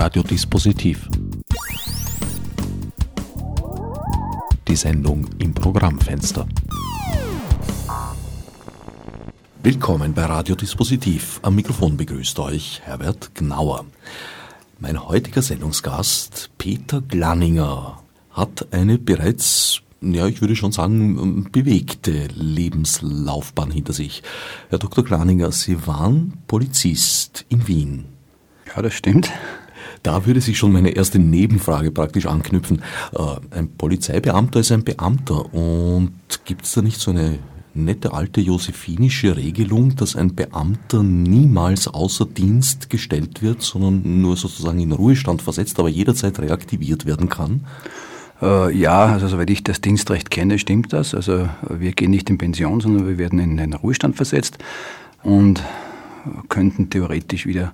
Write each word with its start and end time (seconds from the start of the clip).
Radiodispositiv. 0.00 1.10
Die 4.66 4.74
Sendung 4.74 5.28
im 5.38 5.52
Programmfenster. 5.52 6.48
Willkommen 9.62 10.14
bei 10.14 10.24
Radiodispositiv. 10.24 11.40
Am 11.42 11.54
Mikrofon 11.54 11.98
begrüßt 11.98 12.38
euch 12.38 12.80
Herbert 12.82 13.34
Gnauer. 13.34 13.84
Mein 14.78 15.06
heutiger 15.06 15.42
Sendungsgast, 15.42 16.48
Peter 16.56 17.02
Glanninger, 17.02 18.02
hat 18.30 18.68
eine 18.72 18.96
bereits 18.96 19.82
ja, 20.00 20.26
ich 20.26 20.40
würde 20.40 20.56
schon 20.56 20.72
sagen, 20.72 21.50
bewegte 21.52 22.28
Lebenslaufbahn 22.34 23.70
hinter 23.70 23.92
sich. 23.92 24.22
Herr 24.70 24.78
Dr. 24.78 25.04
Glaninger, 25.04 25.52
Sie 25.52 25.86
waren 25.86 26.38
Polizist 26.46 27.44
in 27.50 27.68
Wien. 27.68 28.06
Ja, 28.74 28.80
das 28.80 28.94
stimmt. 28.94 29.30
Da 30.02 30.24
würde 30.26 30.40
sich 30.40 30.56
schon 30.56 30.72
meine 30.72 30.90
erste 30.90 31.18
Nebenfrage 31.18 31.90
praktisch 31.90 32.26
anknüpfen. 32.26 32.82
Äh, 33.12 33.58
ein 33.58 33.68
Polizeibeamter 33.76 34.60
ist 34.60 34.72
ein 34.72 34.84
Beamter 34.84 35.52
und 35.52 36.12
gibt 36.44 36.64
es 36.64 36.72
da 36.72 36.82
nicht 36.82 37.00
so 37.00 37.10
eine 37.10 37.38
nette 37.74 38.12
alte 38.12 38.40
josephinische 38.40 39.36
Regelung, 39.36 39.94
dass 39.96 40.16
ein 40.16 40.34
Beamter 40.34 41.02
niemals 41.02 41.86
außer 41.86 42.26
Dienst 42.26 42.90
gestellt 42.90 43.42
wird, 43.42 43.62
sondern 43.62 44.20
nur 44.20 44.36
sozusagen 44.36 44.80
in 44.80 44.92
Ruhestand 44.92 45.42
versetzt, 45.42 45.78
aber 45.78 45.88
jederzeit 45.88 46.38
reaktiviert 46.40 47.06
werden 47.06 47.28
kann? 47.28 47.66
Äh, 48.42 48.76
ja, 48.76 49.06
also 49.06 49.28
soweit 49.28 49.50
ich 49.50 49.62
das 49.62 49.80
Dienstrecht 49.80 50.30
kenne, 50.30 50.58
stimmt 50.58 50.92
das. 50.92 51.14
Also 51.14 51.48
wir 51.68 51.92
gehen 51.92 52.10
nicht 52.10 52.30
in 52.30 52.38
Pension, 52.38 52.80
sondern 52.80 53.06
wir 53.06 53.18
werden 53.18 53.38
in 53.38 53.56
den 53.56 53.74
Ruhestand 53.74 54.16
versetzt 54.16 54.58
und 55.22 55.62
könnten 56.48 56.90
theoretisch 56.90 57.46
wieder 57.46 57.72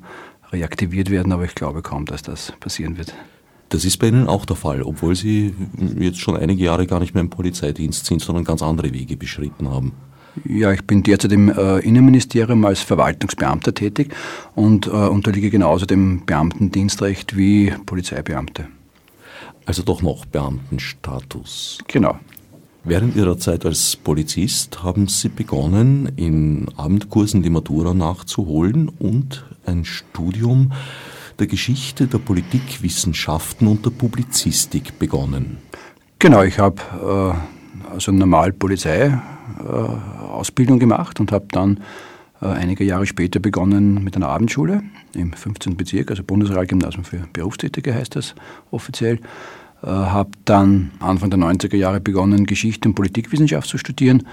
reaktiviert 0.53 1.11
werden, 1.11 1.33
aber 1.33 1.45
ich 1.45 1.55
glaube 1.55 1.83
kaum, 1.83 2.07
dass 2.07 2.23
das 2.23 2.53
passieren 2.61 2.99
wird. 2.99 3.15
Das 3.69 3.85
ist 3.85 3.97
bei 3.99 4.09
Ihnen 4.09 4.29
auch 4.29 4.45
der 4.45 4.57
Fall, 4.57 4.83
obwohl 4.83 5.16
Sie 5.16 5.55
jetzt 5.99 6.21
schon 6.21 6.37
einige 6.37 6.65
Jahre 6.65 6.87
gar 6.87 7.01
nicht 7.01 7.15
mehr 7.15 7.23
im 7.23 7.30
Polizeidienst 7.30 8.07
sind, 8.07 8.23
sondern 8.23 8.45
ganz 8.45 8.63
andere 8.63 8.93
Wege 8.93 9.16
beschritten 9.16 9.69
haben. 9.69 9.93
Ja, 10.45 10.71
ich 10.73 10.85
bin 10.85 11.03
derzeit 11.03 11.33
im 11.33 11.49
äh, 11.49 11.79
Innenministerium 11.79 12.65
als 12.65 12.80
Verwaltungsbeamter 12.80 13.75
tätig 13.75 14.15
und 14.55 14.87
äh, 14.87 14.91
unterliege 14.91 15.51
genauso 15.51 15.87
dem 15.87 16.27
Beamtendienstrecht 16.27 17.37
wie 17.37 17.73
Polizeibeamte. 17.87 18.69
Also 19.65 19.83
doch 19.83 20.03
noch 20.03 20.27
Beamtenstatus. 20.27 21.79
Genau. 21.88 22.19
Während 22.88 23.16
Ihrer 23.16 23.37
Zeit 23.37 23.66
als 23.66 23.96
Polizist 23.96 24.84
haben 24.84 25.09
Sie 25.09 25.29
begonnen, 25.29 26.12
in 26.15 26.68
Abendkursen 26.76 27.42
die 27.42 27.51
Matura 27.51 27.95
nachzuholen 27.95 28.88
und 28.88 29.45
ein 29.66 29.84
Studium 29.84 30.70
der 31.40 31.48
Geschichte 31.48 32.07
der 32.07 32.18
Politikwissenschaften 32.18 33.66
und 33.66 33.84
der 33.84 33.90
Publizistik 33.90 35.01
begonnen. 35.01 35.59
Genau, 36.20 36.45
ich 36.45 36.60
habe 36.60 36.80
äh, 37.02 37.32
also 37.92 38.12
normal 38.12 38.52
Polizeiausbildung 38.52 40.76
äh, 40.76 40.80
gemacht 40.80 41.18
und 41.18 41.32
habe 41.32 41.46
dann 41.51 41.80
äh, 42.40 42.46
einige 42.46 42.84
Jahre 42.84 43.07
später 43.07 43.40
begonnen 43.40 44.04
mit 44.04 44.14
einer 44.14 44.29
Abendschule 44.29 44.84
im 45.12 45.32
15. 45.32 45.76
Bezirk, 45.76 46.10
also 46.10 46.23
Bundesrealgymnasium 46.23 47.02
für 47.02 47.26
Berufstätige 47.32 47.92
heißt 47.92 48.14
das 48.14 48.37
offiziell. 48.70 49.18
Äh, 49.82 49.88
habe 49.88 50.30
dann 50.46 50.91
Anfang 51.01 51.30
der 51.30 51.38
90er 51.38 51.77
Jahre 51.77 52.01
begonnen, 52.01 52.46
Geschichte 52.46 52.88
und 52.88 52.95
Politikwissenschaft 52.95 53.69
zu 53.69 53.77
studieren. 53.77 54.27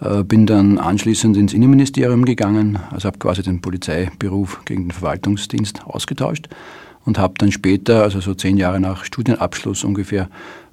Äh, 0.00 0.22
bin 0.24 0.46
dann 0.46 0.78
anschließend 0.78 1.36
ins 1.36 1.54
Innenministerium 1.54 2.24
gegangen, 2.24 2.78
also 2.90 3.06
habe 3.06 3.18
quasi 3.18 3.42
den 3.42 3.62
Polizeiberuf 3.62 4.62
gegen 4.66 4.84
den 4.84 4.90
Verwaltungsdienst 4.90 5.86
ausgetauscht 5.86 6.48
und 7.06 7.18
habe 7.18 7.34
dann 7.38 7.50
später, 7.50 8.02
also 8.02 8.20
so 8.20 8.34
zehn 8.34 8.58
Jahre 8.58 8.78
nach 8.78 9.04
Studienabschluss 9.04 9.84
ungefähr, 9.84 10.28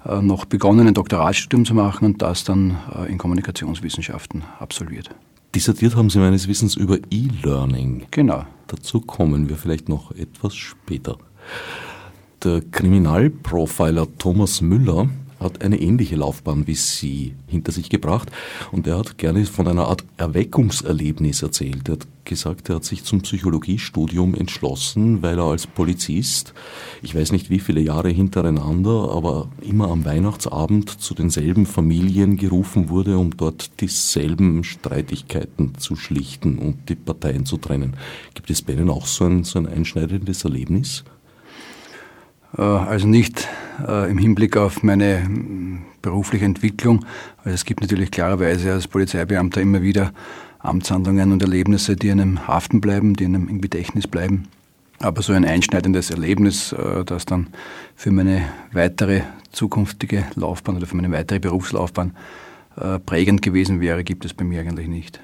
äh, 0.06 0.20
noch 0.20 0.44
begonnen, 0.44 0.86
ein 0.86 0.94
Doktoratstudium 0.94 1.64
zu 1.64 1.74
machen 1.74 2.04
und 2.04 2.22
das 2.22 2.44
dann 2.44 2.76
in 3.08 3.16
Kommunikationswissenschaften 3.16 4.44
absolviert. 4.60 5.10
Dissertiert 5.54 5.96
haben 5.96 6.10
Sie 6.10 6.18
meines 6.18 6.46
Wissens 6.46 6.76
über 6.76 6.98
E-Learning. 7.10 8.06
Genau. 8.10 8.44
Dazu 8.66 9.00
kommen 9.00 9.48
wir 9.48 9.56
vielleicht 9.56 9.88
noch 9.88 10.12
etwas 10.12 10.54
später. 10.54 11.16
Der 12.44 12.60
Kriminalprofiler 12.60 14.06
Thomas 14.16 14.60
Müller 14.60 15.08
hat 15.40 15.60
eine 15.60 15.80
ähnliche 15.80 16.14
Laufbahn 16.14 16.68
wie 16.68 16.76
Sie 16.76 17.34
hinter 17.48 17.72
sich 17.72 17.90
gebracht 17.90 18.30
und 18.70 18.86
er 18.86 18.98
hat 18.98 19.18
gerne 19.18 19.44
von 19.44 19.66
einer 19.66 19.88
Art 19.88 20.04
Erweckungserlebnis 20.18 21.42
erzählt. 21.42 21.88
Er 21.88 21.94
hat 21.94 22.06
gesagt, 22.24 22.68
er 22.68 22.76
hat 22.76 22.84
sich 22.84 23.02
zum 23.02 23.22
Psychologiestudium 23.22 24.36
entschlossen, 24.36 25.20
weil 25.20 25.38
er 25.38 25.46
als 25.46 25.66
Polizist, 25.66 26.54
ich 27.02 27.16
weiß 27.16 27.32
nicht 27.32 27.50
wie 27.50 27.58
viele 27.58 27.80
Jahre 27.80 28.10
hintereinander, 28.10 29.10
aber 29.10 29.48
immer 29.60 29.90
am 29.90 30.04
Weihnachtsabend 30.04 30.90
zu 30.90 31.14
denselben 31.14 31.66
Familien 31.66 32.36
gerufen 32.36 32.88
wurde, 32.88 33.18
um 33.18 33.36
dort 33.36 33.80
dieselben 33.80 34.62
Streitigkeiten 34.62 35.76
zu 35.78 35.96
schlichten 35.96 36.58
und 36.58 36.88
die 36.88 36.94
Parteien 36.94 37.46
zu 37.46 37.56
trennen. 37.56 37.96
Gibt 38.34 38.48
es 38.48 38.62
bei 38.62 38.74
Ihnen 38.74 38.90
auch 38.90 39.06
so 39.06 39.24
ein, 39.24 39.42
so 39.42 39.58
ein 39.58 39.66
einschneidendes 39.66 40.44
Erlebnis? 40.44 41.02
Äh, 42.56 42.62
also 42.62 43.06
nicht 43.06 43.48
äh, 43.86 44.10
im 44.10 44.18
Hinblick 44.18 44.56
auf 44.56 44.82
meine 44.82 45.28
berufliche 46.02 46.44
Entwicklung. 46.44 47.04
Also 47.38 47.50
es 47.50 47.64
gibt 47.64 47.80
natürlich 47.80 48.10
klarerweise 48.10 48.72
als 48.72 48.88
Polizeibeamter 48.88 49.60
immer 49.60 49.82
wieder 49.82 50.12
Amtshandlungen 50.60 51.32
und 51.32 51.42
Erlebnisse, 51.42 51.96
die 51.96 52.10
einem 52.10 52.46
haften 52.46 52.80
bleiben, 52.80 53.14
die 53.14 53.24
einem 53.24 53.48
im 53.48 53.60
Gedächtnis 53.60 54.06
bleiben. 54.06 54.48
Aber 55.00 55.22
so 55.22 55.32
ein 55.32 55.44
einschneidendes 55.44 56.10
Erlebnis, 56.10 56.72
äh, 56.72 57.04
das 57.04 57.26
dann 57.26 57.48
für 57.94 58.10
meine 58.10 58.42
weitere 58.72 59.22
zukünftige 59.52 60.24
Laufbahn 60.34 60.76
oder 60.76 60.86
für 60.86 60.96
meine 60.96 61.10
weitere 61.10 61.38
Berufslaufbahn 61.38 62.12
prägend 63.06 63.42
gewesen 63.42 63.80
wäre, 63.80 64.04
gibt 64.04 64.24
es 64.24 64.34
bei 64.34 64.44
mir 64.44 64.60
eigentlich 64.60 64.86
nicht. 64.86 65.18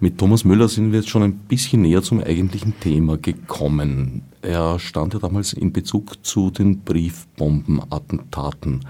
Mit 0.00 0.18
Thomas 0.18 0.44
Müller 0.44 0.68
sind 0.68 0.92
wir 0.92 1.00
jetzt 1.00 1.08
schon 1.08 1.22
ein 1.22 1.34
bisschen 1.34 1.82
näher 1.82 2.02
zum 2.02 2.20
eigentlichen 2.20 2.78
Thema 2.80 3.16
gekommen. 3.16 4.22
Er 4.42 4.78
stand 4.78 5.14
ja 5.14 5.20
damals 5.20 5.52
in 5.52 5.72
Bezug 5.72 6.24
zu 6.24 6.50
den 6.50 6.80
Briefbombenattentaten. 6.80 8.84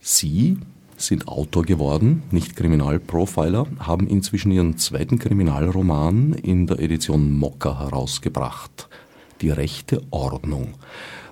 Sie 0.00 0.58
sind 0.96 1.28
Autor 1.28 1.64
geworden, 1.64 2.22
nicht 2.30 2.56
Kriminalprofiler, 2.56 3.66
haben 3.78 4.06
inzwischen 4.06 4.52
ihren 4.52 4.78
zweiten 4.78 5.18
Kriminalroman 5.18 6.34
in 6.34 6.66
der 6.66 6.80
Edition 6.80 7.32
Mokka 7.32 7.80
herausgebracht. 7.80 8.88
Die 9.40 9.50
rechte 9.50 10.02
Ordnung. 10.10 10.74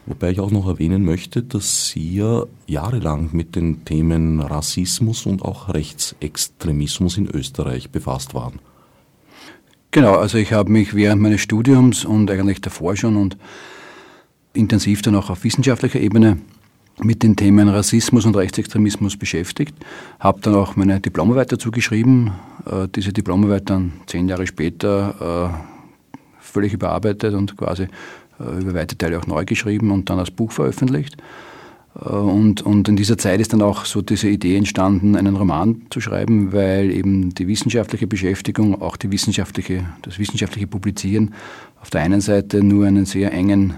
Wobei 0.06 0.30
ich 0.30 0.40
auch 0.40 0.50
noch 0.50 0.66
erwähnen 0.66 1.04
möchte, 1.04 1.42
dass 1.42 1.88
Sie 1.88 2.16
ja 2.16 2.44
jahrelang 2.66 3.30
mit 3.32 3.54
den 3.54 3.84
Themen 3.84 4.40
Rassismus 4.40 5.26
und 5.26 5.42
auch 5.42 5.72
Rechtsextremismus 5.72 7.18
in 7.18 7.28
Österreich 7.28 7.90
befasst 7.90 8.34
waren. 8.34 8.58
Genau, 9.92 10.14
also 10.14 10.38
ich 10.38 10.52
habe 10.52 10.72
mich 10.72 10.94
während 10.94 11.22
meines 11.22 11.40
Studiums 11.40 12.04
und 12.04 12.30
eigentlich 12.30 12.60
davor 12.60 12.96
schon 12.96 13.16
und 13.16 13.36
intensiv 14.54 15.02
dann 15.02 15.14
auch 15.14 15.30
auf 15.30 15.44
wissenschaftlicher 15.44 16.00
Ebene 16.00 16.38
mit 17.00 17.22
den 17.22 17.36
Themen 17.36 17.68
Rassismus 17.68 18.26
und 18.26 18.36
Rechtsextremismus 18.36 19.16
beschäftigt, 19.16 19.74
habe 20.18 20.40
dann 20.40 20.54
auch 20.54 20.76
meine 20.76 21.00
Diplomarbeit 21.00 21.52
dazu 21.52 21.70
geschrieben, 21.70 22.32
äh, 22.66 22.88
diese 22.88 23.12
Diplomarbeit 23.12 23.70
dann 23.70 23.92
zehn 24.06 24.28
Jahre 24.28 24.46
später 24.46 25.52
äh, 25.52 26.18
völlig 26.40 26.72
überarbeitet 26.72 27.34
und 27.34 27.56
quasi 27.56 27.88
über 28.60 28.74
weite 28.74 28.96
Teile 28.96 29.18
auch 29.18 29.26
neu 29.26 29.44
geschrieben 29.44 29.90
und 29.90 30.10
dann 30.10 30.18
als 30.18 30.30
Buch 30.30 30.52
veröffentlicht. 30.52 31.16
Äh, 32.00 32.08
und, 32.08 32.62
und 32.62 32.88
in 32.88 32.96
dieser 32.96 33.18
Zeit 33.18 33.40
ist 33.40 33.52
dann 33.52 33.62
auch 33.62 33.84
so 33.84 34.02
diese 34.02 34.28
Idee 34.28 34.56
entstanden, 34.56 35.16
einen 35.16 35.36
Roman 35.36 35.82
zu 35.90 36.00
schreiben, 36.00 36.52
weil 36.52 36.90
eben 36.90 37.34
die 37.34 37.48
wissenschaftliche 37.48 38.06
Beschäftigung, 38.06 38.80
auch 38.80 38.96
die 38.96 39.10
wissenschaftliche, 39.10 39.84
das 40.02 40.18
wissenschaftliche 40.18 40.66
Publizieren 40.66 41.34
auf 41.80 41.90
der 41.90 42.02
einen 42.02 42.20
Seite 42.20 42.62
nur 42.62 42.86
einen 42.86 43.06
sehr 43.06 43.32
engen 43.32 43.74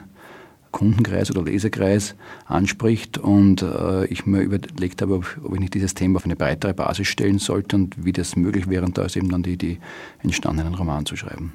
Kundenkreis 0.73 1.31
oder 1.31 1.45
Leserkreis 1.45 2.17
anspricht 2.47 3.17
und 3.17 3.63
äh, 3.63 4.07
ich 4.07 4.27
mir 4.27 4.41
überlegt 4.41 5.03
habe, 5.03 5.15
ob, 5.15 5.39
ob, 5.45 5.55
ich 5.55 5.61
nicht 5.61 5.75
dieses 5.75 5.95
Thema 5.95 6.17
auf 6.17 6.25
eine 6.25 6.35
breitere 6.35 6.75
Basis 6.75 7.07
stellen 7.07 7.39
sollte 7.39 7.77
und 7.77 8.05
wie 8.05 8.11
das 8.11 8.35
möglich 8.35 8.69
wäre. 8.69 8.85
Und 8.85 8.99
da 8.99 9.05
ist 9.05 9.17
eben 9.17 9.29
dann 9.29 9.45
die 9.45 9.53
Idee 9.53 9.79
entstanden, 10.25 10.63
einen 10.63 10.75
Roman 10.75 11.07
zu 11.07 11.15
schreiben. 11.15 11.53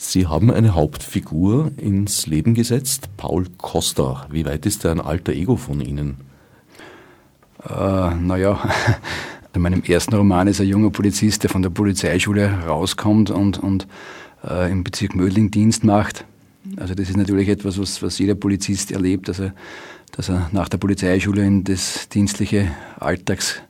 Sie 0.00 0.28
haben 0.28 0.52
eine 0.52 0.76
Hauptfigur 0.76 1.72
ins 1.76 2.28
Leben 2.28 2.54
gesetzt, 2.54 3.08
Paul 3.16 3.46
Costa. 3.58 4.28
Wie 4.30 4.46
weit 4.46 4.64
ist 4.64 4.84
er 4.84 4.92
ein 4.92 5.00
alter 5.00 5.32
Ego 5.32 5.56
von 5.56 5.80
Ihnen? 5.80 6.18
Äh, 7.68 8.14
naja, 8.14 8.60
in 9.54 9.60
meinem 9.60 9.82
ersten 9.82 10.14
Roman 10.14 10.46
ist 10.46 10.60
ein 10.60 10.68
junger 10.68 10.90
Polizist, 10.90 11.42
der 11.42 11.50
von 11.50 11.62
der 11.62 11.70
Polizeischule 11.70 12.48
rauskommt 12.64 13.32
und, 13.32 13.58
und 13.58 13.88
äh, 14.44 14.70
im 14.70 14.84
Bezirk 14.84 15.16
Mödling 15.16 15.50
Dienst 15.50 15.82
macht. 15.82 16.24
Also 16.76 16.94
das 16.94 17.10
ist 17.10 17.16
natürlich 17.16 17.48
etwas, 17.48 17.76
was, 17.76 18.00
was 18.00 18.20
jeder 18.20 18.36
Polizist 18.36 18.92
erlebt, 18.92 19.26
dass 19.26 19.40
er, 19.40 19.52
dass 20.12 20.28
er 20.28 20.48
nach 20.52 20.68
der 20.68 20.78
Polizeischule 20.78 21.44
in 21.44 21.64
das 21.64 22.08
dienstliche 22.08 22.70
Alltagsgeschehen 23.00 23.67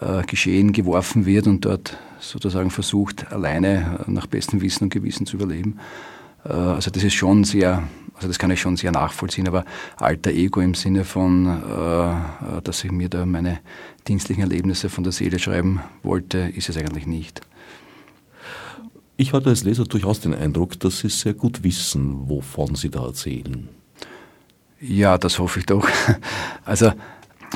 äh, 0.00 0.22
geworfen 0.72 1.26
wird 1.26 1.46
und 1.46 1.64
dort 1.64 1.96
sozusagen 2.18 2.70
versucht, 2.70 3.32
alleine 3.32 4.00
nach 4.06 4.26
bestem 4.26 4.60
Wissen 4.60 4.84
und 4.84 4.90
Gewissen 4.90 5.26
zu 5.26 5.36
überleben. 5.36 5.78
Also 6.44 6.90
das 6.90 7.02
ist 7.02 7.14
schon 7.14 7.44
sehr, 7.44 7.82
also 8.14 8.28
das 8.28 8.38
kann 8.38 8.50
ich 8.50 8.60
schon 8.60 8.76
sehr 8.76 8.92
nachvollziehen, 8.92 9.46
aber 9.46 9.64
alter 9.96 10.30
Ego 10.30 10.60
im 10.60 10.74
Sinne 10.74 11.04
von, 11.04 11.60
dass 12.64 12.82
ich 12.84 12.92
mir 12.92 13.10
da 13.10 13.26
meine 13.26 13.60
dienstlichen 14.08 14.42
Erlebnisse 14.42 14.88
von 14.88 15.04
der 15.04 15.12
Seele 15.12 15.38
schreiben 15.38 15.80
wollte, 16.02 16.38
ist 16.38 16.70
es 16.70 16.78
eigentlich 16.78 17.06
nicht. 17.06 17.42
Ich 19.20 19.34
hatte 19.34 19.50
als 19.50 19.64
Leser 19.64 19.84
durchaus 19.84 20.20
den 20.20 20.34
Eindruck, 20.34 20.80
dass 20.80 21.00
Sie 21.00 21.10
sehr 21.10 21.34
gut 21.34 21.62
wissen, 21.62 22.26
wovon 22.26 22.74
Sie 22.74 22.88
da 22.88 23.04
erzählen. 23.04 23.68
Ja, 24.80 25.18
das 25.18 25.38
hoffe 25.38 25.60
ich 25.60 25.66
doch. 25.66 25.86
Also, 26.64 26.92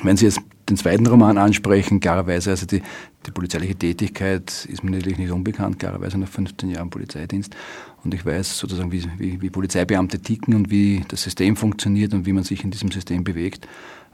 wenn 0.03 0.19
Sie 0.19 0.27
jetzt 0.27 0.41
den 0.69 0.77
zweiten 0.77 1.07
Roman 1.07 1.39
ansprechen, 1.39 2.01
klarerweise, 2.01 2.51
also 2.51 2.67
die, 2.67 2.83
die 3.27 3.31
polizeiliche 3.31 3.75
Tätigkeit 3.75 4.67
ist 4.67 4.83
mir 4.83 4.93
natürlich 4.93 5.19
nicht 5.19 5.31
unbekannt, 5.31 5.79
klarerweise 5.79 6.19
nach 6.19 6.29
15 6.29 6.71
Jahren 6.71 6.91
Polizeidienst. 6.91 7.55
Und 8.03 8.15
ich 8.15 8.25
weiß 8.25 8.59
sozusagen, 8.59 8.93
wie, 8.93 9.05
wie, 9.19 9.41
wie 9.41 9.51
Polizeibeamte 9.51 10.21
ticken 10.21 10.55
und 10.55 10.71
wie 10.71 11.05
das 11.09 11.23
System 11.23 11.57
funktioniert 11.57 12.15
und 12.15 12.27
wie 12.27 12.33
man 12.33 12.45
sich 12.45 12.65
in 12.65 12.71
diesem 12.71 12.91
System 12.91 13.25
bewegt 13.25 13.67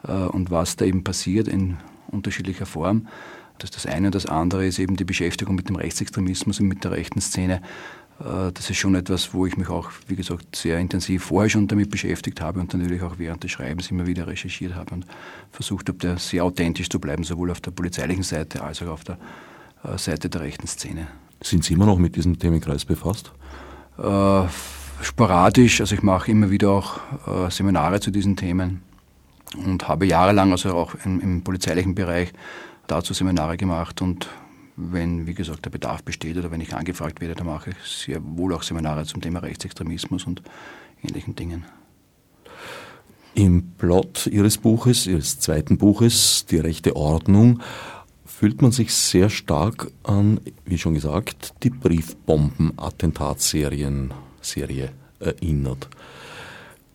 äh, 0.07 0.13
und 0.13 0.51
was 0.51 0.77
da 0.77 0.85
eben 0.85 1.05
passiert 1.05 1.49
in 1.49 1.77
unterschiedlicher 2.09 2.67
Form. 2.67 3.07
Das 3.59 3.71
ist 3.71 3.85
das 3.85 3.87
eine. 3.87 4.09
Und 4.09 4.15
das 4.15 4.27
andere 4.27 4.67
ist 4.67 4.79
eben 4.79 4.97
die 4.97 5.05
Beschäftigung 5.05 5.55
mit 5.55 5.69
dem 5.69 5.77
Rechtsextremismus 5.77 6.61
und 6.61 6.69
mit 6.69 6.83
der 6.83 6.93
rechten 6.93 7.21
Szene. 7.21 7.61
Äh, 8.21 8.53
das 8.53 8.71
ist 8.71 8.77
schon 8.77 8.95
etwas, 8.95 9.33
wo 9.35 9.47
ich 9.47 9.57
mich 9.57 9.69
auch, 9.69 9.91
wie 10.07 10.17
gesagt, 10.17 10.57
sehr 10.57 10.79
intensiv 10.79 11.25
vorher 11.25 11.51
schon 11.51 11.67
damit 11.69 11.91
beschäftigt 11.91 12.41
habe 12.41 12.61
und 12.61 12.73
natürlich 12.75 13.03
auch 13.03 13.19
während 13.19 13.43
des 13.43 13.51
Schreibens 13.51 13.91
immer 13.91 14.07
wieder 14.07 14.27
recherchiert 14.27 14.75
habe 14.75 14.95
und 14.95 15.07
versucht 15.51 15.89
habe, 15.89 15.99
da 15.99 16.19
sehr 16.19 16.45
authentisch 16.45 16.89
zu 16.89 17.01
bleiben, 17.01 17.25
sowohl 17.25 17.51
auf 17.51 17.61
der 17.61 17.71
polizeilichen 17.71 18.23
Seite 18.23 18.63
als 18.63 18.83
auch 18.83 18.89
auf 18.89 19.05
der 19.05 19.19
äh, 19.85 19.99
Seite 19.99 20.29
der 20.29 20.43
rechten 20.43 20.67
Szene. 20.67 21.07
Sind 21.43 21.65
Sie 21.65 21.75
immer 21.75 21.87
noch 21.87 21.99
mit 21.99 22.17
diesem 22.17 22.39
Themenkreis 22.39 22.85
befasst? 22.85 23.33
Äh, 23.99 24.43
sporadisch, 25.03 25.81
also 25.81 25.95
ich 25.95 26.03
mache 26.03 26.31
immer 26.31 26.51
wieder 26.51 26.71
auch 26.71 27.01
äh, 27.27 27.51
Seminare 27.51 28.01
zu 28.01 28.11
diesen 28.11 28.37
Themen 28.37 28.83
und 29.65 29.89
habe 29.89 30.07
jahrelang, 30.07 30.53
also 30.53 30.75
auch 30.75 30.95
im, 31.05 31.21
im 31.21 31.43
polizeilichen 31.43 31.95
Bereich, 31.95 32.33
dazu 32.87 33.15
Seminare 33.15 33.57
gemacht 33.57 34.03
und 34.03 34.29
wenn, 34.81 35.27
wie 35.27 35.35
gesagt, 35.35 35.65
der 35.65 35.71
Bedarf 35.71 36.03
besteht 36.03 36.37
oder 36.37 36.51
wenn 36.51 36.61
ich 36.61 36.75
angefragt 36.75 37.21
werde, 37.21 37.35
dann 37.35 37.47
mache 37.47 37.71
ich 37.71 37.77
sehr 37.87 38.21
wohl 38.23 38.55
auch 38.55 38.63
Seminare 38.63 39.05
zum 39.05 39.21
Thema 39.21 39.41
Rechtsextremismus 39.41 40.25
und 40.25 40.43
ähnlichen 41.03 41.37
Dingen. 41.37 41.65
Im 43.35 43.73
Plot 43.79 44.27
Ihres 44.27 44.59
Buches, 44.59 45.07
Ihres 45.07 45.39
zweiten 45.39 45.79
Buches, 45.79 46.47
Die 46.51 46.59
rechte 46.59 46.97
Ordnung, 46.97 47.61
fühlt 48.25 48.61
man 48.63 48.73
sich 48.73 48.93
sehr 48.95 49.31
stark 49.31 49.93
an, 50.03 50.41
wie 50.65 50.79
schon 50.79 50.95
gesagt, 50.95 51.55
die 51.63 51.71
Briefbomben-Attentatsserien 51.71 54.13
Serie 54.41 54.91
erinnert. 55.19 55.89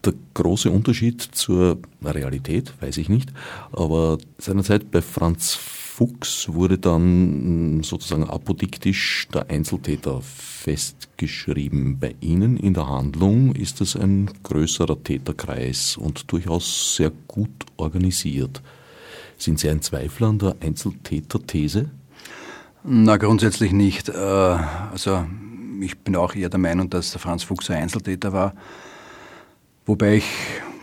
Der 0.03 0.13
große 0.33 0.71
Unterschied 0.71 1.21
zur 1.21 1.77
Realität, 2.03 2.73
weiß 2.81 2.97
ich 2.97 3.07
nicht, 3.09 3.31
aber 3.71 4.17
seinerzeit 4.37 4.91
bei 4.91 5.01
Franz 5.01 5.57
Fuchs 5.95 6.49
wurde 6.51 6.77
dann 6.77 7.81
sozusagen 7.81 8.25
apodiktisch 8.25 9.29
der 9.33 9.49
Einzeltäter 9.49 10.21
festgeschrieben. 10.21 11.99
Bei 11.99 12.15
Ihnen 12.19 12.57
in 12.57 12.73
der 12.73 12.89
Handlung 12.89 13.55
ist 13.55 13.79
es 13.79 13.95
ein 13.95 14.29
größerer 14.43 15.01
Täterkreis 15.01 15.95
und 15.95 16.29
durchaus 16.33 16.97
sehr 16.97 17.13
gut 17.29 17.49
organisiert. 17.77 18.61
Sind 19.37 19.57
Sie 19.59 19.69
ein 19.69 19.81
Zweifler 19.81 20.27
an 20.27 20.39
der 20.39 20.57
Einzeltäter-These? 20.59 21.89
Na, 22.83 23.15
grundsätzlich 23.15 23.71
nicht. 23.71 24.09
Äh, 24.09 24.13
also 24.15 25.25
ich 25.79 25.97
bin 25.99 26.17
auch 26.17 26.35
eher 26.35 26.49
der 26.49 26.59
Meinung, 26.59 26.89
dass 26.89 27.11
der 27.11 27.21
Franz 27.21 27.43
Fuchs 27.43 27.69
ein 27.69 27.83
Einzeltäter 27.83 28.33
war. 28.33 28.53
Wobei 29.85 30.17
ich 30.17 30.25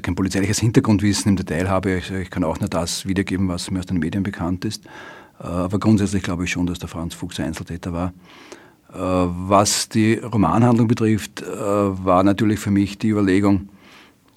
kein 0.02 0.14
polizeiliches 0.14 0.58
Hintergrundwissen 0.58 1.30
im 1.30 1.36
Detail 1.36 1.68
habe. 1.68 1.96
Ich, 1.96 2.10
ich 2.10 2.30
kann 2.30 2.44
auch 2.44 2.60
nur 2.60 2.68
das 2.68 3.06
wiedergeben, 3.06 3.48
was 3.48 3.70
mir 3.70 3.78
aus 3.78 3.86
den 3.86 3.98
Medien 3.98 4.22
bekannt 4.22 4.64
ist. 4.64 4.84
Äh, 5.42 5.46
aber 5.46 5.78
grundsätzlich 5.78 6.22
glaube 6.22 6.44
ich 6.44 6.50
schon, 6.50 6.66
dass 6.66 6.78
der 6.78 6.88
Franz 6.88 7.14
Fuchs 7.14 7.40
Einzeltäter 7.40 7.92
war. 7.92 8.12
Äh, 8.92 8.96
was 8.96 9.88
die 9.88 10.14
Romanhandlung 10.14 10.88
betrifft, 10.88 11.42
äh, 11.42 11.46
war 11.46 12.22
natürlich 12.22 12.58
für 12.58 12.70
mich 12.70 12.98
die 12.98 13.08
Überlegung, 13.08 13.68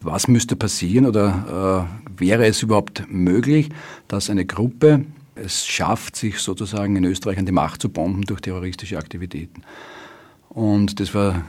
was 0.01 0.27
müsste 0.27 0.55
passieren 0.55 1.07
oder 1.07 1.87
wäre 2.17 2.45
es 2.45 2.61
überhaupt 2.61 3.05
möglich, 3.09 3.69
dass 4.07 4.29
eine 4.29 4.45
Gruppe 4.45 5.03
es 5.33 5.65
schafft, 5.65 6.15
sich 6.15 6.37
sozusagen 6.39 6.95
in 6.95 7.05
Österreich 7.05 7.39
an 7.39 7.47
die 7.47 7.51
Macht 7.51 7.81
zu 7.81 7.89
bomben 7.89 8.21
durch 8.21 8.41
terroristische 8.41 8.99
Aktivitäten. 8.99 9.63
Und 10.49 10.99
das 10.99 11.15
war 11.15 11.43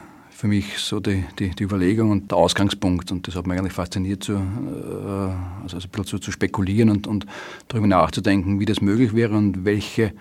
für 0.47 0.49
mich 0.49 0.79
so 0.79 1.01
die, 1.01 1.25
die, 1.41 1.51
die, 1.51 1.65
Überlegung 1.65 2.13
und 2.13 2.31
der 2.31 2.39
Ausgangspunkt. 2.39 3.11
Und 3.11 3.27
das 3.27 3.35
hat 3.35 3.49
mich 3.49 3.59
eigentlich 3.59 3.73
fasziniert, 3.73 4.23
zu, 4.23 4.35
äh, 4.35 4.37
also 4.37 5.77
ein 5.77 5.89
bisschen 5.91 6.05
zu, 6.05 6.19
zu 6.21 6.31
spekulieren 6.31 6.89
und, 6.89 7.09
und 7.09 7.27
darüber 7.67 7.89
nachzudenken, 7.89 8.61
wie 8.61 8.65
das 8.65 8.81
möglich 8.81 9.13
wäre 9.13 9.37
und 9.37 9.65
welche 9.65 10.13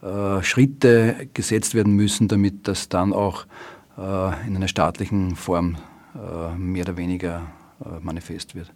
äh, 0.00 0.42
Schritte 0.42 1.28
gesetzt 1.34 1.74
werden 1.74 1.94
müssen, 1.94 2.28
damit 2.28 2.68
das 2.68 2.88
dann 2.88 3.12
auch 3.12 3.46
äh, 3.98 4.46
in 4.46 4.54
einer 4.54 4.68
staatlichen 4.68 5.34
Form 5.34 5.76
äh, 6.14 6.56
mehr 6.56 6.84
oder 6.84 6.96
weniger 6.96 7.42
äh, 7.84 7.98
manifest 8.00 8.54
wird. 8.54 8.72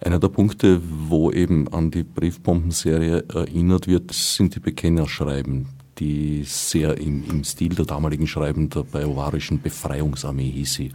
Einer 0.00 0.18
der 0.18 0.28
Punkte, 0.28 0.80
wo 0.82 1.30
eben 1.30 1.68
an 1.74 1.90
die 1.90 2.04
Briefbombenserie 2.04 3.26
erinnert 3.28 3.86
wird, 3.86 4.12
sind 4.14 4.54
die 4.54 4.60
Bekennerschreiben, 4.60 5.66
die 5.98 6.42
sehr 6.44 6.98
im, 6.98 7.24
im 7.28 7.44
Stil 7.44 7.74
der 7.74 7.84
damaligen 7.84 8.26
Schreiben 8.26 8.70
der 8.70 8.82
bajuwarischen 8.82 9.60
Befreiungsarmee, 9.60 10.50
hieß 10.50 10.74
sie, 10.74 10.92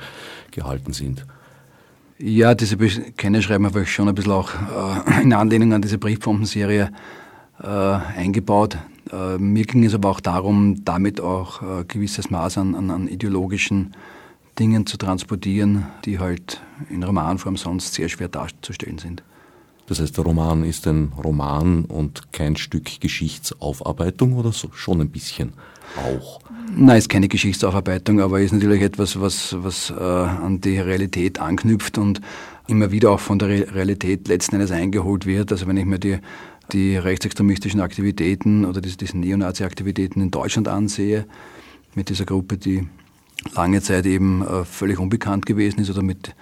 gehalten 0.52 0.94
sind. 0.94 1.26
Ja, 2.20 2.56
diese 2.56 2.78
Bekennerschreiben 2.78 3.66
habe 3.66 3.82
ich 3.82 3.92
schon 3.92 4.08
ein 4.08 4.16
bisschen 4.16 4.32
auch 4.32 4.52
äh, 4.54 5.22
in 5.24 5.34
Anlehnung 5.34 5.74
an 5.74 5.82
diese 5.82 5.98
Briefbombenserie 5.98 6.92
äh, 7.62 7.68
eingebaut. 7.68 8.78
Äh, 9.12 9.38
mir 9.38 9.66
ging 9.66 9.84
es 9.84 9.94
aber 9.94 10.10
auch 10.10 10.20
darum, 10.20 10.86
damit 10.86 11.20
auch 11.20 11.62
äh, 11.62 11.84
gewisses 11.86 12.30
Maß 12.30 12.60
an, 12.60 12.76
an, 12.76 12.92
an 12.92 13.08
ideologischen 13.08 13.94
Dingen 14.60 14.86
zu 14.86 14.98
transportieren, 14.98 15.86
die 16.06 16.20
halt 16.20 16.62
in 16.90 17.04
Romanform 17.04 17.58
sonst 17.58 17.94
sehr 17.96 18.10
schwer 18.10 18.28
darzustellen 18.28 19.00
sind. 19.00 19.24
Das 19.94 20.02
heißt, 20.02 20.18
der 20.18 20.24
Roman 20.24 20.64
ist 20.64 20.88
ein 20.88 21.12
Roman 21.24 21.86
und 21.86 22.34
kein 22.34 22.56
Stück 22.56 23.00
Geschichtsaufarbeitung 23.00 24.34
oder 24.34 24.52
so? 24.52 24.70
Schon 24.74 25.02
ein 25.02 25.10
bisschen 25.10 25.54
auch? 25.96 26.40
Nein, 26.76 26.98
ist 26.98 27.10
keine 27.10 27.28
Geschichtsaufarbeitung, 27.28 28.20
aber 28.20 28.42
ist 28.42 28.54
natürlich 28.54 28.82
etwas, 28.82 29.22
was, 29.22 29.56
was 29.60 29.92
äh, 29.92 30.02
an 30.02 30.62
die 30.62 30.80
Realität 30.80 31.38
anknüpft 31.38 32.00
und 32.00 32.22
immer 32.68 32.90
wieder 32.90 33.12
auch 33.12 33.20
von 33.20 33.38
der 33.38 33.76
Realität 33.76 34.28
letzten 34.28 34.56
Endes 34.56 34.72
eingeholt 34.72 35.28
wird. 35.28 35.52
Also 35.52 35.68
wenn 35.68 35.78
ich 35.78 35.86
mir 35.86 36.00
die, 36.00 36.18
die 36.72 36.98
rechtsextremistischen 36.98 37.80
Aktivitäten 37.80 38.66
oder 38.66 38.82
diese, 38.82 38.98
diese 38.98 39.16
Neonazi-Aktivitäten 39.20 40.22
in 40.22 40.32
Deutschland 40.32 40.68
ansehe, 40.68 41.28
mit 41.94 42.10
dieser 42.10 42.26
Gruppe, 42.26 42.58
die 42.58 42.88
lange 43.54 43.80
Zeit 43.84 44.08
eben 44.08 44.42
äh, 44.42 44.66
völlig 44.66 44.98
unbekannt 44.98 45.46
gewesen 45.46 45.82
ist 45.82 45.92
oder 45.92 46.02
mit 46.02 46.34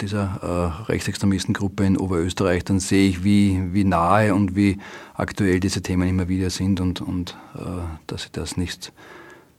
dieser 0.00 0.40
äh, 0.42 0.90
Rechtsextremistengruppe 0.90 1.84
in 1.84 1.96
Oberösterreich, 1.96 2.64
dann 2.64 2.80
sehe 2.80 3.08
ich, 3.08 3.24
wie, 3.24 3.72
wie 3.72 3.84
nahe 3.84 4.34
und 4.34 4.56
wie 4.56 4.78
aktuell 5.14 5.60
diese 5.60 5.82
Themen 5.82 6.08
immer 6.08 6.28
wieder 6.28 6.50
sind 6.50 6.80
und, 6.80 7.00
und 7.00 7.36
dass 8.06 8.22
sich 8.22 8.32
das 8.32 8.56
nicht 8.56 8.92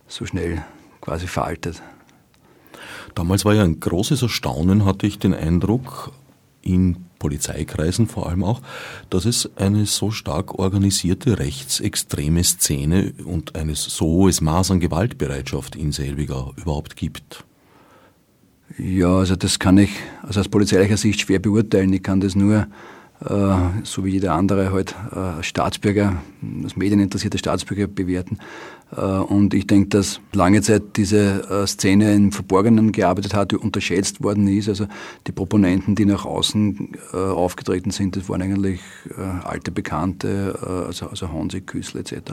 so 0.07 0.25
schnell 0.25 0.63
quasi 1.01 1.27
veraltet. 1.27 1.81
Damals 3.15 3.45
war 3.45 3.53
ja 3.53 3.63
ein 3.63 3.79
großes 3.79 4.21
Erstaunen, 4.21 4.85
hatte 4.85 5.07
ich 5.07 5.19
den 5.19 5.33
Eindruck, 5.33 6.11
in 6.61 7.05
Polizeikreisen 7.19 8.07
vor 8.07 8.27
allem 8.29 8.43
auch, 8.43 8.61
dass 9.09 9.25
es 9.25 9.49
eine 9.57 9.85
so 9.85 10.11
stark 10.11 10.57
organisierte 10.57 11.39
rechtsextreme 11.39 12.43
Szene 12.43 13.13
und 13.25 13.55
ein 13.55 13.73
so 13.75 14.05
hohes 14.05 14.41
Maß 14.41 14.71
an 14.71 14.79
Gewaltbereitschaft 14.79 15.75
in 15.75 15.91
Selbiger 15.91 16.51
überhaupt 16.55 16.95
gibt. 16.95 17.43
Ja, 18.81 19.17
also 19.17 19.35
das 19.35 19.59
kann 19.59 19.77
ich 19.77 19.91
also 20.21 20.39
aus 20.39 20.47
polizeilicher 20.47 20.95
Sicht 20.95 21.19
schwer 21.19 21.39
beurteilen. 21.39 21.91
Ich 21.91 22.01
kann 22.01 22.21
das 22.21 22.35
nur 22.35 22.67
äh, 23.25 23.55
so 23.83 24.05
wie 24.05 24.11
jeder 24.11 24.33
andere 24.33 24.71
halt 24.71 24.95
äh, 25.11 25.43
Staatsbürger, 25.43 26.21
als 26.63 26.77
medieninteressierte 26.77 27.37
Staatsbürger 27.37 27.87
bewerten. 27.87 28.37
Äh, 28.95 29.01
und 29.01 29.53
ich 29.53 29.67
denke, 29.67 29.89
dass 29.89 30.21
lange 30.31 30.61
Zeit 30.61 30.95
diese 30.95 31.65
Szene 31.67 32.13
im 32.13 32.31
Verborgenen 32.31 32.93
gearbeitet 32.93 33.33
hat, 33.33 33.51
unterschätzt 33.53 34.23
worden 34.23 34.47
ist. 34.47 34.69
Also 34.69 34.87
die 35.27 35.33
Proponenten, 35.33 35.95
die 35.95 36.05
nach 36.05 36.23
außen 36.23 36.91
aufgetreten 37.11 37.91
sind, 37.91 38.15
das 38.15 38.29
waren 38.29 38.41
eigentlich 38.41 38.79
alte 39.43 39.71
Bekannte, 39.71 40.85
also, 40.87 41.07
also 41.07 41.33
Hansi, 41.33 41.61
Küssel 41.61 41.99
etc. 41.99 42.31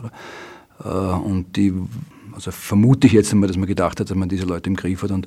Und 0.85 1.57
die, 1.57 1.73
also 2.33 2.51
vermute 2.51 3.07
ich 3.07 3.15
jetzt 3.15 3.33
einmal, 3.33 3.49
dass 3.49 3.57
man 3.57 3.67
gedacht 3.67 3.99
hat, 3.99 4.09
dass 4.11 4.17
man 4.17 4.29
diese 4.29 4.45
Leute 4.45 4.71
im 4.71 4.77
Griff 4.77 5.03
hat 5.03 5.11
und 5.11 5.27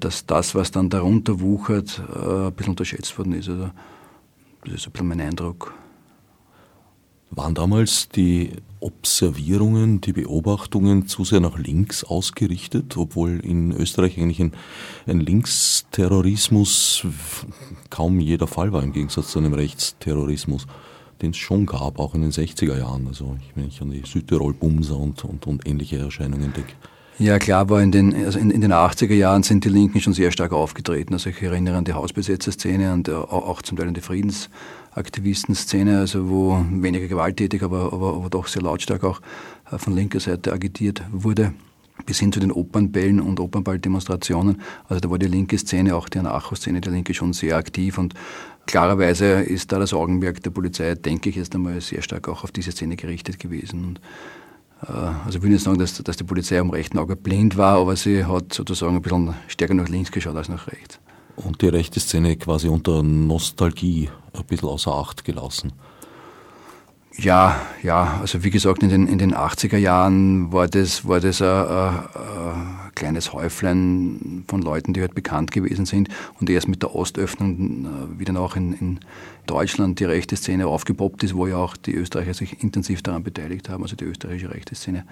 dass 0.00 0.26
das, 0.26 0.54
was 0.54 0.70
dann 0.70 0.90
darunter 0.90 1.40
wuchert, 1.40 2.00
ein 2.00 2.52
bisschen 2.52 2.70
unterschätzt 2.70 3.16
worden 3.18 3.34
ist. 3.34 3.48
Also 3.48 3.70
das 4.64 4.74
ist 4.74 4.86
ein 4.86 4.92
bisschen 4.92 5.08
mein 5.08 5.20
Eindruck. 5.20 5.74
Waren 7.30 7.54
damals 7.54 8.08
die 8.10 8.50
Observierungen, 8.80 10.00
die 10.00 10.12
Beobachtungen 10.12 11.06
zu 11.06 11.24
sehr 11.24 11.40
nach 11.40 11.56
links 11.56 12.04
ausgerichtet, 12.04 12.96
obwohl 12.96 13.40
in 13.40 13.72
Österreich 13.72 14.18
eigentlich 14.18 14.40
ein, 14.40 14.52
ein 15.06 15.20
Linksterrorismus 15.20 17.06
kaum 17.90 18.20
jeder 18.20 18.46
Fall 18.46 18.72
war, 18.72 18.82
im 18.82 18.92
Gegensatz 18.92 19.30
zu 19.30 19.38
einem 19.38 19.54
Rechtsterrorismus, 19.54 20.66
den 21.22 21.30
es 21.30 21.38
schon 21.38 21.64
gab, 21.64 21.98
auch 21.98 22.14
in 22.14 22.22
den 22.22 22.32
60er 22.32 22.76
Jahren. 22.76 23.06
Also 23.06 23.36
wenn 23.54 23.68
ich 23.68 23.80
an 23.80 23.90
die 23.90 24.02
Südtirol-Bumser 24.04 24.98
und, 24.98 25.24
und, 25.24 25.46
und 25.46 25.66
ähnliche 25.66 25.98
Erscheinungen 25.98 26.52
denke. 26.52 26.74
Ja, 27.22 27.38
klar 27.38 27.70
war 27.70 27.80
in 27.80 27.92
den, 27.92 28.24
also 28.24 28.40
in, 28.40 28.50
in, 28.50 28.62
den 28.62 28.72
80er 28.72 29.14
Jahren 29.14 29.44
sind 29.44 29.64
die 29.64 29.68
Linken 29.68 30.00
schon 30.00 30.12
sehr 30.12 30.32
stark 30.32 30.50
aufgetreten. 30.50 31.14
Also 31.14 31.30
ich 31.30 31.40
erinnere 31.40 31.76
an 31.76 31.84
die 31.84 31.92
Hausbesetzerszene 31.92 32.92
und 32.92 33.08
auch 33.08 33.62
zum 33.62 33.78
Teil 33.78 33.86
an 33.86 33.94
die 33.94 34.00
Friedensaktivistenszene, 34.00 36.00
also 36.00 36.28
wo 36.28 36.64
weniger 36.68 37.06
gewalttätig, 37.06 37.62
aber, 37.62 37.92
aber, 37.92 38.16
aber 38.16 38.28
doch 38.28 38.48
sehr 38.48 38.62
lautstark 38.62 39.04
auch 39.04 39.20
äh, 39.70 39.78
von 39.78 39.94
linker 39.94 40.18
Seite 40.18 40.52
agitiert 40.52 41.04
wurde 41.12 41.54
bis 42.06 42.18
hin 42.18 42.32
zu 42.32 42.40
den 42.40 42.50
Opernbällen 42.50 43.20
und 43.20 43.38
Opernballdemonstrationen. 43.38 44.60
Also 44.88 44.98
da 44.98 45.08
war 45.08 45.18
die 45.18 45.26
linke 45.26 45.56
Szene, 45.58 45.94
auch 45.94 46.08
die 46.08 46.18
Anarcho-Szene 46.18 46.80
der 46.80 46.90
Linke 46.90 47.14
schon 47.14 47.34
sehr 47.34 47.56
aktiv 47.56 47.98
und 47.98 48.14
klarerweise 48.66 49.42
ist 49.42 49.70
da 49.70 49.78
das 49.78 49.94
Augenmerk 49.94 50.42
der 50.42 50.50
Polizei, 50.50 50.96
denke 50.96 51.30
ich, 51.30 51.36
erst 51.36 51.54
einmal 51.54 51.80
sehr 51.80 52.02
stark 52.02 52.26
auch 52.26 52.42
auf 52.42 52.50
diese 52.50 52.72
Szene 52.72 52.96
gerichtet 52.96 53.38
gewesen. 53.38 53.84
Und 53.84 53.98
äh, 53.98 54.00
also 54.82 55.38
ich 55.38 55.42
will 55.42 55.50
nicht 55.50 55.62
sagen, 55.62 55.78
dass, 55.78 55.94
dass 55.94 56.16
die 56.16 56.24
Polizei 56.24 56.58
am 56.58 56.70
rechten 56.70 56.98
Auge 56.98 57.14
blind 57.14 57.56
war, 57.56 57.78
aber 57.78 57.94
sie 57.96 58.24
hat 58.24 58.52
sozusagen 58.52 58.96
ein 58.96 59.02
bisschen 59.02 59.34
stärker 59.46 59.74
nach 59.74 59.88
links 59.88 60.10
geschaut 60.10 60.36
als 60.36 60.48
nach 60.48 60.66
rechts. 60.66 60.98
Und 61.36 61.62
die 61.62 61.68
rechte 61.68 62.00
Szene 62.00 62.36
quasi 62.36 62.68
unter 62.68 63.02
Nostalgie 63.02 64.10
ein 64.32 64.44
bisschen 64.44 64.68
außer 64.68 64.92
Acht 64.92 65.24
gelassen. 65.24 65.72
Ja, 67.18 67.60
ja, 67.82 68.18
also 68.20 68.42
wie 68.42 68.50
gesagt, 68.50 68.82
in 68.82 68.88
den, 68.88 69.06
in 69.06 69.18
den 69.18 69.34
80er 69.34 69.76
Jahren 69.76 70.50
war 70.52 70.66
das, 70.66 71.06
war 71.06 71.20
das 71.20 71.42
ein, 71.42 71.48
ein, 71.48 72.04
ein 72.14 72.92
kleines 72.94 73.32
Häuflein 73.32 74.44
von 74.48 74.62
Leuten, 74.62 74.94
die 74.94 75.02
halt 75.02 75.14
bekannt 75.14 75.50
gewesen 75.50 75.84
sind 75.84 76.08
und 76.40 76.48
erst 76.48 76.68
mit 76.68 76.82
der 76.82 76.94
Ostöffnung 76.94 77.84
äh, 77.84 78.18
wieder 78.18 78.38
auch 78.40 78.56
in, 78.56 78.72
in 78.72 79.00
Deutschland 79.46 80.00
die 80.00 80.04
rechte 80.04 80.36
Szene 80.36 80.66
aufgepoppt 80.66 81.22
ist, 81.24 81.34
wo 81.34 81.46
ja 81.46 81.56
auch 81.56 81.76
die 81.76 81.94
Österreicher 81.94 82.34
sich 82.34 82.62
intensiv 82.62 83.02
daran 83.02 83.22
beteiligt 83.22 83.68
haben, 83.68 83.82
also 83.82 83.94
die 83.94 84.04
österreichische 84.04 84.52
rechte 84.54 84.74
Szene, 84.74 85.04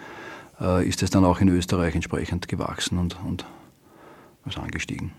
äh, 0.60 0.86
ist 0.88 1.02
es 1.02 1.10
dann 1.10 1.24
auch 1.24 1.40
in 1.40 1.48
Österreich 1.48 1.94
entsprechend 1.94 2.48
gewachsen 2.48 2.98
und, 2.98 3.18
und 3.24 3.44
ist 4.46 4.58
angestiegen. 4.58 5.12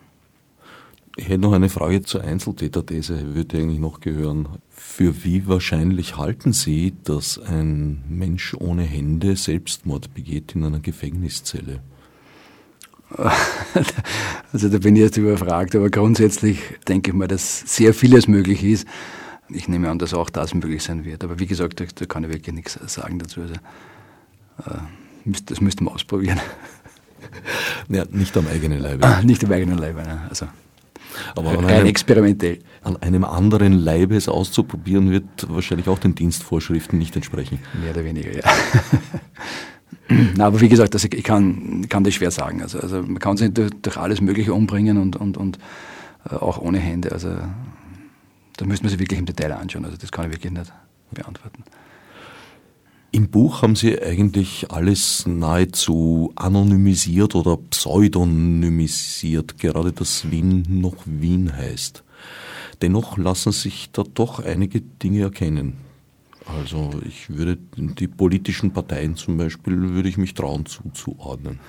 Ich 1.22 1.30
hätte 1.30 1.38
noch 1.38 1.54
eine 1.54 1.70
Frage 1.70 2.02
zur 2.02 2.24
Einzeltäterthese, 2.24 3.36
würde 3.36 3.60
eigentlich 3.60 3.78
noch 3.78 4.00
gehören. 4.00 4.50
Für 4.72 5.24
wie 5.24 5.46
wahrscheinlich 5.46 6.18
halten 6.18 6.52
Sie, 6.52 6.94
dass 7.04 7.38
ein 7.38 8.04
Mensch 8.10 8.56
ohne 8.56 8.82
Hände 8.82 9.36
Selbstmord 9.36 10.16
begeht 10.16 10.56
in 10.56 10.64
einer 10.64 10.80
Gefängniszelle? 10.80 11.80
Also 14.54 14.68
da 14.68 14.80
bin 14.80 14.98
ich 14.98 15.04
jetzt 15.04 15.16
überfragt, 15.16 15.76
aber 15.78 15.90
grundsätzlich 15.90 16.60
denke 16.88 17.12
ich 17.12 17.16
mal, 17.16 17.28
dass 17.28 17.60
sehr 17.60 17.94
vieles 17.94 18.28
möglich 18.28 18.64
ist. 18.66 18.86
Ich 19.48 19.70
nehme 19.70 19.90
an, 19.90 19.98
dass 19.98 20.14
auch 20.14 20.30
das 20.30 20.54
möglich 20.54 20.84
sein 20.84 21.06
wird. 21.06 21.24
Aber 21.24 21.40
wie 21.40 21.46
gesagt, 21.46 21.80
da, 21.80 22.06
kann 22.06 22.24
ich 22.26 22.32
wirklich 22.32 22.54
nichts 22.54 22.78
sagen 22.88 23.18
dazu. 23.20 23.42
Also, 23.42 23.54
äh, 23.54 25.32
das 25.46 25.62
müsste 25.62 25.86
man 25.86 25.94
ausprobieren. 25.94 26.42
Ja, 27.88 28.04
nicht 28.12 28.36
am 28.36 28.48
eigenen 28.48 28.80
Leibe. 28.80 29.08
Nicht 29.24 29.46
am 29.46 29.52
eigenen 29.52 29.78
Leibe, 29.78 30.02
ne? 30.02 30.22
also 30.28 30.48
aber 31.36 31.58
rein 31.58 31.66
einem, 31.66 31.86
experimentell. 31.88 32.60
An 32.84 32.98
einem 32.98 33.24
anderen 33.24 33.74
Leibe 33.74 34.16
es 34.16 34.28
auszuprobieren, 34.28 35.12
wird 35.12 35.24
wahrscheinlich 35.48 35.88
auch 35.88 36.00
den 36.00 36.16
Dienstvorschriften 36.16 36.98
nicht 36.98 37.16
entsprechen. 37.16 37.60
Mehr 37.82 37.92
oder 37.92 38.06
weniger, 38.06 38.36
ja. 38.36 38.44
Na, 40.36 40.48
aber 40.48 40.60
wie 40.60 40.70
gesagt, 40.70 40.94
also 40.94 41.08
ich 41.12 41.24
kann, 41.24 41.88
kann 41.88 42.04
das 42.04 42.14
schwer 42.14 42.32
sagen. 42.32 42.62
Also, 42.62 42.80
also 42.80 43.02
man 43.02 43.20
kann 43.20 43.38
sich 43.38 43.54
durch, 43.54 43.72
durch 43.82 43.98
alles 43.98 44.22
Mögliche 44.22 44.54
umbringen 44.54 44.98
und, 44.98 45.16
und, 45.16 45.38
und 45.38 45.58
äh, 46.30 46.36
auch 46.36 46.58
ohne 46.60 46.80
Hände. 46.80 47.12
Also 47.12 47.30
da 48.58 48.66
müsste 48.66 48.86
man 48.86 48.90
sich 48.90 49.00
wirklich 49.00 49.20
im 49.20 49.26
Detail 49.26 49.54
anschauen. 49.54 49.86
Also 49.86 49.98
das 49.98 50.12
kann 50.12 50.26
ich 50.26 50.36
wirklich 50.36 50.52
nicht 50.52 50.72
beantworten. 51.12 51.64
Im 53.14 53.30
Buch 53.30 53.62
haben 53.62 53.76
Sie 53.76 54.02
eigentlich 54.02 54.72
alles 54.72 55.26
nahezu 55.28 56.32
anonymisiert 56.36 57.36
oder 57.36 57.58
pseudonymisiert, 57.58 59.58
gerade 59.58 59.92
das 59.92 60.32
Wien 60.32 60.64
noch 60.70 60.96
Wien 61.06 61.52
heißt. 61.54 62.06
Dennoch 62.82 63.18
lassen 63.18 63.52
sich 63.52 63.90
da 63.92 64.04
doch 64.14 64.40
einige 64.40 64.80
Dinge 64.80 65.24
erkennen. 65.24 65.76
Also 66.46 66.90
ich 67.06 67.30
würde 67.30 67.58
die 67.76 68.08
politischen 68.08 68.72
Parteien 68.72 69.18
zum 69.18 69.36
Beispiel, 69.36 69.78
würde 69.78 70.08
ich 70.08 70.18
mich 70.18 70.34
trauen 70.34 70.66
zuzuordnen. 70.66 71.60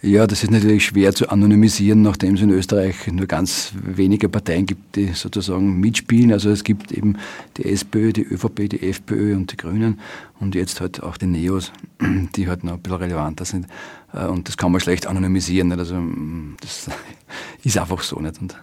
Ja, 0.00 0.28
das 0.28 0.44
ist 0.44 0.52
natürlich 0.52 0.84
schwer 0.84 1.12
zu 1.12 1.28
anonymisieren, 1.28 2.02
nachdem 2.02 2.34
es 2.36 2.40
in 2.40 2.50
Österreich 2.50 3.08
nur 3.08 3.26
ganz 3.26 3.72
wenige 3.82 4.28
Parteien 4.28 4.64
gibt, 4.64 4.94
die 4.94 5.08
sozusagen 5.08 5.80
mitspielen. 5.80 6.30
Also 6.30 6.50
es 6.50 6.62
gibt 6.62 6.92
eben 6.92 7.16
die 7.56 7.64
SPÖ, 7.64 8.12
die 8.12 8.22
ÖVP, 8.22 8.68
die 8.70 8.88
FPÖ 8.88 9.34
und 9.34 9.50
die 9.50 9.56
Grünen 9.56 9.98
und 10.38 10.54
jetzt 10.54 10.80
halt 10.80 11.02
auch 11.02 11.16
die 11.16 11.26
Neos, 11.26 11.72
die 12.36 12.46
halt 12.46 12.62
noch 12.62 12.74
ein 12.74 12.80
bisschen 12.80 12.98
relevanter 12.98 13.44
sind. 13.44 13.66
Äh, 14.12 14.26
und 14.26 14.46
das 14.46 14.56
kann 14.56 14.70
man 14.70 14.80
schlecht 14.80 15.08
anonymisieren. 15.08 15.72
Also 15.72 15.96
mm, 15.96 16.56
das 16.60 16.88
ist 17.64 17.76
einfach 17.76 18.02
so 18.02 18.20
nicht. 18.20 18.40
Und 18.40 18.54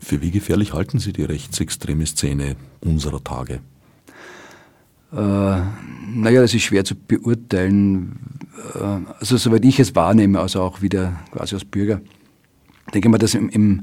Für 0.00 0.20
wie 0.20 0.32
gefährlich 0.32 0.72
halten 0.72 0.98
Sie 0.98 1.12
die 1.12 1.22
rechtsextreme 1.22 2.06
Szene 2.06 2.56
unserer 2.80 3.22
Tage? 3.22 3.60
Äh, 5.12 5.16
naja, 5.16 6.40
das 6.40 6.54
ist 6.54 6.62
schwer 6.62 6.84
zu 6.84 6.94
beurteilen. 6.94 8.18
Äh, 8.74 9.12
also 9.20 9.36
soweit 9.36 9.64
ich 9.64 9.80
es 9.80 9.94
wahrnehme, 9.94 10.40
also 10.40 10.62
auch 10.62 10.82
wieder 10.82 11.20
quasi 11.32 11.54
als 11.54 11.64
Bürger, 11.64 12.00
denke 12.92 13.08
ich 13.08 13.12
mal, 13.12 13.18
dass 13.18 13.34
im, 13.34 13.48
im 13.50 13.82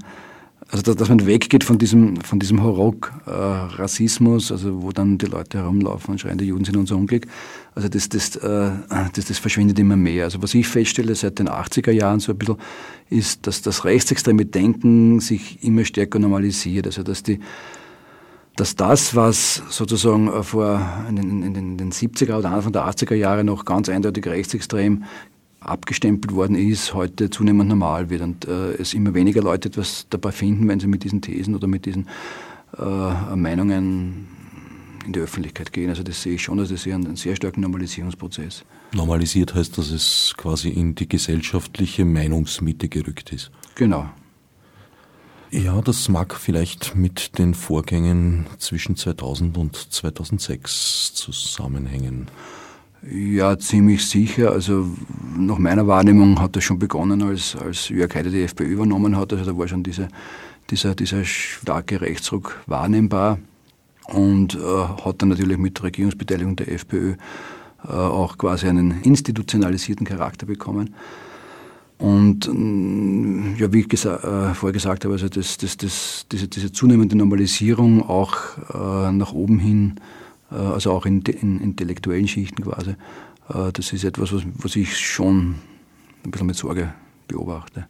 also 0.74 0.96
dass, 0.96 1.10
man 1.10 1.28
weggeht 1.28 1.64
von 1.64 1.78
diesem, 1.78 2.20
von 2.22 2.40
diesem 2.40 2.64
Horock-Rassismus, 2.64 4.50
äh, 4.50 4.54
also 4.54 4.82
wo 4.82 4.92
dann 4.92 5.20
die 5.20 5.28
Leute 5.28 5.60
herumlaufen 5.60 6.14
und 6.14 6.20
schreien, 6.20 6.40
die 6.40 6.46
Juden 6.46 6.66
sind 6.66 6.78
unser 6.78 6.96
Unglück. 6.96 7.28
Also 7.76 7.90
das, 7.90 8.10
das, 8.10 8.36
äh, 8.38 8.72
das, 9.14 9.26
das 9.26 9.38
verschwindet 9.38 9.78
immer 9.78 9.98
mehr. 9.98 10.24
Also 10.24 10.42
was 10.42 10.56
ich 10.56 10.68
feststelle 10.68 11.14
seit 11.14 11.38
den 11.38 11.48
80er 11.48 11.92
Jahren 11.92 12.20
so 12.20 12.32
ein 12.32 12.40
bisschen, 12.40 12.56
ist, 13.12 13.46
dass 13.46 13.62
das 13.62 13.86
rechtsextreme 13.86 14.46
Denken 14.46 15.20
sich 15.20 15.64
immer 15.64 15.86
stärker 15.86 16.18
normalisiert. 16.18 16.88
Also 16.88 17.04
dass 17.04 17.22
die 17.22 17.40
dass 18.56 18.76
das, 18.76 19.16
was 19.16 19.64
sozusagen 19.70 20.28
äh, 20.28 20.44
vor 20.44 20.82
in 21.10 21.16
den, 21.16 21.44
in 21.44 21.78
den 21.78 21.92
70er 21.92 22.38
oder 22.38 22.52
Anfang 22.52 22.74
der 22.74 22.88
80er 22.88 23.16
Jahre 23.16 23.44
noch 23.44 23.66
ganz 23.66 23.90
eindeutig 23.90 24.26
rechtsextrem 24.26 25.04
abgestempelt 25.60 26.36
worden 26.36 26.56
ist, 26.56 26.94
heute 26.94 27.30
zunehmend 27.30 27.70
normal 27.70 28.10
wird 28.10 28.22
und 28.22 28.46
äh, 28.46 28.74
es 28.74 28.94
immer 28.94 29.14
weniger 29.14 29.42
Leute 29.42 29.70
etwas 29.70 30.08
dabei 30.10 30.32
finden, 30.32 30.68
wenn 30.68 30.80
sie 30.80 30.88
mit 30.88 31.04
diesen 31.04 31.22
Thesen 31.22 31.56
oder 31.56 31.68
mit 31.68 31.86
diesen 31.86 32.10
äh, 32.78 33.36
Meinungen 33.36 34.28
in 35.06 35.14
die 35.14 35.20
Öffentlichkeit 35.20 35.74
gehen. 35.74 35.90
Also 35.90 36.04
das 36.04 36.22
sehe 36.22 36.36
ich 36.36 36.44
schon, 36.44 36.60
also 36.60 36.74
das 36.74 36.86
ist 36.86 36.94
ein, 36.94 37.08
ein 37.08 37.16
sehr 37.16 37.36
starken 37.36 37.62
Normalisierungsprozess. 37.62 38.66
Normalisiert 38.94 39.56
heißt, 39.56 39.78
dass 39.78 39.90
es 39.90 40.34
quasi 40.38 40.70
in 40.70 40.96
die 40.96 41.08
gesellschaftliche 41.08 42.06
Meinungsmitte 42.06 42.90
gerückt 42.90 43.32
ist. 43.32 43.52
Genau, 43.76 44.10
ja, 45.54 45.82
das 45.82 46.10
mag 46.10 46.34
vielleicht 46.34 46.96
mit 46.96 47.38
den 47.38 47.54
Vorgängen 47.54 48.48
zwischen 48.58 48.96
2000 48.96 49.56
und 49.58 49.76
2006 49.76 51.14
zusammenhängen. 51.14 52.28
Ja, 53.08 53.60
ziemlich 53.60 54.08
sicher. 54.08 54.52
Also 54.52 54.88
nach 55.38 55.60
meiner 55.60 55.86
Wahrnehmung 55.86 56.40
hat 56.40 56.56
das 56.56 56.64
schon 56.64 56.80
begonnen, 56.80 57.22
als, 57.22 57.56
als 57.56 57.90
Jörg 57.90 58.16
Haider 58.16 58.32
die 58.32 58.42
FPÖ 58.42 58.66
übernommen 58.66 59.16
hat. 59.16 59.32
Also 59.32 59.46
da 59.46 59.56
war 59.56 59.68
schon 59.68 59.84
diese, 59.84 60.08
dieser, 60.72 60.96
dieser 60.96 61.24
starke 61.24 62.02
Rechtsruck 62.02 62.60
wahrnehmbar 62.66 63.38
und 64.08 64.56
äh, 64.56 64.60
hat 65.06 65.22
dann 65.22 65.30
natürlich 65.30 65.60
mit 65.60 65.84
Regierungsbeteiligung 65.84 66.56
der 66.56 66.72
FPÖ 66.72 67.16
äh, 67.88 67.92
auch 67.92 68.40
quasi 68.40 68.68
einen 68.68 69.02
institutionalisierten 69.04 70.08
Charakter 70.08 70.48
bekommen. 70.48 70.96
Und 71.98 72.50
mm, 72.52 73.56
ja, 73.58 73.72
wie 73.72 73.82
ich 73.82 73.90
gesa 73.90 74.16
äh, 74.52 74.54
vorher 74.54 74.74
gesagt 74.74 75.06
habe, 75.06 75.14
also 75.14 75.30
das, 75.30 75.58
das, 75.58 75.78
das, 75.78 76.26
diese, 76.32 76.48
diese 76.48 76.72
zunehmende 76.72 77.16
Normalisierung 77.16 78.08
auch 78.08 78.36
äh, 78.74 79.12
nach 79.12 79.34
oben 79.34 79.60
hin, 79.60 79.96
äh, 80.52 80.56
also 80.56 80.92
auch 80.92 81.06
in, 81.06 81.22
in, 81.22 81.62
intellektuellen 81.62 82.28
Schichten 82.28 82.64
quasi, 82.64 82.92
äh, 83.50 83.72
das 83.72 83.94
ist 83.94 84.04
etwas, 84.04 84.34
was, 84.34 84.44
was 84.56 84.76
ich 84.76 84.98
schon 84.98 85.56
ein 86.26 86.32
bisschen 86.32 86.48
mit 86.48 86.56
Sorge 86.56 86.94
beobachte. 87.28 87.88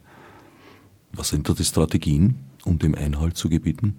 Was 1.12 1.28
sind 1.28 1.48
da 1.48 1.54
die 1.54 1.64
Strategien, 1.64 2.36
um 2.64 2.78
dem 2.78 2.94
Einhalt 2.94 3.36
zu 3.36 3.48
gebieten? 3.48 3.96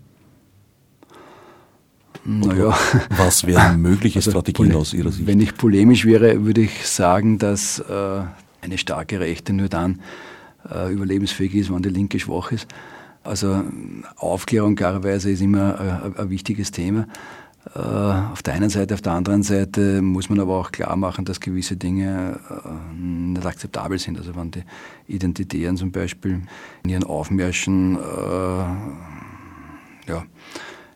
Naja. 2.26 2.76
Was 3.10 3.46
wären 3.46 3.82
mögliche 3.82 4.20
also, 4.20 4.32
Strategien 4.32 4.74
aus 4.76 4.94
Ihrer 4.94 5.12
Sicht? 5.12 5.28
Wenn 5.28 5.40
ich 5.40 5.56
polemisch 5.56 6.06
wäre, 6.06 6.44
würde 6.44 6.62
ich 6.62 6.88
sagen, 6.88 7.38
dass 7.38 7.80
äh, 7.80 8.24
eine 8.66 8.78
starke 8.78 9.20
Rechte 9.20 9.54
nur 9.54 9.70
dann 9.70 10.02
äh, 10.70 10.92
überlebensfähig 10.92 11.56
ist, 11.56 11.74
wenn 11.74 11.82
die 11.82 11.90
Linke 11.90 12.20
schwach 12.20 12.52
ist. 12.52 12.68
Also 13.24 13.64
Aufklärung 14.18 14.76
klarerweise 14.76 15.32
ist 15.32 15.42
immer 15.42 15.80
ein, 15.80 16.16
ein 16.18 16.30
wichtiges 16.30 16.72
Thema. 16.72 17.08
Äh, 17.74 17.80
auf 17.80 18.44
der 18.44 18.54
einen 18.54 18.70
Seite, 18.70 18.94
auf 18.94 19.02
der 19.02 19.14
anderen 19.14 19.42
Seite 19.42 20.02
muss 20.02 20.30
man 20.30 20.40
aber 20.40 20.58
auch 20.60 20.72
klar 20.72 20.96
machen, 20.96 21.26
dass 21.26 21.40
gewisse 21.40 21.76
Dinge 21.76 22.40
äh, 22.50 22.96
nicht 22.96 23.46
akzeptabel 23.46 23.98
sind. 23.98 24.20
Also 24.20 24.36
wenn 24.36 24.52
die 24.52 24.64
Identitären 25.08 25.76
zum 25.76 25.92
Beispiel 25.92 26.42
in 26.84 26.90
ihren 26.90 27.04
Aufmärschen 27.04 27.96
äh, 27.96 28.00
ja, 30.08 30.24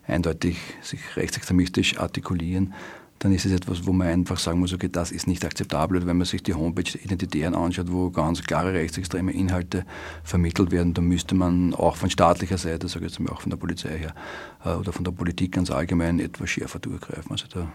eindeutig 0.06 0.60
sich 0.82 1.00
rechtsextremistisch 1.16 1.98
artikulieren, 1.98 2.74
dann 3.20 3.34
ist 3.34 3.46
es 3.46 3.52
etwas, 3.52 3.86
wo 3.86 3.92
man 3.92 4.08
einfach 4.08 4.40
sagen 4.40 4.60
muss, 4.60 4.74
okay, 4.74 4.90
das 4.90 5.12
ist 5.12 5.28
nicht 5.28 5.44
akzeptabel. 5.46 6.06
wenn 6.06 6.18
man 6.18 6.26
sich 6.26 6.42
die 6.42 6.54
Homepage 6.54 6.98
Identitären 6.98 7.54
anschaut, 7.54 7.92
wo 7.92 8.10
ganz 8.10 8.42
klare 8.44 8.74
rechtsextreme 8.74 9.34
Inhalte 9.34 9.86
vermittelt 10.24 10.72
werden, 10.72 10.94
dann 10.94 11.06
müsste 11.06 11.36
man 11.36 11.74
auch 11.74 11.98
von 11.98 12.10
staatlicher 12.10 12.58
Seite, 12.58 12.88
sage 12.88 13.06
ich 13.06 13.12
jetzt 13.12 13.20
mal 13.20 13.32
auch 13.34 13.42
von 13.42 13.50
der 13.50 13.58
Polizei 13.58 13.98
her, 13.98 14.16
äh, 14.64 14.70
oder 14.70 14.94
von 14.94 15.04
der 15.04 15.12
Politik 15.12 15.52
ganz 15.52 15.70
allgemein 15.70 16.20
etwas 16.20 16.50
schärfer 16.50 16.80
durchgreifen. 16.80 17.32
Also 17.32 17.46
da, 17.54 17.68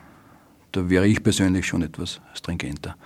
da 0.73 0.89
wäre 0.89 1.07
ich 1.07 1.23
persönlich 1.23 1.67
schon 1.67 1.83
etwas 1.83 2.21
stringenter 2.33 2.97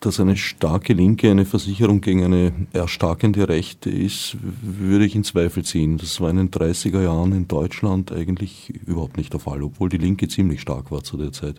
dass 0.00 0.18
eine 0.18 0.36
starke 0.36 0.94
Linke 0.94 1.30
eine 1.30 1.44
Versicherung 1.44 2.00
gegen 2.00 2.24
eine 2.24 2.52
erstarkende 2.72 3.48
Rechte 3.48 3.90
ist, 3.90 4.36
würde 4.40 5.04
ich 5.04 5.14
in 5.14 5.24
Zweifel 5.24 5.64
ziehen. 5.64 5.98
Das 5.98 6.20
war 6.20 6.30
in 6.30 6.36
den 6.36 6.50
30er 6.50 7.02
Jahren 7.02 7.32
in 7.32 7.48
Deutschland 7.48 8.10
eigentlich 8.10 8.70
überhaupt 8.86 9.18
nicht 9.18 9.32
der 9.32 9.40
Fall, 9.40 9.62
obwohl 9.62 9.90
die 9.90 9.98
Linke 9.98 10.26
ziemlich 10.28 10.62
stark 10.62 10.90
war 10.90 11.04
zu 11.04 11.18
der 11.18 11.32
Zeit. 11.32 11.56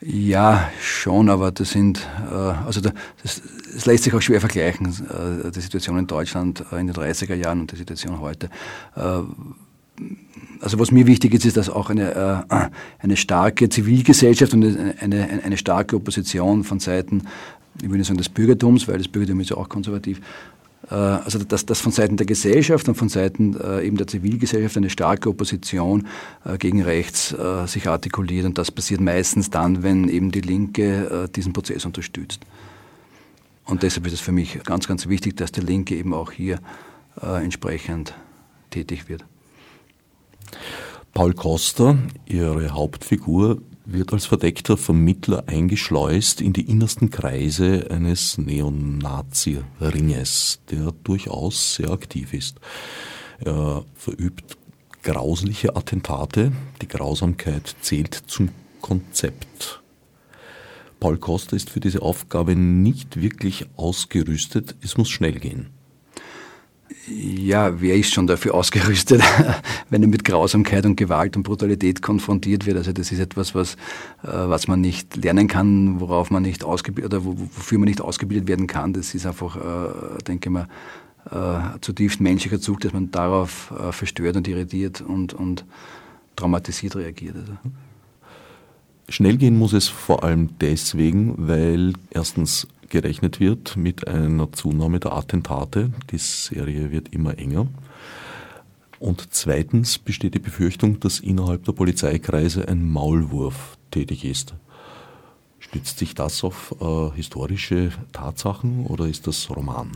Ja, 0.00 0.70
schon, 0.80 1.30
aber 1.30 1.50
das 1.50 1.70
sind, 1.70 2.06
äh, 2.30 2.34
also 2.34 2.80
das, 2.80 2.92
das 3.72 3.86
lässt 3.86 4.04
sich 4.04 4.14
auch 4.14 4.20
schwer 4.20 4.40
vergleichen, 4.40 4.86
äh, 4.86 5.50
die 5.50 5.60
Situation 5.60 5.98
in 5.98 6.06
Deutschland 6.06 6.62
äh, 6.70 6.78
in 6.78 6.88
den 6.88 6.94
30er 6.94 7.34
Jahren 7.34 7.60
und 7.60 7.72
die 7.72 7.76
Situation 7.76 8.20
heute 8.20 8.50
also 10.60 10.78
was 10.78 10.90
mir 10.90 11.06
wichtig 11.06 11.34
ist, 11.34 11.44
ist, 11.44 11.56
dass 11.56 11.68
auch 11.68 11.90
eine, 11.90 12.46
äh, 12.48 12.68
eine 12.98 13.16
starke 13.16 13.68
Zivilgesellschaft 13.68 14.54
und 14.54 14.64
eine, 14.64 14.94
eine, 15.00 15.42
eine 15.44 15.56
starke 15.56 15.96
Opposition 15.96 16.64
von 16.64 16.80
Seiten, 16.80 17.24
ich 17.82 17.88
nicht 17.88 18.06
sagen 18.06 18.18
des 18.18 18.28
Bürgertums, 18.28 18.88
weil 18.88 18.98
das 18.98 19.08
Bürgertum 19.08 19.40
ist 19.40 19.50
ja 19.50 19.56
auch 19.56 19.68
konservativ, 19.68 20.20
äh, 20.90 20.94
also 20.94 21.38
dass, 21.38 21.66
dass 21.66 21.80
von 21.80 21.92
Seiten 21.92 22.16
der 22.16 22.26
Gesellschaft 22.26 22.88
und 22.88 22.94
von 22.94 23.08
Seiten 23.08 23.56
äh, 23.60 23.86
eben 23.86 23.96
der 23.96 24.06
Zivilgesellschaft 24.06 24.76
eine 24.76 24.90
starke 24.90 25.28
Opposition 25.28 26.06
gegen 26.58 26.82
rechts 26.82 27.34
sich 27.66 27.88
artikuliert 27.88 28.46
und 28.46 28.58
das 28.58 28.70
passiert 28.70 29.00
meistens 29.00 29.50
dann, 29.50 29.82
wenn 29.82 30.08
eben 30.08 30.30
die 30.30 30.40
Linke 30.40 31.28
diesen 31.34 31.52
Prozess 31.52 31.84
unterstützt. 31.84 32.40
Und 33.64 33.82
deshalb 33.82 34.06
ist 34.06 34.12
es 34.12 34.20
für 34.20 34.32
mich 34.32 34.62
ganz, 34.62 34.86
ganz 34.86 35.08
wichtig, 35.08 35.36
dass 35.36 35.52
die 35.52 35.62
Linke 35.62 35.94
eben 35.96 36.12
auch 36.12 36.30
hier 36.32 36.58
entsprechend 37.22 38.14
tätig 38.70 39.08
wird. 39.08 39.24
Paul 41.12 41.34
Costa, 41.34 41.96
ihre 42.26 42.70
Hauptfigur, 42.70 43.60
wird 43.84 44.12
als 44.12 44.26
verdeckter 44.26 44.76
Vermittler 44.76 45.44
eingeschleust 45.46 46.40
in 46.40 46.52
die 46.52 46.68
innersten 46.68 47.10
Kreise 47.10 47.86
eines 47.90 48.38
Neonazi-Ringes, 48.38 50.60
der 50.70 50.92
durchaus 51.04 51.76
sehr 51.76 51.90
aktiv 51.90 52.32
ist. 52.32 52.58
Er 53.40 53.84
verübt 53.94 54.56
grausliche 55.02 55.76
Attentate, 55.76 56.50
die 56.80 56.88
Grausamkeit 56.88 57.76
zählt 57.82 58.14
zum 58.26 58.48
Konzept. 58.80 59.82
Paul 60.98 61.18
Costa 61.18 61.54
ist 61.54 61.68
für 61.68 61.80
diese 61.80 62.00
Aufgabe 62.00 62.56
nicht 62.56 63.20
wirklich 63.20 63.66
ausgerüstet, 63.76 64.76
es 64.80 64.96
muss 64.96 65.10
schnell 65.10 65.38
gehen. 65.38 65.68
Ja, 67.06 67.80
wer 67.80 67.96
ist 67.96 68.12
schon 68.12 68.26
dafür 68.26 68.54
ausgerüstet, 68.54 69.22
wenn 69.90 70.02
er 70.02 70.08
mit 70.08 70.24
Grausamkeit 70.24 70.86
und 70.86 70.96
Gewalt 70.96 71.36
und 71.36 71.42
Brutalität 71.42 72.02
konfrontiert 72.02 72.66
wird? 72.66 72.76
Also 72.78 72.92
das 72.92 73.12
ist 73.12 73.18
etwas, 73.18 73.54
was, 73.54 73.74
äh, 74.22 74.28
was 74.28 74.68
man 74.68 74.80
nicht 74.80 75.16
lernen 75.16 75.48
kann, 75.48 76.00
worauf 76.00 76.30
man 76.30 76.42
nicht 76.42 76.64
ausgebildet 76.64 77.12
oder 77.12 77.24
wofür 77.24 77.78
man 77.78 77.88
nicht 77.88 78.00
ausgebildet 78.00 78.48
werden 78.48 78.66
kann. 78.66 78.92
Das 78.92 79.14
ist 79.14 79.26
einfach, 79.26 79.56
äh, 79.56 80.22
denke 80.26 80.48
ich 80.48 80.52
mal, 80.52 80.68
äh, 81.30 81.78
zutiefst 81.80 82.20
menschlicher 82.20 82.60
Zug, 82.60 82.80
dass 82.80 82.92
man 82.92 83.10
darauf 83.10 83.72
verstört 83.90 84.36
und 84.36 84.48
irritiert 84.48 85.00
und, 85.00 85.32
und 85.34 85.64
traumatisiert 86.36 86.96
reagiert. 86.96 87.36
Also. 87.36 87.52
Schnell 89.08 89.36
gehen 89.36 89.58
muss 89.58 89.72
es 89.74 89.88
vor 89.88 90.24
allem 90.24 90.50
deswegen, 90.60 91.34
weil 91.36 91.92
erstens 92.10 92.66
gerechnet 92.94 93.40
wird 93.40 93.76
mit 93.76 94.06
einer 94.06 94.52
Zunahme 94.52 95.00
der 95.00 95.14
Attentate. 95.14 95.90
Die 96.12 96.18
Serie 96.18 96.92
wird 96.92 97.08
immer 97.12 97.36
enger. 97.38 97.66
Und 99.00 99.34
zweitens 99.34 99.98
besteht 99.98 100.34
die 100.34 100.38
Befürchtung, 100.38 101.00
dass 101.00 101.18
innerhalb 101.18 101.64
der 101.64 101.72
Polizeikreise 101.72 102.68
ein 102.68 102.88
Maulwurf 102.88 103.76
tätig 103.90 104.24
ist. 104.24 104.54
Stützt 105.58 105.98
sich 105.98 106.14
das 106.14 106.44
auf 106.44 106.72
äh, 106.80 107.16
historische 107.16 107.90
Tatsachen 108.12 108.86
oder 108.86 109.08
ist 109.08 109.26
das 109.26 109.50
Roman? 109.50 109.90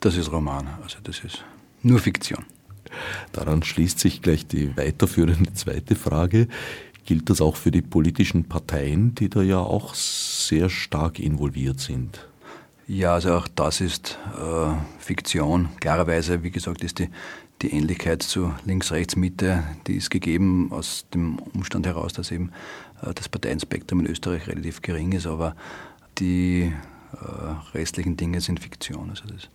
Das 0.00 0.16
ist 0.16 0.32
Roman, 0.32 0.66
also 0.82 0.96
das 1.02 1.22
ist 1.22 1.44
nur 1.82 1.98
Fiktion. 1.98 2.46
Daran 3.32 3.62
schließt 3.62 3.98
sich 3.98 4.22
gleich 4.22 4.46
die 4.46 4.74
weiterführende 4.78 5.52
zweite 5.52 5.94
Frage. 5.94 6.48
Gilt 7.04 7.28
das 7.28 7.42
auch 7.42 7.56
für 7.56 7.70
die 7.70 7.82
politischen 7.82 8.44
Parteien, 8.44 9.14
die 9.14 9.28
da 9.28 9.42
ja 9.42 9.58
auch 9.58 9.92
sehr 9.94 10.70
stark 10.70 11.18
involviert 11.18 11.80
sind? 11.80 12.29
Ja, 12.92 13.14
also 13.14 13.34
auch 13.34 13.46
das 13.46 13.80
ist 13.80 14.18
äh, 14.36 14.72
Fiktion. 14.98 15.68
Klarerweise, 15.78 16.42
wie 16.42 16.50
gesagt, 16.50 16.82
ist 16.82 16.98
die, 16.98 17.08
die 17.62 17.72
Ähnlichkeit 17.72 18.20
zu 18.20 18.52
Links-Rechts-Mitte, 18.64 19.62
die 19.86 19.94
ist 19.94 20.10
gegeben 20.10 20.72
aus 20.72 21.06
dem 21.14 21.38
Umstand 21.54 21.86
heraus, 21.86 22.14
dass 22.14 22.32
eben 22.32 22.50
äh, 23.00 23.14
das 23.14 23.28
Parteienspektrum 23.28 24.00
in 24.00 24.06
Österreich 24.06 24.48
relativ 24.48 24.82
gering 24.82 25.12
ist, 25.12 25.28
aber 25.28 25.54
die 26.18 26.72
äh, 27.12 27.76
restlichen 27.78 28.16
Dinge 28.16 28.40
sind 28.40 28.58
Fiktion. 28.58 29.10
Also 29.10 29.22
das 29.28 29.48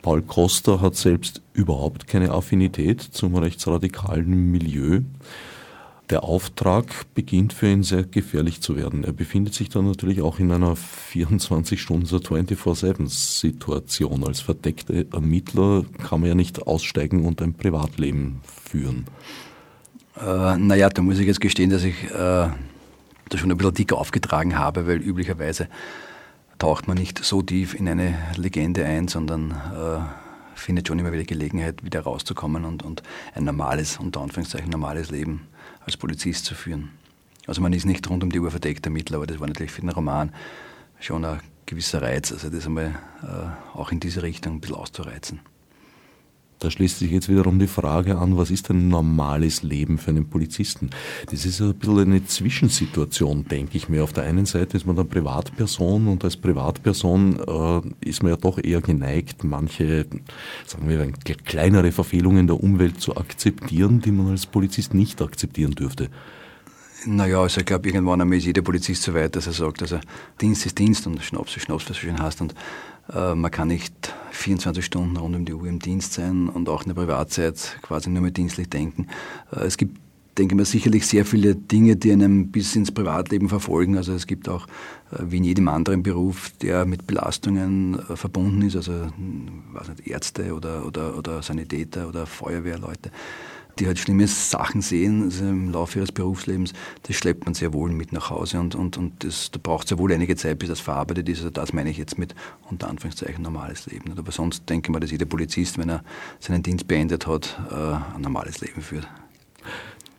Paul 0.00 0.22
Costa 0.22 0.80
hat 0.80 0.96
selbst 0.96 1.42
überhaupt 1.52 2.06
keine 2.06 2.30
Affinität 2.30 3.02
zum 3.02 3.36
rechtsradikalen 3.36 4.50
Milieu 4.50 5.02
der 6.10 6.24
Auftrag 6.24 6.86
beginnt 7.14 7.52
für 7.52 7.68
ihn 7.68 7.82
sehr 7.82 8.02
gefährlich 8.02 8.60
zu 8.60 8.76
werden. 8.76 9.04
Er 9.04 9.12
befindet 9.12 9.54
sich 9.54 9.68
dann 9.68 9.86
natürlich 9.86 10.22
auch 10.22 10.38
in 10.38 10.50
einer 10.50 10.74
24-Stunden- 10.74 12.04
24-7-Situation. 12.04 14.26
Als 14.26 14.40
verdeckter 14.40 15.04
Ermittler 15.12 15.84
kann 16.02 16.20
man 16.20 16.28
ja 16.28 16.34
nicht 16.34 16.66
aussteigen 16.66 17.24
und 17.24 17.40
ein 17.42 17.54
Privatleben 17.54 18.40
führen. 18.44 19.06
Äh, 20.20 20.56
naja, 20.58 20.88
da 20.88 21.02
muss 21.02 21.18
ich 21.18 21.26
jetzt 21.26 21.40
gestehen, 21.40 21.70
dass 21.70 21.84
ich 21.84 22.04
äh, 22.04 22.08
da 22.10 22.54
schon 23.34 23.50
ein 23.50 23.56
bisschen 23.56 23.74
dick 23.74 23.92
aufgetragen 23.92 24.58
habe, 24.58 24.86
weil 24.86 24.98
üblicherweise 24.98 25.68
taucht 26.58 26.88
man 26.88 26.98
nicht 26.98 27.24
so 27.24 27.42
tief 27.42 27.74
in 27.74 27.88
eine 27.88 28.14
Legende 28.36 28.84
ein, 28.84 29.08
sondern 29.08 29.52
äh, 29.52 30.00
findet 30.54 30.88
schon 30.88 30.98
immer 30.98 31.12
wieder 31.12 31.24
Gelegenheit, 31.24 31.84
wieder 31.84 32.00
rauszukommen 32.00 32.64
und, 32.64 32.82
und 32.82 33.02
ein 33.34 33.44
normales, 33.44 33.98
unter 33.98 34.20
Anführungszeichen 34.20 34.68
normales 34.68 35.10
Leben 35.10 35.48
als 35.90 35.96
Polizist 35.96 36.44
zu 36.44 36.54
führen. 36.54 36.90
Also 37.46 37.60
man 37.60 37.72
ist 37.72 37.84
nicht 37.84 38.08
rund 38.08 38.22
um 38.22 38.30
die 38.30 38.38
Uhr 38.38 38.50
verdeckt 38.50 38.86
Ermittler, 38.86 39.16
aber 39.16 39.26
das 39.26 39.40
war 39.40 39.48
natürlich 39.48 39.72
für 39.72 39.80
den 39.80 39.90
Roman 39.90 40.32
schon 41.00 41.24
ein 41.24 41.40
gewisser 41.66 42.00
Reiz, 42.00 42.30
also 42.30 42.48
das 42.48 42.66
einmal 42.66 42.96
äh, 43.22 43.76
auch 43.76 43.90
in 43.90 43.98
diese 43.98 44.22
Richtung 44.22 44.54
ein 44.54 44.60
bisschen 44.60 44.76
auszureizen. 44.76 45.40
Da 46.60 46.70
schließt 46.70 46.98
sich 46.98 47.10
jetzt 47.10 47.30
wiederum 47.30 47.58
die 47.58 47.66
Frage 47.66 48.18
an, 48.18 48.36
was 48.36 48.50
ist 48.50 48.68
ein 48.70 48.88
normales 48.88 49.62
Leben 49.62 49.96
für 49.96 50.10
einen 50.10 50.28
Polizisten? 50.28 50.90
Das 51.30 51.46
ist 51.46 51.58
ein 51.62 51.74
bisschen 51.74 51.98
eine 52.00 52.26
Zwischensituation, 52.26 53.48
denke 53.48 53.78
ich 53.78 53.88
mir. 53.88 54.04
Auf 54.04 54.12
der 54.12 54.24
einen 54.24 54.44
Seite 54.44 54.76
ist 54.76 54.86
man 54.86 54.98
eine 54.98 55.06
Privatperson 55.06 56.06
und 56.06 56.22
als 56.22 56.36
Privatperson 56.36 57.40
äh, 57.40 58.06
ist 58.06 58.22
man 58.22 58.32
ja 58.32 58.36
doch 58.36 58.62
eher 58.62 58.82
geneigt, 58.82 59.42
manche, 59.42 60.06
sagen 60.66 60.86
wir, 60.86 61.10
kleinere 61.46 61.92
Verfehlungen 61.92 62.46
der 62.46 62.62
Umwelt 62.62 63.00
zu 63.00 63.16
akzeptieren, 63.16 64.02
die 64.02 64.12
man 64.12 64.28
als 64.28 64.44
Polizist 64.44 64.92
nicht 64.92 65.22
akzeptieren 65.22 65.72
dürfte. 65.72 66.10
Naja, 67.06 67.40
also 67.40 67.60
ich 67.60 67.66
glaube, 67.66 67.88
irgendwann 67.88 68.20
einmal 68.20 68.36
ist 68.36 68.44
jeder 68.44 68.60
Polizist 68.60 69.02
so 69.02 69.14
weit, 69.14 69.34
dass 69.34 69.46
er 69.46 69.54
sagt, 69.54 69.80
also 69.80 69.98
Dienst 70.40 70.66
ist 70.66 70.78
Dienst 70.78 71.06
und 71.06 71.22
Schnaps 71.22 71.56
ist 71.56 71.62
Schnaps, 71.62 71.88
was 71.88 71.96
du 71.96 72.02
schön 72.02 72.18
hast. 72.18 72.42
Und 72.42 72.54
man 73.12 73.50
kann 73.50 73.68
nicht 73.68 74.14
24 74.40 74.84
Stunden 74.84 75.16
rund 75.16 75.36
um 75.36 75.44
die 75.44 75.52
Uhr 75.52 75.66
im 75.66 75.78
Dienst 75.78 76.14
sein 76.14 76.48
und 76.48 76.68
auch 76.68 76.82
in 76.82 76.88
der 76.88 76.94
Privatzeit 76.94 77.78
quasi 77.82 78.10
nur 78.10 78.22
mehr 78.22 78.30
dienstlich 78.30 78.68
denken. 78.68 79.06
Äh, 79.54 79.64
es 79.64 79.76
gibt, 79.76 79.98
denke 80.38 80.54
ich 80.54 80.56
mal, 80.56 80.64
sicherlich 80.64 81.06
sehr 81.06 81.24
viele 81.24 81.54
Dinge, 81.54 81.96
die 81.96 82.12
einem 82.12 82.50
bis 82.50 82.74
ins 82.74 82.90
Privatleben 82.90 83.48
verfolgen. 83.48 83.96
Also 83.96 84.12
es 84.12 84.26
gibt 84.26 84.48
auch, 84.48 84.66
äh, 85.12 85.18
wie 85.22 85.36
in 85.38 85.44
jedem 85.44 85.68
anderen 85.68 86.02
Beruf, 86.02 86.50
der 86.62 86.86
mit 86.86 87.06
Belastungen 87.06 87.98
äh, 88.08 88.16
verbunden 88.16 88.62
ist, 88.62 88.76
also 88.76 88.92
weiß 89.72 89.88
nicht, 89.88 90.06
Ärzte 90.06 90.54
oder, 90.54 90.86
oder, 90.86 91.16
oder 91.16 91.42
Sanitäter 91.42 92.08
oder 92.08 92.26
Feuerwehrleute 92.26 93.10
die 93.80 93.86
halt 93.86 93.98
schlimme 93.98 94.26
Sachen 94.26 94.82
sehen 94.82 95.24
also 95.24 95.44
im 95.44 95.72
Laufe 95.72 95.98
ihres 95.98 96.12
Berufslebens, 96.12 96.72
das 97.04 97.16
schleppt 97.16 97.46
man 97.46 97.54
sehr 97.54 97.72
wohl 97.72 97.90
mit 97.90 98.12
nach 98.12 98.30
Hause 98.30 98.60
und, 98.60 98.74
und, 98.74 98.96
und 98.96 99.24
das, 99.24 99.50
da 99.50 99.58
braucht 99.62 99.88
sehr 99.88 99.98
wohl 99.98 100.12
einige 100.12 100.36
Zeit, 100.36 100.58
bis 100.58 100.68
das 100.68 100.80
verarbeitet 100.80 101.28
ist. 101.28 101.38
Also 101.38 101.50
das 101.50 101.72
meine 101.72 101.90
ich 101.90 101.96
jetzt 101.96 102.18
mit 102.18 102.34
unter 102.70 102.88
Anführungszeichen 102.88 103.42
normales 103.42 103.86
Leben. 103.86 104.12
Aber 104.16 104.32
sonst 104.32 104.68
denke 104.68 104.88
ich 104.88 104.92
mal, 104.92 105.00
dass 105.00 105.10
jeder 105.10 105.24
Polizist, 105.24 105.78
wenn 105.78 105.88
er 105.88 106.04
seinen 106.38 106.62
Dienst 106.62 106.86
beendet 106.86 107.26
hat, 107.26 107.58
äh, 107.70 108.16
ein 108.16 108.20
normales 108.20 108.60
Leben 108.60 108.82
führt. 108.82 109.08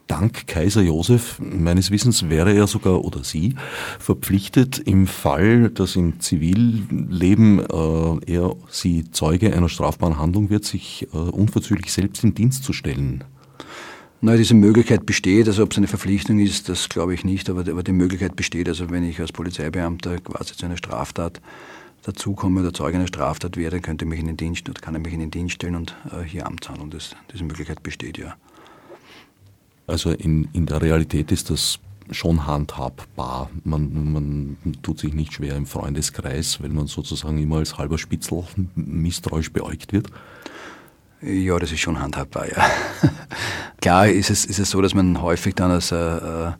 dank 0.07 0.45
Kaiser 0.47 0.81
Josef, 0.81 1.39
meines 1.39 1.89
Wissens 1.89 2.29
wäre 2.29 2.53
er 2.53 2.67
sogar 2.67 3.05
oder 3.05 3.23
sie 3.23 3.55
verpflichtet, 3.97 4.77
im 4.79 5.07
Fall, 5.07 5.69
dass 5.69 5.95
im 5.95 6.19
Zivilleben 6.19 7.59
äh, 7.59 8.33
er, 8.33 8.55
sie 8.69 9.09
Zeuge 9.11 9.55
einer 9.55 9.69
strafbaren 9.69 10.17
Handlung 10.17 10.49
wird, 10.49 10.65
sich 10.65 11.07
äh, 11.13 11.17
unverzüglich 11.17 11.93
selbst 11.93 12.23
in 12.25 12.33
Dienst 12.33 12.65
zu 12.65 12.73
stellen. 12.73 13.23
Na, 14.23 14.37
diese 14.37 14.53
Möglichkeit 14.53 15.07
besteht, 15.07 15.47
also 15.47 15.63
ob 15.63 15.71
es 15.71 15.79
eine 15.79 15.87
Verpflichtung 15.87 16.37
ist, 16.37 16.69
das 16.69 16.89
glaube 16.89 17.15
ich 17.15 17.23
nicht, 17.23 17.49
aber, 17.49 17.61
aber 17.61 17.81
die 17.81 17.91
Möglichkeit 17.91 18.35
besteht, 18.35 18.69
also 18.69 18.91
wenn 18.91 19.03
ich 19.03 19.19
als 19.19 19.31
Polizeibeamter 19.31 20.19
quasi 20.19 20.55
zu 20.55 20.63
einer 20.63 20.77
Straftat 20.77 21.41
dazukomme 22.03 22.61
oder 22.61 22.71
Zeuge 22.71 22.97
einer 22.97 23.07
Straftat 23.07 23.57
werde, 23.57 23.81
könnte 23.81 24.05
mich 24.05 24.19
in 24.19 24.27
den 24.27 24.37
Dienst 24.37 24.69
oder 24.69 24.79
kann 24.79 24.93
er 24.93 24.99
mich 24.99 25.13
in 25.13 25.21
den 25.21 25.31
Dienst 25.31 25.55
stellen 25.55 25.75
und 25.75 25.95
äh, 26.11 26.23
hier 26.23 26.45
Amtshandlung. 26.45 26.91
Das, 26.91 27.15
diese 27.33 27.43
Möglichkeit 27.43 27.81
besteht 27.81 28.19
ja. 28.19 28.35
Also 29.87 30.11
in, 30.11 30.47
in 30.53 30.67
der 30.67 30.83
Realität 30.83 31.31
ist 31.31 31.49
das 31.49 31.79
schon 32.11 32.45
handhabbar. 32.45 33.49
Man, 33.63 34.13
man 34.13 34.57
tut 34.83 34.99
sich 34.99 35.13
nicht 35.13 35.33
schwer 35.33 35.55
im 35.55 35.65
Freundeskreis, 35.65 36.61
wenn 36.61 36.75
man 36.75 36.85
sozusagen 36.85 37.39
immer 37.39 37.57
als 37.57 37.79
halber 37.79 37.97
Spitzel 37.97 38.43
misstrauisch 38.75 39.51
beäugt 39.51 39.93
wird. 39.93 40.07
Ja, 41.21 41.57
das 41.59 41.71
ist 41.71 41.79
schon 41.79 41.99
handhabbar, 41.99 42.47
ja. 42.49 42.69
Klar 43.81 44.07
ist 44.07 44.29
es, 44.29 44.45
ist 44.45 44.59
es 44.59 44.69
so, 44.69 44.81
dass 44.81 44.93
man 44.93 45.21
häufig 45.21 45.55
dann 45.55 45.71
als, 45.71 45.91
äh, 45.91 46.51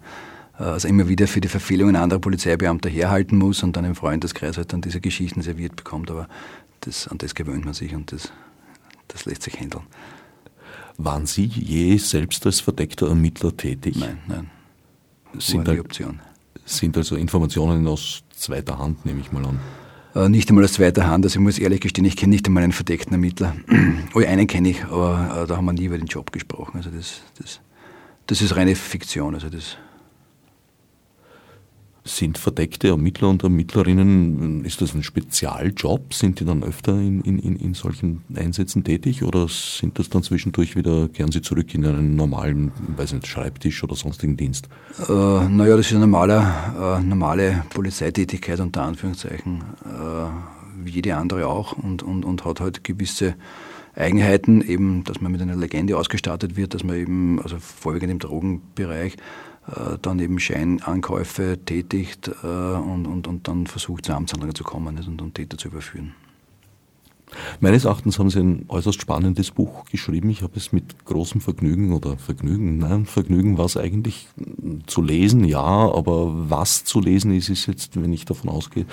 also 0.57 0.87
immer 0.87 1.07
wieder 1.07 1.27
für 1.27 1.39
die 1.39 1.47
Verfehlungen 1.47 1.95
anderer 1.95 2.19
Polizeibeamter 2.19 2.89
herhalten 2.89 3.37
muss 3.37 3.63
und 3.63 3.75
dann 3.75 3.85
im 3.85 3.95
Freundeskreis 3.95 4.57
halt 4.57 4.73
dann 4.73 4.81
diese 4.81 4.99
Geschichten 4.99 5.41
serviert 5.41 5.75
bekommt. 5.75 6.09
Aber 6.11 6.27
das, 6.81 7.07
an 7.07 7.19
das 7.19 7.35
gewöhnt 7.35 7.63
man 7.63 7.75
sich 7.75 7.93
und 7.93 8.11
das, 8.11 8.31
das 9.07 9.25
lässt 9.25 9.43
sich 9.43 9.59
handeln. 9.59 9.83
Waren 10.97 11.25
Sie 11.25 11.45
je 11.45 11.97
selbst 11.97 12.45
als 12.45 12.59
verdeckter 12.59 13.07
Ermittler 13.07 13.55
tätig? 13.55 13.97
Nein, 13.97 14.17
nein. 14.27 14.49
Sind, 15.37 15.67
die 15.67 15.79
Option. 15.79 16.19
sind 16.65 16.97
also 16.97 17.15
Informationen 17.15 17.87
aus 17.87 18.23
zweiter 18.31 18.77
Hand, 18.77 19.05
nehme 19.05 19.21
ich 19.21 19.31
mal 19.31 19.45
an. 19.45 19.59
Äh, 20.15 20.29
nicht 20.29 20.49
einmal 20.49 20.65
aus 20.65 20.73
zweiter 20.73 21.07
Hand. 21.07 21.25
Also 21.25 21.39
ich 21.39 21.43
muss 21.43 21.59
ehrlich 21.59 21.81
gestehen, 21.81 22.05
ich 22.05 22.17
kenne 22.17 22.31
nicht 22.31 22.45
einmal 22.47 22.63
einen 22.63 22.73
verdeckten 22.73 23.13
Ermittler. 23.13 23.55
oh, 24.13 24.19
einen 24.19 24.47
kenne 24.47 24.69
ich, 24.69 24.83
aber 24.85 25.43
äh, 25.43 25.47
da 25.47 25.57
haben 25.57 25.65
wir 25.65 25.73
nie 25.73 25.85
über 25.85 25.97
den 25.97 26.07
Job 26.07 26.31
gesprochen. 26.31 26.77
Also 26.77 26.89
das, 26.89 27.21
das, 27.37 27.61
das 28.27 28.41
ist 28.41 28.55
reine 28.55 28.75
Fiktion. 28.75 29.33
Also 29.33 29.49
das 29.49 29.77
sind 32.15 32.37
verdeckte 32.37 32.89
Ermittler 32.89 33.29
und 33.29 33.43
Ermittlerinnen, 33.43 34.63
ist 34.65 34.81
das 34.81 34.93
ein 34.93 35.03
Spezialjob? 35.03 36.13
Sind 36.13 36.39
die 36.39 36.45
dann 36.45 36.63
öfter 36.63 36.93
in, 36.93 37.21
in, 37.21 37.55
in 37.55 37.73
solchen 37.73 38.23
Einsätzen 38.35 38.83
tätig 38.83 39.23
oder 39.23 39.47
sind 39.47 39.97
das 39.97 40.09
dann 40.09 40.23
zwischendurch 40.23 40.75
wieder, 40.75 41.07
kehren 41.09 41.31
sie 41.31 41.41
zurück 41.41 41.73
in 41.73 41.85
einen 41.85 42.15
normalen, 42.15 42.71
weiß 42.95 43.13
nicht, 43.13 43.27
Schreibtisch 43.27 43.83
oder 43.83 43.95
sonstigen 43.95 44.37
Dienst? 44.37 44.67
Äh, 45.07 45.11
naja, 45.11 45.77
das 45.77 45.87
ist 45.87 45.93
eine 45.93 46.01
normale, 46.01 46.47
äh, 46.79 47.01
normale 47.01 47.63
Polizeitätigkeit 47.69 48.59
unter 48.59 48.83
Anführungszeichen, 48.83 49.63
äh, 49.85 50.85
wie 50.85 50.91
jede 50.91 51.15
andere 51.15 51.47
auch 51.47 51.73
und, 51.73 52.03
und, 52.03 52.25
und 52.25 52.45
hat 52.45 52.59
halt 52.59 52.83
gewisse 52.83 53.35
Eigenheiten, 53.95 54.61
eben, 54.61 55.03
dass 55.03 55.19
man 55.21 55.31
mit 55.31 55.41
einer 55.41 55.55
Legende 55.55 55.97
ausgestattet 55.97 56.55
wird, 56.55 56.73
dass 56.73 56.83
man 56.83 56.95
eben, 56.95 57.41
also 57.41 57.57
vorwiegend 57.59 58.11
im 58.11 58.19
Drogenbereich, 58.19 59.17
dann 60.01 60.19
eben 60.19 60.39
Scheinankäufe 60.39 61.59
tätigt 61.63 62.29
äh, 62.43 62.47
und, 62.47 63.05
und, 63.05 63.27
und 63.27 63.47
dann 63.47 63.67
versucht, 63.67 64.05
zu 64.05 64.13
Amtshandlungen 64.13 64.55
zu 64.55 64.63
kommen 64.63 64.97
und, 64.97 65.21
und 65.21 65.35
Täter 65.35 65.57
zu 65.57 65.67
überführen. 65.67 66.15
Meines 67.59 67.85
Erachtens 67.85 68.19
haben 68.19 68.29
Sie 68.29 68.39
ein 68.39 68.65
äußerst 68.67 69.01
spannendes 69.01 69.51
Buch 69.51 69.85
geschrieben. 69.85 70.29
Ich 70.29 70.41
habe 70.41 70.57
es 70.57 70.73
mit 70.73 71.05
großem 71.05 71.39
Vergnügen 71.41 71.93
oder 71.93 72.17
Vergnügen, 72.17 72.77
nein, 72.77 73.05
Vergnügen 73.05 73.57
war 73.57 73.65
es 73.65 73.77
eigentlich 73.77 74.27
zu 74.85 75.01
lesen, 75.01 75.45
ja, 75.45 75.61
aber 75.61 76.49
was 76.49 76.83
zu 76.83 76.99
lesen 76.99 77.33
ist, 77.33 77.49
ist 77.49 77.67
jetzt, 77.67 78.01
wenn 78.01 78.11
ich 78.11 78.25
davon 78.25 78.49
ausgehe, 78.49 78.85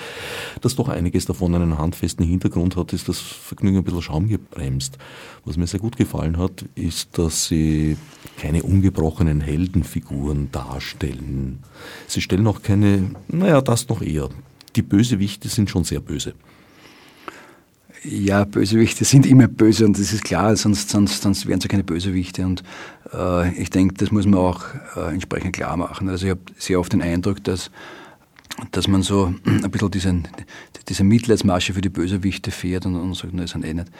dass 0.61 0.75
doch 0.75 0.87
einiges 0.87 1.25
davon 1.25 1.53
einen 1.53 1.77
handfesten 1.77 2.25
Hintergrund 2.25 2.77
hat, 2.77 2.93
ist 2.93 3.09
das 3.09 3.19
Vergnügen 3.19 3.77
ein 3.77 3.83
bisschen 3.83 4.01
Schaum 4.01 4.27
gebremst. 4.27 4.97
Was 5.43 5.57
mir 5.57 5.67
sehr 5.67 5.79
gut 5.79 5.97
gefallen 5.97 6.37
hat, 6.37 6.65
ist, 6.75 7.17
dass 7.17 7.47
Sie 7.47 7.97
keine 8.39 8.63
ungebrochenen 8.63 9.41
Heldenfiguren 9.41 10.51
darstellen. 10.51 11.59
Sie 12.07 12.21
stellen 12.21 12.47
auch 12.47 12.61
keine, 12.61 13.11
naja, 13.27 13.61
das 13.61 13.87
noch 13.89 14.01
eher. 14.01 14.29
Die 14.75 14.81
Bösewichte 14.81 15.49
sind 15.49 15.69
schon 15.69 15.83
sehr 15.83 15.99
böse. 15.99 16.33
Ja, 18.03 18.45
Bösewichte 18.45 19.03
sind 19.03 19.25
immer 19.25 19.49
böse 19.49 19.85
und 19.85 19.99
das 19.99 20.13
ist 20.13 20.23
klar, 20.23 20.55
sonst, 20.55 20.89
sonst, 20.89 21.21
sonst 21.21 21.47
wären 21.47 21.59
sie 21.59 21.67
keine 21.67 21.83
Bösewichte. 21.83 22.45
Und 22.45 22.63
äh, 23.13 23.53
ich 23.61 23.69
denke, 23.69 23.95
das 23.95 24.11
muss 24.11 24.25
man 24.25 24.39
auch 24.39 24.63
äh, 24.95 25.13
entsprechend 25.13 25.53
klar 25.53 25.75
machen. 25.75 26.07
Also 26.07 26.25
ich 26.25 26.31
habe 26.31 26.41
sehr 26.57 26.79
oft 26.79 26.93
den 26.93 27.01
Eindruck, 27.01 27.43
dass, 27.43 27.71
dass 28.71 28.87
man 28.87 29.01
so 29.01 29.33
ein 29.45 29.69
bisschen 29.69 29.91
diesen, 29.91 30.27
diese 30.87 31.03
Mitleidsmasche 31.03 31.73
für 31.73 31.81
die 31.81 31.89
Bösewichte 31.89 32.51
fährt 32.51 32.85
und, 32.85 32.95
und 32.95 33.15
sagt, 33.15 33.37
das 33.37 33.51
sind 33.51 33.65
eh 33.65 33.73
nicht, 33.73 33.91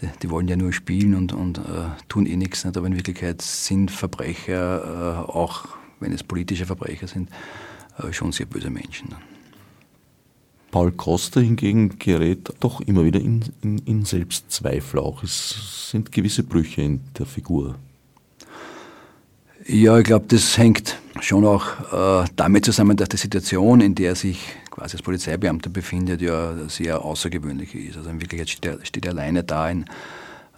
die, 0.00 0.08
die, 0.22 0.30
wollen 0.30 0.48
ja 0.48 0.56
nur 0.56 0.72
spielen 0.72 1.14
und, 1.14 1.32
und 1.32 1.58
äh, 1.58 1.62
tun 2.08 2.26
eh 2.26 2.36
nichts. 2.36 2.64
Nicht. 2.64 2.76
Aber 2.76 2.86
in 2.86 2.96
Wirklichkeit 2.96 3.42
sind 3.42 3.90
Verbrecher, 3.90 5.26
äh, 5.28 5.30
auch 5.30 5.66
wenn 6.00 6.12
es 6.12 6.22
politische 6.22 6.66
Verbrecher 6.66 7.06
sind, 7.06 7.28
äh, 7.98 8.12
schon 8.12 8.32
sehr 8.32 8.46
böse 8.46 8.70
Menschen. 8.70 9.14
Paul 10.70 10.90
Costa 10.90 11.38
hingegen 11.38 12.00
gerät 12.00 12.52
doch 12.58 12.80
immer 12.80 13.04
wieder 13.04 13.20
in, 13.20 13.44
in, 13.62 13.78
in 13.78 14.04
Selbstzweifel 14.04 14.98
auch. 14.98 15.22
Es 15.22 15.90
sind 15.90 16.10
gewisse 16.10 16.42
Brüche 16.42 16.82
in 16.82 17.00
der 17.16 17.26
Figur. 17.26 17.76
Ja, 19.66 19.96
ich 19.98 20.04
glaube, 20.04 20.26
das 20.28 20.58
hängt 20.58 20.98
schon 21.20 21.44
auch 21.44 22.24
äh, 22.24 22.28
damit 22.34 22.64
zusammen, 22.64 22.96
dass 22.96 23.08
die 23.08 23.16
Situation, 23.16 23.80
in 23.80 23.94
der 23.94 24.10
er 24.10 24.14
sich 24.16 24.40
quasi 24.74 24.96
als 24.96 25.02
Polizeibeamter 25.02 25.70
befindet, 25.70 26.20
ja 26.20 26.68
sehr 26.68 27.04
außergewöhnlich 27.04 27.74
ist. 27.74 27.96
Also 27.96 28.10
in 28.10 28.20
Wirklichkeit 28.20 28.50
steht 28.50 28.66
er, 28.66 28.84
steht 28.84 29.06
er 29.06 29.12
alleine 29.12 29.44
da 29.44 29.70
in, 29.70 29.84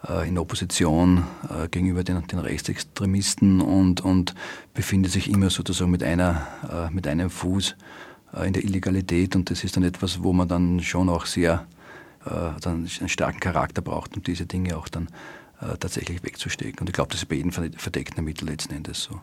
äh, 0.08 0.26
in 0.26 0.38
Opposition 0.38 1.24
äh, 1.50 1.68
gegenüber 1.68 2.02
den, 2.02 2.26
den, 2.26 2.38
Rechtsextremisten 2.38 3.60
und, 3.60 4.00
und 4.00 4.34
befindet 4.72 5.12
sich 5.12 5.30
immer 5.30 5.50
sozusagen 5.50 5.90
mit, 5.90 6.02
einer, 6.02 6.46
äh, 6.70 6.94
mit 6.94 7.06
einem 7.06 7.28
Fuß 7.28 7.76
äh, 8.34 8.46
in 8.46 8.54
der 8.54 8.64
Illegalität 8.64 9.36
und 9.36 9.50
das 9.50 9.64
ist 9.64 9.76
dann 9.76 9.84
etwas, 9.84 10.22
wo 10.22 10.32
man 10.32 10.48
dann 10.48 10.80
schon 10.80 11.10
auch 11.10 11.26
sehr 11.26 11.66
äh, 12.24 12.58
dann 12.62 12.88
einen 12.98 13.08
starken 13.10 13.40
Charakter 13.40 13.82
braucht, 13.82 14.16
um 14.16 14.22
diese 14.22 14.46
Dinge 14.46 14.78
auch 14.78 14.88
dann 14.88 15.08
äh, 15.60 15.76
tatsächlich 15.78 16.22
wegzustecken. 16.22 16.80
Und 16.80 16.88
ich 16.88 16.94
glaube, 16.94 17.10
das 17.10 17.20
ist 17.20 17.28
bei 17.28 17.36
jedem 17.36 17.52
verdeckten 17.52 18.24
Mittel 18.24 18.48
letzten 18.48 18.74
Endes 18.74 19.02
so. 19.02 19.20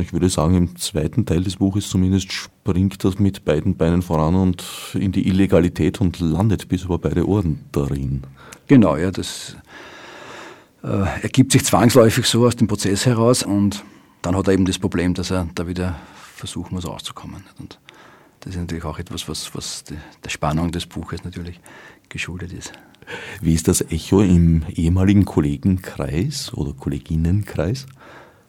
Ich 0.00 0.12
würde 0.12 0.30
sagen, 0.30 0.54
im 0.54 0.76
zweiten 0.76 1.26
Teil 1.26 1.42
des 1.42 1.56
Buches 1.56 1.88
zumindest 1.88 2.32
springt 2.32 3.04
das 3.04 3.18
mit 3.18 3.44
beiden 3.44 3.76
Beinen 3.76 4.00
voran 4.00 4.34
und 4.34 4.64
in 4.94 5.12
die 5.12 5.28
Illegalität 5.28 6.00
und 6.00 6.18
landet 6.18 6.68
bis 6.68 6.84
über 6.84 6.98
beide 6.98 7.28
Ohren 7.28 7.60
darin. 7.72 8.22
Genau, 8.68 8.96
ja, 8.96 9.10
das 9.10 9.56
äh, 10.82 11.22
ergibt 11.22 11.52
sich 11.52 11.64
zwangsläufig 11.64 12.24
so 12.26 12.46
aus 12.46 12.56
dem 12.56 12.68
Prozess 12.68 13.04
heraus 13.04 13.42
und 13.42 13.84
dann 14.22 14.34
hat 14.34 14.48
er 14.48 14.54
eben 14.54 14.64
das 14.64 14.78
Problem, 14.78 15.12
dass 15.12 15.30
er 15.30 15.46
da 15.54 15.68
wieder 15.68 15.96
versuchen 16.34 16.74
muss 16.74 16.86
rauszukommen. 16.86 17.44
Und 17.58 17.78
das 18.40 18.54
ist 18.54 18.60
natürlich 18.60 18.84
auch 18.84 18.98
etwas, 18.98 19.28
was, 19.28 19.54
was 19.54 19.84
der 19.84 20.30
Spannung 20.30 20.72
des 20.72 20.86
Buches 20.86 21.22
natürlich 21.22 21.60
geschuldet 22.08 22.52
ist. 22.52 22.72
Wie 23.40 23.54
ist 23.54 23.68
das 23.68 23.82
Echo 23.82 24.20
im 24.20 24.64
ehemaligen 24.74 25.24
Kollegenkreis 25.24 26.52
oder 26.54 26.72
Kolleginnenkreis? 26.72 27.86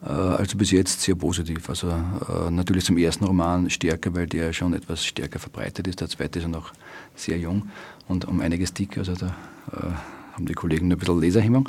Äh, 0.02 0.08
also 0.08 0.56
bis 0.56 0.70
jetzt 0.70 1.00
sehr 1.00 1.14
positiv. 1.14 1.68
Also 1.68 1.88
äh, 1.88 2.50
natürlich 2.50 2.84
zum 2.84 2.98
ersten 2.98 3.24
Roman 3.24 3.68
stärker, 3.70 4.14
weil 4.14 4.26
der 4.26 4.52
schon 4.52 4.74
etwas 4.74 5.04
stärker 5.04 5.38
verbreitet 5.38 5.86
ist. 5.86 6.00
Der 6.00 6.08
zweite 6.08 6.38
ist 6.38 6.44
ja 6.44 6.48
noch 6.48 6.72
sehr 7.14 7.38
jung 7.38 7.70
und 8.06 8.24
um 8.26 8.40
einiges 8.40 8.72
dicker. 8.74 9.00
Also 9.00 9.14
da 9.14 9.34
äh, 9.72 10.34
haben 10.34 10.46
die 10.46 10.54
Kollegen 10.54 10.90
ein 10.92 10.98
bisschen 10.98 11.20
Leserhemmung. 11.20 11.68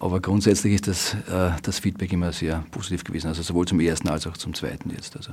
Aber 0.00 0.20
grundsätzlich 0.20 0.74
ist 0.74 0.88
das, 0.88 1.14
das 1.62 1.78
Feedback 1.78 2.10
immer 2.10 2.32
sehr 2.32 2.64
positiv 2.70 3.04
gewesen. 3.04 3.28
Also 3.28 3.42
sowohl 3.42 3.68
zum 3.68 3.80
ersten 3.80 4.08
als 4.08 4.26
auch 4.26 4.36
zum 4.38 4.54
zweiten 4.54 4.88
jetzt. 4.88 5.14
Also 5.14 5.32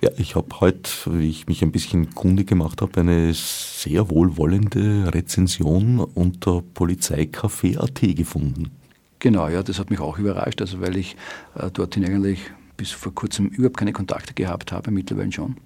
ja, 0.00 0.10
ich 0.16 0.34
habe 0.34 0.48
heute, 0.60 0.90
wie 1.06 1.30
ich 1.30 1.46
mich 1.46 1.62
ein 1.62 1.70
bisschen 1.70 2.12
kundig 2.12 2.48
gemacht 2.48 2.82
habe, 2.82 3.00
eine 3.00 3.32
sehr 3.34 4.10
wohlwollende 4.10 5.14
Rezension 5.14 6.00
unter 6.00 6.62
Polizeicafé.at 6.74 8.16
gefunden. 8.16 8.72
Genau, 9.18 9.48
ja, 9.48 9.62
das 9.62 9.78
hat 9.78 9.90
mich 9.90 10.00
auch 10.00 10.18
überrascht, 10.18 10.60
also 10.60 10.80
weil 10.80 10.96
ich 10.96 11.16
äh, 11.56 11.70
dorthin 11.70 12.04
eigentlich 12.04 12.40
bis 12.76 12.92
vor 12.92 13.14
kurzem 13.14 13.46
überhaupt 13.46 13.76
keine 13.76 13.92
Kontakte 13.92 14.32
gehabt 14.34 14.70
habe, 14.70 14.90
mittlerweile 14.90 15.32
schon. 15.32 15.56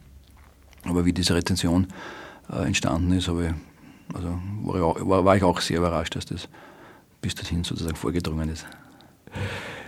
Aber 0.85 1.05
wie 1.05 1.13
diese 1.13 1.35
Rezension 1.35 1.87
äh, 2.51 2.65
entstanden 2.65 3.13
ist, 3.13 3.29
ich, 3.29 4.15
also 4.15 4.39
war, 4.63 5.09
war, 5.09 5.25
war 5.25 5.37
ich 5.37 5.43
auch 5.43 5.61
sehr 5.61 5.79
überrascht, 5.79 6.17
dass 6.17 6.25
das 6.27 6.49
bis 7.21 7.35
dorthin 7.35 7.63
sozusagen 7.63 7.97
vorgedrungen 7.97 8.49
ist. 8.49 8.67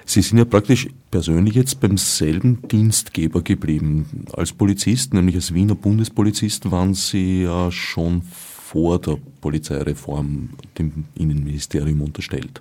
Sie 0.06 0.20
sind 0.20 0.38
ja 0.38 0.44
praktisch 0.44 0.88
persönlich 1.10 1.54
jetzt 1.54 1.80
beim 1.80 1.96
selben 1.96 2.68
Dienstgeber 2.68 3.40
geblieben. 3.42 4.26
Als 4.34 4.52
Polizist, 4.52 5.14
nämlich 5.14 5.34
als 5.36 5.54
Wiener 5.54 5.74
Bundespolizist, 5.74 6.70
waren 6.70 6.92
Sie 6.92 7.44
ja 7.44 7.72
schon 7.72 8.22
vor 8.22 9.00
der 9.00 9.18
Polizeireform 9.40 10.50
dem 10.78 11.04
Innenministerium 11.14 12.02
unterstellt. 12.02 12.60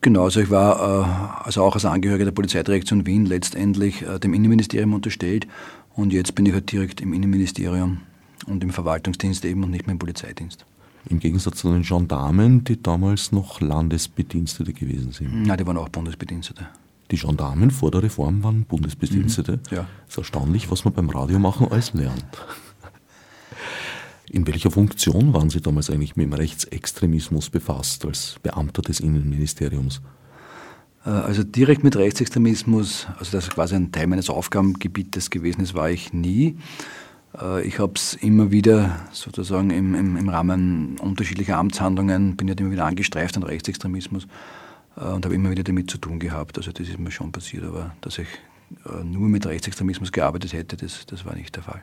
Genau, 0.00 0.24
also 0.24 0.40
ich 0.40 0.50
war 0.50 1.42
äh, 1.42 1.44
also 1.44 1.62
auch 1.62 1.74
als 1.74 1.84
Angehöriger 1.84 2.24
der 2.24 2.32
Polizeidirektion 2.32 3.04
Wien 3.04 3.26
letztendlich 3.26 4.02
äh, 4.02 4.18
dem 4.20 4.32
Innenministerium 4.32 4.94
unterstellt 4.94 5.48
und 5.94 6.12
jetzt 6.12 6.34
bin 6.34 6.46
ich 6.46 6.52
halt 6.52 6.70
direkt 6.70 7.00
im 7.00 7.12
Innenministerium 7.12 8.02
und 8.46 8.62
im 8.62 8.70
Verwaltungsdienst 8.70 9.44
eben 9.44 9.64
und 9.64 9.70
nicht 9.70 9.86
mehr 9.86 9.92
im 9.92 9.98
Polizeidienst. 9.98 10.64
Im 11.08 11.18
Gegensatz 11.18 11.58
zu 11.58 11.72
den 11.72 11.82
Gendarmen, 11.82 12.64
die 12.64 12.80
damals 12.80 13.32
noch 13.32 13.60
Landesbedienstete 13.60 14.72
gewesen 14.72 15.10
sind. 15.12 15.42
Nein, 15.42 15.58
die 15.58 15.66
waren 15.66 15.76
auch 15.76 15.88
Bundesbedienstete. 15.88 16.68
Die 17.10 17.16
Gendarmen 17.16 17.70
vor 17.70 17.90
der 17.90 18.02
Reform 18.02 18.44
waren 18.44 18.64
Bundesbedienstete. 18.64 19.52
Mhm, 19.52 19.76
ja. 19.76 19.86
Es 20.06 20.14
ist 20.14 20.18
erstaunlich, 20.18 20.70
was 20.70 20.84
man 20.84 20.92
beim 20.92 21.08
Radio 21.10 21.38
machen 21.38 21.66
alles 21.70 21.94
lernt. 21.94 22.24
In 24.30 24.46
welcher 24.46 24.70
Funktion 24.70 25.32
waren 25.32 25.48
Sie 25.48 25.60
damals 25.60 25.90
eigentlich 25.90 26.16
mit 26.16 26.26
dem 26.26 26.34
Rechtsextremismus 26.34 27.48
befasst 27.48 28.04
als 28.04 28.36
Beamter 28.42 28.82
des 28.82 29.00
Innenministeriums? 29.00 30.02
Äh, 31.04 31.10
also 31.10 31.42
direkt 31.42 31.82
mit 31.82 31.96
Rechtsextremismus, 31.96 33.06
also 33.18 33.32
das 33.32 33.48
quasi 33.50 33.74
ein 33.74 33.92
Teil 33.92 34.06
meines 34.06 34.28
Aufgabengebietes 34.28 35.30
gewesen 35.30 35.62
ist, 35.62 35.74
war 35.74 35.90
ich 35.90 36.12
nie. 36.12 36.56
Äh, 37.40 37.66
ich 37.66 37.78
habe 37.78 37.94
es 37.96 38.14
immer 38.14 38.50
wieder 38.50 39.00
sozusagen 39.12 39.70
im, 39.70 39.94
im, 39.94 40.16
im, 40.16 40.28
Rahmen 40.28 40.98
unterschiedlicher 40.98 41.56
Amtshandlungen, 41.56 42.36
bin 42.36 42.48
ja 42.48 42.54
immer 42.58 42.70
wieder 42.70 42.84
angestreift 42.84 43.36
an 43.36 43.44
Rechtsextremismus 43.44 44.26
äh, 44.96 45.04
und 45.04 45.24
habe 45.24 45.34
immer 45.34 45.50
wieder 45.50 45.62
damit 45.62 45.90
zu 45.90 45.96
tun 45.96 46.18
gehabt. 46.18 46.58
Also 46.58 46.70
das 46.70 46.86
ist 46.86 46.98
mir 46.98 47.10
schon 47.10 47.32
passiert, 47.32 47.64
aber 47.64 47.94
dass 48.02 48.18
ich 48.18 48.28
nur 49.02 49.30
mit 49.30 49.46
Rechtsextremismus 49.46 50.12
gearbeitet 50.12 50.52
hätte, 50.52 50.76
das, 50.76 51.06
das 51.06 51.24
war 51.24 51.34
nicht 51.34 51.56
der 51.56 51.62
Fall. 51.62 51.82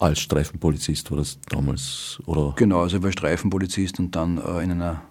Als 0.00 0.20
Streifenpolizist 0.20 1.10
war 1.10 1.18
das 1.18 1.38
damals, 1.48 2.18
oder? 2.24 2.54
Genau, 2.56 2.80
also 2.80 2.96
ich 2.96 3.02
war 3.02 3.12
Streifenpolizist 3.12 3.98
und 3.98 4.16
dann 4.16 4.38
äh, 4.38 4.62
in 4.62 4.72
einer 4.72 5.02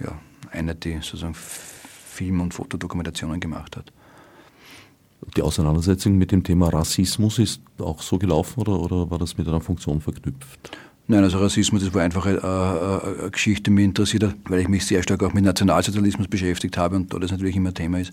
ja, 0.00 0.18
Einheit, 0.50 0.84
die 0.84 0.94
sozusagen 0.94 1.34
Film- 1.34 2.40
und 2.40 2.54
Fotodokumentationen 2.54 3.40
gemacht 3.40 3.76
hat. 3.76 3.92
Die 5.36 5.42
Auseinandersetzung 5.42 6.16
mit 6.16 6.32
dem 6.32 6.42
Thema 6.42 6.68
Rassismus 6.68 7.38
ist 7.38 7.60
auch 7.78 8.00
so 8.00 8.18
gelaufen 8.18 8.60
oder, 8.60 8.80
oder 8.80 9.10
war 9.10 9.18
das 9.18 9.36
mit 9.36 9.46
einer 9.46 9.60
Funktion 9.60 10.00
verknüpft? 10.00 10.76
Nein, 11.08 11.24
also 11.24 11.38
Rassismus, 11.38 11.84
das 11.84 11.92
war 11.92 12.02
einfach 12.02 12.24
eine, 12.24 12.42
eine, 12.42 13.16
eine 13.18 13.30
Geschichte, 13.30 13.64
die 13.64 13.70
mich 13.70 13.84
interessiert 13.84 14.22
hat, 14.22 14.34
weil 14.46 14.60
ich 14.60 14.68
mich 14.68 14.86
sehr 14.86 15.02
stark 15.02 15.22
auch 15.22 15.34
mit 15.34 15.44
Nationalsozialismus 15.44 16.28
beschäftigt 16.28 16.78
habe 16.78 16.96
und 16.96 17.12
da 17.12 17.18
das 17.18 17.32
natürlich 17.32 17.56
immer 17.56 17.74
Thema 17.74 18.00
ist. 18.00 18.12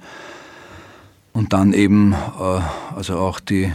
Und 1.31 1.53
dann 1.53 1.71
eben 1.71 2.11
äh, 2.13 2.61
also 2.93 3.17
auch 3.17 3.39
die, 3.39 3.71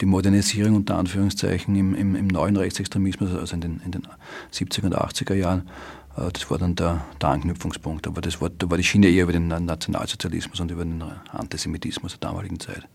die 0.00 0.06
Modernisierung 0.06 0.76
unter 0.76 0.96
Anführungszeichen 0.96 1.74
im, 1.74 1.94
im, 1.94 2.14
im 2.14 2.28
neuen 2.28 2.56
Rechtsextremismus, 2.56 3.34
also 3.34 3.54
in 3.54 3.60
den, 3.60 3.80
in 3.84 3.92
den 3.92 4.02
70er 4.52 4.86
und 4.86 4.96
80er 4.96 5.34
Jahren, 5.34 5.68
äh, 6.16 6.30
das 6.32 6.50
war 6.50 6.58
dann 6.58 6.74
der, 6.74 7.04
der 7.20 7.28
Anknüpfungspunkt. 7.30 8.06
Aber 8.06 8.20
das 8.20 8.40
war, 8.40 8.50
da 8.50 8.70
war 8.70 8.76
die 8.76 8.84
Schiene 8.84 9.08
eher 9.08 9.24
über 9.24 9.32
den 9.32 9.48
Nationalsozialismus 9.48 10.60
und 10.60 10.70
über 10.70 10.84
den 10.84 11.02
Antisemitismus 11.32 12.18
der 12.18 12.28
damaligen 12.28 12.60
Zeit. 12.60 12.86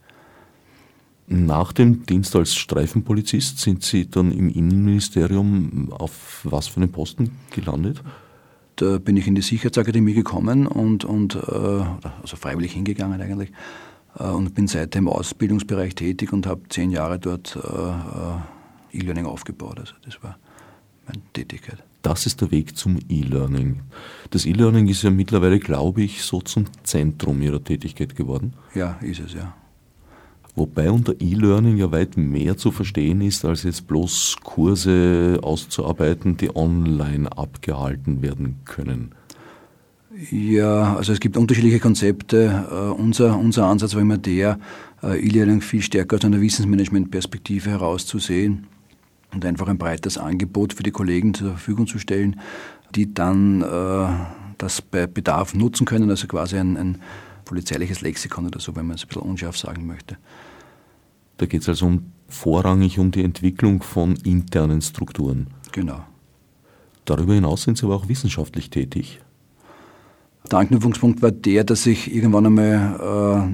Nach 1.28 1.72
dem 1.72 2.06
Dienst 2.06 2.36
als 2.36 2.54
Streifenpolizist 2.54 3.60
sind 3.60 3.84
Sie 3.84 4.10
dann 4.10 4.32
im 4.32 4.50
Innenministerium 4.50 5.92
auf 5.94 6.42
was 6.44 6.68
für 6.68 6.78
einen 6.78 6.92
Posten 6.92 7.38
gelandet? 7.52 8.02
Da 8.76 8.98
bin 8.98 9.16
ich 9.16 9.28
in 9.28 9.36
die 9.36 9.42
Sicherheitsakademie 9.42 10.14
gekommen 10.14 10.68
und, 10.68 11.06
und 11.06 11.36
äh, 11.36 11.40
also 12.22 12.36
freiwillig 12.36 12.74
hingegangen 12.74 13.22
eigentlich 13.22 13.52
und 14.20 14.54
bin 14.54 14.68
seitdem 14.68 15.06
im 15.06 15.10
Ausbildungsbereich 15.10 15.96
tätig 15.96 16.34
und 16.34 16.46
habe 16.46 16.62
zehn 16.70 16.92
Jahre 16.92 17.20
dort 17.20 17.56
äh, 17.56 18.98
E-Learning 18.98 19.26
aufgebaut. 19.26 19.80
Also 19.80 19.94
das 20.06 20.22
war 20.22 20.38
meine 21.08 21.22
Tätigkeit. 21.34 21.84
Das 22.04 22.26
ist 22.26 22.42
der 22.42 22.52
Weg 22.52 22.76
zum 22.76 23.00
E-Learning. 23.10 23.82
Das 24.30 24.46
E-Learning 24.46 24.88
ist 24.88 25.04
ja 25.04 25.10
mittlerweile, 25.10 25.58
glaube 25.60 26.04
ich, 26.04 26.22
so 26.22 26.42
zum 26.42 26.66
Zentrum 26.84 27.42
Ihrer 27.42 27.64
Tätigkeit 27.64 28.16
geworden. 28.16 28.54
Ja, 28.76 28.98
ist 29.02 29.22
es, 29.22 29.34
ja. 29.34 29.56
Wobei 30.56 30.92
unter 30.92 31.14
E-Learning 31.20 31.78
ja 31.78 31.92
weit 31.92 32.16
mehr 32.16 32.58
zu 32.58 32.72
verstehen 32.72 33.22
ist, 33.22 33.44
als 33.44 33.64
jetzt 33.64 33.88
bloß 33.88 34.38
Kurse 34.44 35.40
auszuarbeiten, 35.42 36.38
die 36.38 36.56
online 36.56 37.32
abgehalten 37.36 38.22
werden 38.22 38.60
können. 38.66 39.16
Ja, 40.32 40.96
also 40.96 41.12
es 41.12 41.20
gibt 41.20 41.38
unterschiedliche 41.38 41.80
Konzepte. 41.80 42.68
Uh, 42.72 43.02
unser, 43.02 43.38
unser 43.38 43.66
Ansatz 43.66 43.96
war 43.96 44.02
immer 44.02 44.18
der, 44.18 44.60
uh, 45.02 45.08
E-Learning 45.08 45.62
viel 45.62 45.82
stärker 45.82 46.18
aus 46.18 46.26
einer 46.26 46.40
Wissensmanagement-Perspektive 46.40 47.72
herauszusehen 47.72 48.68
und 49.34 49.44
einfach 49.44 49.68
ein 49.68 49.80
breites 49.80 50.20
Angebot 50.20 50.74
für 50.74 50.84
die 50.84 50.92
Kollegen 50.92 51.34
zur 51.34 51.52
Verfügung 51.52 51.88
zu 51.88 51.98
stellen, 51.98 52.40
die 52.94 53.14
dann 53.14 53.64
uh, 53.64 54.08
das 54.60 54.84
bei 54.84 55.08
Bedarf 55.08 55.56
nutzen 55.56 55.86
können, 55.86 56.10
also 56.12 56.28
quasi 56.28 56.58
ein, 56.58 56.78
ein 56.78 57.02
polizeiliches 57.46 58.02
Lexikon 58.02 58.46
oder 58.46 58.60
so, 58.60 58.76
wenn 58.76 58.86
man 58.86 58.96
es 58.96 59.04
ein 59.04 59.08
bisschen 59.08 59.24
unscharf 59.24 59.58
sagen 59.58 59.88
möchte. 59.88 60.18
Da 61.38 61.48
geht 61.48 61.64
es 61.64 61.70
also 61.70 61.88
um, 61.88 62.12
vorrangig 62.28 63.00
um 63.00 63.10
die 63.10 63.24
Entwicklung 63.24 63.82
von 63.82 64.16
internen 64.18 64.82
Strukturen. 64.82 65.48
Genau. 65.72 66.06
Darüber 67.06 67.34
hinaus 67.34 67.64
sind 67.64 67.80
Sie 67.80 67.86
aber 67.86 67.96
auch 67.96 68.08
wissenschaftlich 68.08 68.70
tätig. 68.70 69.20
Der 70.52 70.60
Anknüpfungspunkt 70.60 71.22
war 71.22 71.32
der, 71.32 71.64
dass 71.64 71.86
ich 71.86 72.14
irgendwann 72.14 72.46
einmal 72.46 73.48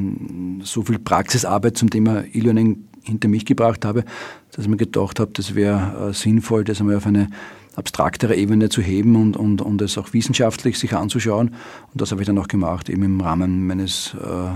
äh, 0.61 0.63
so 0.65 0.83
viel 0.83 0.99
Praxisarbeit 0.99 1.77
zum 1.77 1.89
Thema 1.89 2.23
E-Learning 2.33 2.85
hinter 3.03 3.27
mich 3.27 3.45
gebracht 3.45 3.85
habe, 3.85 4.03
dass 4.51 4.65
ich 4.65 4.69
mir 4.69 4.77
gedacht 4.77 5.19
habe, 5.19 5.31
das 5.33 5.55
wäre 5.55 6.09
äh, 6.09 6.13
sinnvoll, 6.13 6.63
das 6.63 6.79
einmal 6.79 6.95
auf 6.95 7.05
eine 7.05 7.29
abstraktere 7.75 8.35
Ebene 8.35 8.69
zu 8.69 8.81
heben 8.81 9.15
und, 9.15 9.37
und, 9.37 9.61
und 9.61 9.81
es 9.81 9.97
auch 9.97 10.13
wissenschaftlich 10.13 10.77
sich 10.77 10.93
anzuschauen. 10.95 11.49
Und 11.49 12.01
das 12.01 12.11
habe 12.11 12.21
ich 12.21 12.27
dann 12.27 12.37
auch 12.37 12.47
gemacht, 12.47 12.89
eben 12.89 13.03
im 13.03 13.21
Rahmen 13.21 13.67
meines 13.67 14.15
äh, 14.15 14.27
äh 14.27 14.53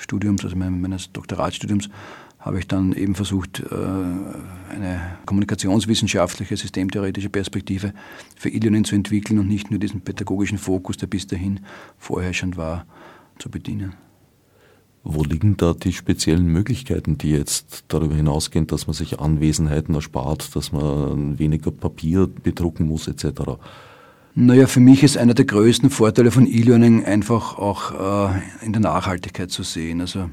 Studiums, 0.00 0.44
also 0.44 0.56
meines 0.56 1.12
Doktoratstudiums, 1.12 1.90
habe 2.38 2.60
ich 2.60 2.68
dann 2.68 2.92
eben 2.92 3.14
versucht, 3.14 3.60
äh, 3.60 3.74
eine 3.74 5.00
kommunikationswissenschaftliche, 5.26 6.56
systemtheoretische 6.56 7.30
Perspektive 7.30 7.92
für 8.36 8.48
E-Learning 8.48 8.84
zu 8.84 8.94
entwickeln 8.94 9.38
und 9.38 9.48
nicht 9.48 9.70
nur 9.70 9.80
diesen 9.80 10.02
pädagogischen 10.02 10.58
Fokus, 10.58 10.96
der 10.96 11.08
bis 11.08 11.26
dahin 11.26 11.60
vorherrschend 11.98 12.56
war, 12.56 12.86
zu 13.38 13.50
bedienen. 13.50 13.94
Wo 15.04 15.24
liegen 15.24 15.56
da 15.56 15.74
die 15.74 15.92
speziellen 15.92 16.46
Möglichkeiten, 16.46 17.18
die 17.18 17.30
jetzt 17.30 17.84
darüber 17.88 18.14
hinausgehen, 18.14 18.66
dass 18.66 18.86
man 18.86 18.94
sich 18.94 19.20
Anwesenheiten 19.20 19.94
erspart, 19.94 20.54
dass 20.54 20.72
man 20.72 21.38
weniger 21.38 21.70
Papier 21.70 22.26
bedrucken 22.26 22.86
muss 22.86 23.08
etc.? 23.08 23.58
Naja, 24.34 24.66
für 24.66 24.80
mich 24.80 25.02
ist 25.02 25.16
einer 25.16 25.34
der 25.34 25.46
größten 25.46 25.90
Vorteile 25.90 26.30
von 26.30 26.46
E-Learning 26.46 27.04
einfach 27.04 27.58
auch 27.58 28.30
äh, 28.30 28.64
in 28.64 28.72
der 28.72 28.82
Nachhaltigkeit 28.82 29.50
zu 29.50 29.62
sehen. 29.62 30.00
Also 30.00 30.30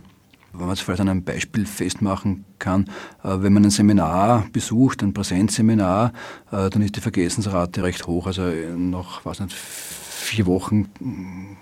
wenn 0.57 0.65
man 0.65 0.73
es 0.73 0.79
vielleicht 0.79 1.01
an 1.01 1.09
einem 1.09 1.23
Beispiel 1.23 1.65
festmachen 1.65 2.45
kann, 2.59 2.85
äh, 3.23 3.37
wenn 3.39 3.53
man 3.53 3.63
ein 3.63 3.71
Seminar 3.71 4.45
besucht, 4.51 5.03
ein 5.03 5.13
Präsenzseminar, 5.13 6.13
äh, 6.51 6.69
dann 6.69 6.81
ist 6.81 6.95
die 6.95 7.01
Vergessensrate 7.01 7.83
recht 7.83 8.07
hoch. 8.07 8.27
Also 8.27 8.43
nach, 8.77 9.25
was 9.25 9.39
nicht, 9.39 9.53
vier 9.53 10.45
Wochen 10.45 10.89
hm, 10.99 11.57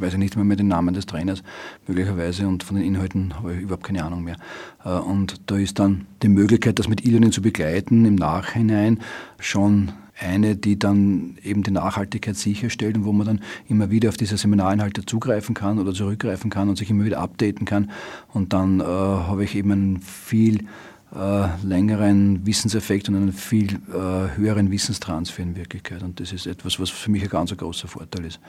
weiß 0.00 0.14
ich 0.14 0.18
nicht 0.18 0.36
mehr, 0.36 0.44
mehr 0.44 0.56
den 0.56 0.68
Namen 0.68 0.94
des 0.94 1.06
Trainers 1.06 1.42
möglicherweise 1.86 2.46
und 2.46 2.62
von 2.62 2.76
den 2.76 2.84
Inhalten 2.84 3.34
habe 3.36 3.54
ich 3.54 3.62
überhaupt 3.62 3.84
keine 3.84 4.04
Ahnung 4.04 4.24
mehr. 4.24 4.36
Äh, 4.84 4.90
und 4.90 5.40
da 5.50 5.56
ist 5.56 5.78
dann 5.78 6.06
die 6.22 6.28
Möglichkeit, 6.28 6.78
das 6.78 6.88
mit 6.88 7.04
E-Learning 7.04 7.32
zu 7.32 7.42
begleiten 7.42 8.04
im 8.04 8.14
Nachhinein 8.14 9.00
schon 9.38 9.92
eine, 10.18 10.56
die 10.56 10.78
dann 10.78 11.38
eben 11.42 11.62
die 11.62 11.70
Nachhaltigkeit 11.70 12.36
sicherstellt 12.36 12.96
und 12.96 13.04
wo 13.04 13.12
man 13.12 13.26
dann 13.26 13.40
immer 13.68 13.90
wieder 13.90 14.08
auf 14.08 14.16
diese 14.16 14.36
Seminarinhalte 14.36 15.04
zugreifen 15.04 15.54
kann 15.54 15.78
oder 15.78 15.92
zurückgreifen 15.92 16.50
kann 16.50 16.68
und 16.68 16.76
sich 16.76 16.90
immer 16.90 17.04
wieder 17.04 17.20
updaten 17.20 17.66
kann. 17.66 17.90
Und 18.32 18.52
dann 18.52 18.80
äh, 18.80 18.84
habe 18.84 19.44
ich 19.44 19.54
eben 19.54 19.72
einen 19.72 20.00
viel 20.00 20.66
äh, 21.14 21.48
längeren 21.64 22.44
Wissenseffekt 22.44 23.08
und 23.08 23.16
einen 23.16 23.32
viel 23.32 23.80
äh, 23.92 24.36
höheren 24.36 24.70
Wissenstransfer 24.70 25.42
in 25.42 25.56
Wirklichkeit. 25.56 26.02
Und 26.02 26.20
das 26.20 26.32
ist 26.32 26.46
etwas, 26.46 26.78
was 26.80 26.90
für 26.90 27.10
mich 27.10 27.22
ein 27.22 27.30
ganz 27.30 27.56
großer 27.56 27.88
Vorteil 27.88 28.26
ist. 28.26 28.40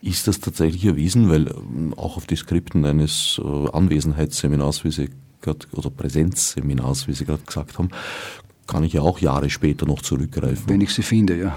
Ist 0.00 0.26
das 0.26 0.40
tatsächlich 0.40 0.84
erwiesen? 0.84 1.28
Weil 1.28 1.48
ähm, 1.48 1.94
auch 1.96 2.16
auf 2.16 2.26
die 2.26 2.36
Skripten 2.36 2.84
eines 2.84 3.40
äh, 3.42 3.68
Anwesenheitsseminars, 3.72 4.84
wie 4.84 4.90
Sie 4.90 5.10
gerade, 5.40 5.66
oder 5.72 5.90
Präsenzseminars, 5.90 7.06
wie 7.06 7.12
Sie 7.12 7.24
gerade 7.24 7.42
gesagt 7.44 7.78
haben, 7.78 7.90
kann 8.66 8.84
ich 8.84 8.92
ja 8.92 9.02
auch 9.02 9.18
Jahre 9.18 9.50
später 9.50 9.86
noch 9.86 10.02
zurückgreifen. 10.02 10.64
Wenn 10.66 10.80
ich 10.80 10.94
sie 10.94 11.02
finde, 11.02 11.36
ja. 11.36 11.54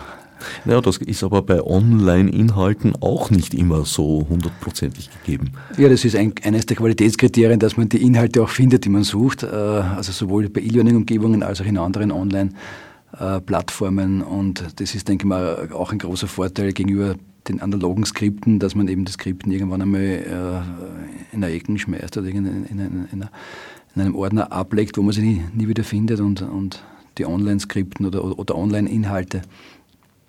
Ja, 0.65 0.81
das 0.81 0.97
ist 0.97 1.23
aber 1.23 1.41
bei 1.41 1.63
Online-Inhalten 1.63 2.93
auch 3.01 3.29
nicht 3.29 3.53
immer 3.53 3.85
so 3.85 4.25
hundertprozentig 4.29 5.09
gegeben. 5.11 5.51
Ja, 5.77 5.89
das 5.89 6.05
ist 6.05 6.15
ein, 6.15 6.33
eines 6.43 6.65
der 6.65 6.77
Qualitätskriterien, 6.77 7.59
dass 7.59 7.77
man 7.77 7.89
die 7.89 8.01
Inhalte 8.01 8.43
auch 8.43 8.49
findet, 8.49 8.85
die 8.85 8.89
man 8.89 9.03
sucht. 9.03 9.43
Äh, 9.43 9.47
also 9.47 10.11
sowohl 10.11 10.49
bei 10.49 10.61
E-Learning-Umgebungen 10.61 11.43
als 11.43 11.61
auch 11.61 11.65
in 11.65 11.77
anderen 11.77 12.11
Online-Plattformen. 12.11 14.21
Und 14.21 14.63
das 14.77 14.95
ist, 14.95 15.07
denke 15.07 15.23
ich 15.23 15.29
mal, 15.29 15.69
auch 15.71 15.91
ein 15.91 15.99
großer 15.99 16.27
Vorteil 16.27 16.73
gegenüber 16.73 17.15
den 17.47 17.61
analogen 17.61 18.05
Skripten, 18.05 18.59
dass 18.59 18.75
man 18.75 18.87
eben 18.87 19.05
die 19.05 19.11
Skripten 19.11 19.51
irgendwann 19.51 19.81
einmal 19.81 20.01
äh, 20.01 21.33
in 21.33 21.41
der 21.41 21.53
Ecken 21.53 21.77
schmeißt 21.77 22.17
oder 22.17 22.27
in, 22.27 22.45
in, 22.45 22.65
in, 22.65 23.07
in, 23.11 24.01
einem 24.01 24.15
Ordner 24.15 24.51
ablegt, 24.51 24.97
wo 24.97 25.03
man 25.03 25.13
sie 25.13 25.21
nie, 25.21 25.43
nie 25.53 25.67
wieder 25.67 25.83
findet 25.83 26.19
und, 26.19 26.41
und 26.41 26.83
die 27.17 27.25
Online-Skripten 27.25 28.06
oder, 28.06 28.23
oder 28.23 28.56
Online-Inhalte 28.56 29.41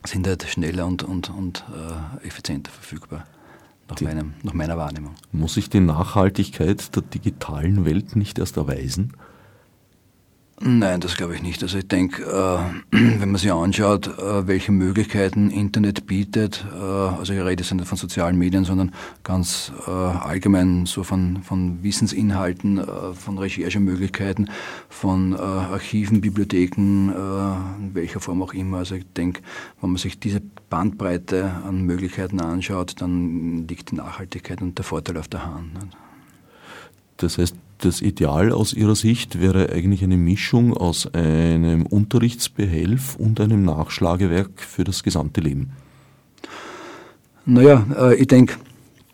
sind 0.05 0.27
halt 0.27 0.45
schneller 0.45 0.87
und, 0.87 1.03
und, 1.03 1.31
und 1.31 1.65
äh, 2.23 2.27
effizienter 2.27 2.71
verfügbar. 2.71 3.25
nach, 3.89 4.01
meinem, 4.01 4.35
nach 4.43 4.53
meiner 4.53 4.77
Wahrnehmung. 4.77 5.15
Muss 5.33 5.55
sich 5.55 5.69
die 5.69 5.81
Nachhaltigkeit 5.81 6.95
der 6.95 7.03
digitalen 7.03 7.85
Welt 7.85 8.17
nicht 8.17 8.39
erst 8.39 8.57
erweisen? 8.57 9.13
Nein, 10.59 11.03
das 11.03 11.19
glaube 11.19 11.35
ich 11.35 11.43
nicht. 11.43 11.63
Also 11.63 11.77
ich 11.77 11.87
denke, 11.87 12.23
äh, 12.23 12.59
wenn 13.21 13.31
man 13.31 13.37
sich 13.37 13.53
anschaut, 13.53 14.07
äh, 14.07 14.47
welche 14.47 14.73
Möglichkeiten 14.73 15.51
Internet 15.51 16.07
bietet, 16.07 16.65
äh, 16.73 16.79
also 16.79 17.35
ich 17.35 17.41
rede 17.41 17.63
jetzt 17.63 17.75
nicht 17.75 17.87
von 17.87 17.99
sozialen 17.99 18.39
Medien, 18.39 18.65
sondern 18.65 18.95
ganz 19.23 19.71
äh, 19.87 19.91
allgemein 19.91 20.87
so 20.87 21.03
von, 21.03 21.43
von 21.43 21.83
Wissensinhalten, 21.83 22.79
äh, 22.79 23.13
von 23.13 23.37
Recherchemöglichkeiten, 23.37 24.49
von 24.89 25.35
äh, 25.35 25.37
Archiven, 25.37 26.23
Bibliotheken, 26.23 27.13
in 27.79 27.95
welcher 27.95 28.21
Form 28.21 28.43
auch 28.43 28.55
immer. 28.55 28.79
Also 28.79 28.95
ich 28.95 29.07
denke, 29.13 29.43
wenn 29.81 29.91
man 29.91 29.99
sich 29.99 30.19
diese 30.19 30.41
Bandbreite 30.71 31.51
an 31.67 31.83
Möglichkeiten 31.83 32.41
anschaut, 32.41 32.95
dann 33.01 33.69
liegt 33.69 33.91
die 33.91 33.97
Nachhaltigkeit 33.97 34.63
und 34.63 34.79
der 34.79 34.85
Vorteil 34.85 35.19
auf 35.19 35.29
der 35.29 35.45
Hand. 35.45 35.71
Das 37.19 37.39
heißt, 37.39 37.57
das 37.79 38.01
Ideal 38.01 38.53
aus 38.53 38.73
Ihrer 38.73 38.95
Sicht 38.95 39.41
wäre 39.41 39.71
eigentlich 39.71 40.03
eine 40.03 40.17
Mischung 40.17 40.75
aus 40.75 41.13
einem 41.13 41.87
Unterrichtsbehelf 41.87 43.17
und 43.17 43.41
einem 43.41 43.65
Nachschlagewerk 43.65 44.61
für 44.61 44.85
das 44.85 45.03
gesamte 45.03 45.41
Leben. 45.41 45.73
Naja, 47.45 47.87
äh, 47.97 48.15
ich 48.17 48.27
denke, 48.27 48.57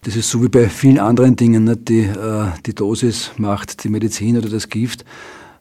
das 0.05 0.17
ist 0.17 0.31
so 0.31 0.43
wie 0.43 0.49
bei 0.49 0.69
vielen 0.69 0.99
anderen 0.99 1.37
Dingen. 1.37 1.85
Die, 1.85 2.01
äh, 2.01 2.47
die 2.67 2.75
Dosis 2.75 3.33
macht 3.37 3.85
die 3.85 3.89
Medizin 3.89 4.37
oder 4.39 4.49
das 4.49 4.69
Gift. 4.69 5.05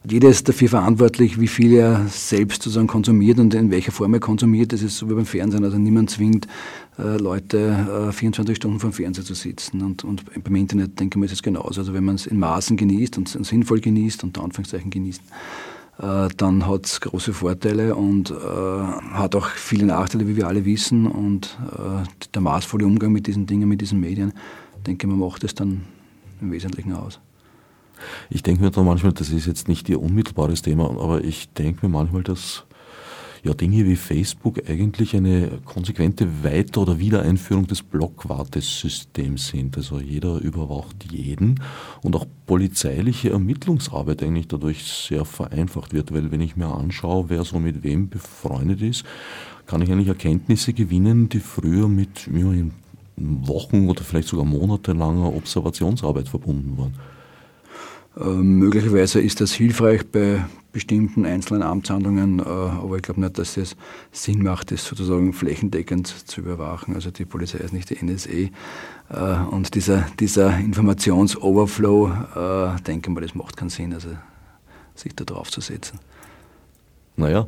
Jeder 0.04 0.30
ist 0.30 0.48
dafür 0.48 0.68
verantwortlich, 0.68 1.38
wie 1.38 1.46
viel 1.46 1.74
er 1.74 2.06
selbst 2.08 2.62
sozusagen 2.62 2.88
konsumiert 2.88 3.38
und 3.38 3.54
in 3.54 3.70
welcher 3.70 3.92
Form 3.92 4.14
er 4.14 4.20
konsumiert. 4.20 4.72
Das 4.72 4.82
ist 4.82 4.98
so 4.98 5.08
wie 5.08 5.14
beim 5.14 5.26
Fernsehen. 5.26 5.64
Also 5.64 5.78
niemand 5.78 6.10
zwingt 6.10 6.48
äh, 6.98 7.18
Leute, 7.18 8.08
äh, 8.08 8.12
24 8.12 8.56
Stunden 8.56 8.80
vor 8.80 8.90
dem 8.90 8.94
Fernseher 8.94 9.24
zu 9.24 9.34
sitzen. 9.34 9.80
Und, 9.80 10.02
und 10.02 10.24
beim 10.42 10.56
Internet 10.56 10.98
denke 10.98 11.16
ich 11.16 11.20
mir, 11.20 11.26
ist 11.26 11.32
es 11.32 11.42
genauso. 11.42 11.80
Also 11.80 11.94
wenn 11.94 12.04
man 12.04 12.16
es 12.16 12.26
in 12.26 12.40
Maßen 12.40 12.76
genießt 12.76 13.16
und 13.16 13.28
sinnvoll 13.28 13.80
genießt, 13.80 14.24
unter 14.24 14.42
Anführungszeichen 14.42 14.90
genießt, 14.90 15.22
äh, 16.00 16.28
dann 16.36 16.66
hat 16.66 16.86
es 16.86 17.00
große 17.00 17.32
Vorteile 17.32 17.94
und 17.94 18.32
äh, 18.32 18.34
hat 18.34 19.36
auch 19.36 19.46
viele 19.46 19.86
Nachteile, 19.86 20.26
wie 20.26 20.34
wir 20.36 20.48
alle 20.48 20.64
wissen. 20.64 21.06
Und 21.06 21.56
äh, 21.70 22.04
der 22.34 22.42
maßvolle 22.42 22.84
Umgang 22.84 23.12
mit 23.12 23.28
diesen 23.28 23.46
Dingen, 23.46 23.68
mit 23.68 23.80
diesen 23.80 24.00
Medien, 24.00 24.32
denke 24.84 25.06
ich, 25.06 25.10
man 25.10 25.20
macht 25.20 25.44
es 25.44 25.54
dann 25.54 25.82
im 26.40 26.50
Wesentlichen 26.50 26.92
aus. 26.92 27.20
Ich 28.30 28.42
denke 28.42 28.62
mir 28.62 28.70
da 28.70 28.82
manchmal, 28.82 29.12
das 29.12 29.30
ist 29.30 29.46
jetzt 29.46 29.68
nicht 29.68 29.88
Ihr 29.88 30.00
unmittelbares 30.00 30.62
Thema, 30.62 30.90
aber 30.90 31.24
ich 31.24 31.50
denke 31.50 31.86
mir 31.86 31.92
manchmal, 31.92 32.22
dass 32.22 32.64
ja, 33.44 33.54
Dinge 33.54 33.84
wie 33.86 33.96
Facebook 33.96 34.68
eigentlich 34.68 35.16
eine 35.16 35.58
konsequente 35.64 36.44
Weiter- 36.44 36.82
oder 36.82 37.00
Wiedereinführung 37.00 37.66
des 37.66 37.82
Blockwartesystems 37.82 39.48
sind. 39.48 39.76
Also 39.76 39.98
jeder 39.98 40.38
überwacht 40.38 41.10
jeden 41.10 41.60
und 42.02 42.14
auch 42.14 42.26
polizeiliche 42.46 43.30
Ermittlungsarbeit 43.30 44.22
eigentlich 44.22 44.46
dadurch 44.46 44.84
sehr 44.84 45.24
vereinfacht 45.24 45.92
wird, 45.92 46.12
weil 46.12 46.30
wenn 46.30 46.40
ich 46.40 46.56
mir 46.56 46.68
anschaue, 46.68 47.30
wer 47.30 47.42
so 47.42 47.58
mit 47.58 47.82
wem 47.82 48.08
befreundet 48.08 48.80
ist, 48.80 49.04
kann 49.66 49.82
ich 49.82 49.90
eigentlich 49.90 50.08
Erkenntnisse 50.08 50.72
gewinnen, 50.72 51.28
die 51.28 51.40
früher 51.40 51.88
mit 51.88 52.28
ja, 52.32 52.52
Wochen 53.16 53.88
oder 53.88 54.04
vielleicht 54.04 54.28
sogar 54.28 54.44
monatelanger 54.44 55.34
Observationsarbeit 55.34 56.28
verbunden 56.28 56.78
waren. 56.78 56.94
Äh, 58.16 58.24
möglicherweise 58.24 59.20
ist 59.20 59.40
das 59.40 59.52
hilfreich 59.52 60.06
bei 60.06 60.44
bestimmten 60.72 61.26
einzelnen 61.26 61.62
Amtshandlungen, 61.62 62.40
äh, 62.40 62.42
aber 62.42 62.96
ich 62.96 63.02
glaube 63.02 63.20
nicht, 63.20 63.38
dass 63.38 63.56
es 63.56 63.76
Sinn 64.10 64.42
macht, 64.42 64.70
das 64.70 64.84
sozusagen 64.84 65.32
flächendeckend 65.32 66.06
zu 66.06 66.40
überwachen. 66.40 66.94
Also 66.94 67.10
die 67.10 67.24
Polizei 67.24 67.58
ist 67.58 67.72
nicht 67.72 67.90
die 67.90 68.04
NSA 68.04 68.30
äh, 69.10 69.46
und 69.50 69.74
dieser, 69.74 70.06
dieser 70.18 70.58
Informationsoverflow, 70.58 72.08
äh, 72.08 72.82
denke 72.82 73.10
mal, 73.10 73.20
das 73.20 73.34
macht 73.34 73.56
keinen 73.56 73.70
Sinn, 73.70 73.92
also 73.92 74.08
sich 74.94 75.14
da 75.14 75.24
drauf 75.24 75.50
zu 75.50 75.60
setzen. 75.60 75.98
Naja, 77.16 77.46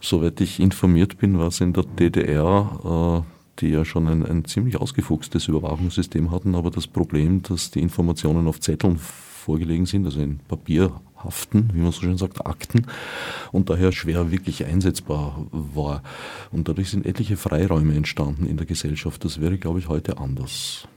soweit 0.00 0.40
ich 0.40 0.60
informiert 0.60 1.18
bin, 1.18 1.38
war 1.38 1.48
es 1.48 1.60
in 1.60 1.72
der 1.72 1.84
DDR 1.84 3.24
die 3.58 3.68
ja 3.68 3.84
schon 3.84 4.08
ein, 4.08 4.24
ein 4.24 4.44
ziemlich 4.44 4.78
ausgefuchstes 4.78 5.46
Überwachungssystem 5.46 6.30
hatten, 6.30 6.54
aber 6.54 6.70
das 6.70 6.86
Problem, 6.86 7.42
dass 7.42 7.70
die 7.70 7.80
Informationen 7.80 8.48
auf 8.48 8.60
Zetteln 8.60 8.98
vorgelegen 9.42 9.86
sind, 9.86 10.06
also 10.06 10.20
in 10.20 10.38
Papierhaften, 10.48 11.70
wie 11.74 11.80
man 11.80 11.92
so 11.92 12.02
schön 12.02 12.16
sagt, 12.16 12.46
Akten, 12.46 12.86
und 13.50 13.68
daher 13.68 13.92
schwer 13.92 14.30
wirklich 14.30 14.64
einsetzbar 14.64 15.46
war. 15.50 16.02
Und 16.50 16.68
dadurch 16.68 16.90
sind 16.90 17.04
etliche 17.04 17.36
Freiräume 17.36 17.94
entstanden 17.94 18.46
in 18.46 18.56
der 18.56 18.66
Gesellschaft. 18.66 19.24
Das 19.24 19.40
wäre, 19.40 19.58
glaube 19.58 19.80
ich, 19.80 19.88
heute 19.88 20.18
anders 20.18 20.88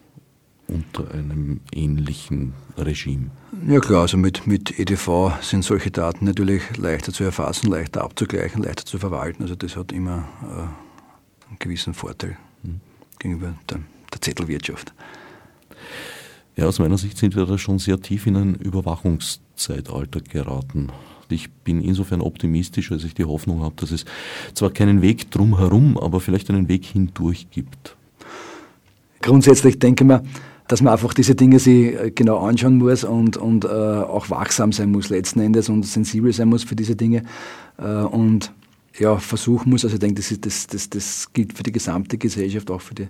unter 0.67 1.11
einem 1.13 1.59
ähnlichen 1.71 2.53
Regime. 2.77 3.29
Ja 3.67 3.79
klar, 3.79 4.01
also 4.01 4.17
mit, 4.17 4.47
mit 4.47 4.79
EDV 4.79 5.33
sind 5.41 5.63
solche 5.63 5.91
Daten 5.91 6.25
natürlich 6.25 6.77
leichter 6.77 7.13
zu 7.13 7.23
erfassen, 7.23 7.69
leichter 7.69 8.03
abzugleichen, 8.03 8.63
leichter 8.63 8.85
zu 8.85 8.97
verwalten. 8.97 9.43
Also 9.43 9.55
das 9.55 9.75
hat 9.75 9.91
immer 9.91 10.27
äh, 10.43 11.49
einen 11.49 11.59
gewissen 11.59 11.93
Vorteil 11.93 12.37
hm. 12.63 12.81
gegenüber 13.19 13.53
der, 13.69 13.79
der 14.11 14.21
Zettelwirtschaft. 14.21 14.93
Ja, 16.57 16.67
aus 16.67 16.79
meiner 16.79 16.97
Sicht 16.97 17.17
sind 17.17 17.35
wir 17.35 17.45
da 17.45 17.57
schon 17.57 17.79
sehr 17.79 17.99
tief 17.99 18.27
in 18.27 18.37
ein 18.37 18.55
Überwachungszeitalter 18.55 20.21
geraten. 20.21 20.89
Ich 21.29 21.51
bin 21.51 21.81
insofern 21.81 22.21
optimistisch, 22.21 22.91
als 22.91 23.03
ich 23.03 23.13
die 23.13 23.25
Hoffnung 23.25 23.61
habe, 23.63 23.75
dass 23.77 23.91
es 23.91 24.05
zwar 24.53 24.69
keinen 24.71 25.01
Weg 25.01 25.31
drumherum, 25.31 25.97
aber 25.97 26.21
vielleicht 26.21 26.49
einen 26.49 26.69
Weg 26.69 26.85
hindurch 26.85 27.47
gibt. 27.51 27.97
Grundsätzlich 29.21 29.79
denke 29.79 30.03
ich 30.03 30.07
mir, 30.07 30.23
dass 30.67 30.81
man 30.81 30.93
einfach 30.93 31.13
diese 31.13 31.35
Dinge 31.35 31.59
sich 31.59 31.93
äh, 31.93 32.11
genau 32.13 32.39
anschauen 32.39 32.77
muss 32.77 33.03
und, 33.03 33.37
und 33.37 33.65
äh, 33.65 33.67
auch 33.67 34.29
wachsam 34.29 34.71
sein 34.71 34.91
muss 34.91 35.09
letzten 35.09 35.41
Endes 35.41 35.67
und 35.67 35.85
sensibel 35.85 36.31
sein 36.31 36.47
muss 36.47 36.63
für 36.63 36.75
diese 36.75 36.95
Dinge 36.95 37.23
äh, 37.77 37.83
und 37.83 38.53
ja, 38.97 39.17
versuchen 39.17 39.71
muss. 39.71 39.83
Also 39.83 39.95
ich 39.95 39.99
denke, 39.99 40.21
das, 40.21 40.33
das, 40.39 40.67
das, 40.67 40.89
das 40.89 41.33
gilt 41.33 41.53
für 41.53 41.63
die 41.63 41.71
gesamte 41.71 42.17
Gesellschaft, 42.17 42.71
auch 42.71 42.81
für 42.81 42.95
die 42.95 43.07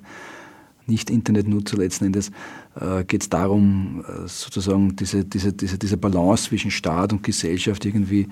nicht-Internetnutzer 0.88 1.78
letzten 1.78 2.06
Endes, 2.06 2.32
äh, 2.80 3.04
geht 3.04 3.24
es 3.24 3.30
darum, 3.30 4.04
äh, 4.08 4.28
sozusagen 4.28 4.96
diese, 4.96 5.26
diese, 5.26 5.54
diese, 5.54 5.78
diese 5.78 5.98
Balance 5.98 6.46
zwischen 6.46 6.72
Staat 6.72 7.14
und 7.14 7.24
Gesellschaft 7.24 7.86
irgendwie 7.86 8.28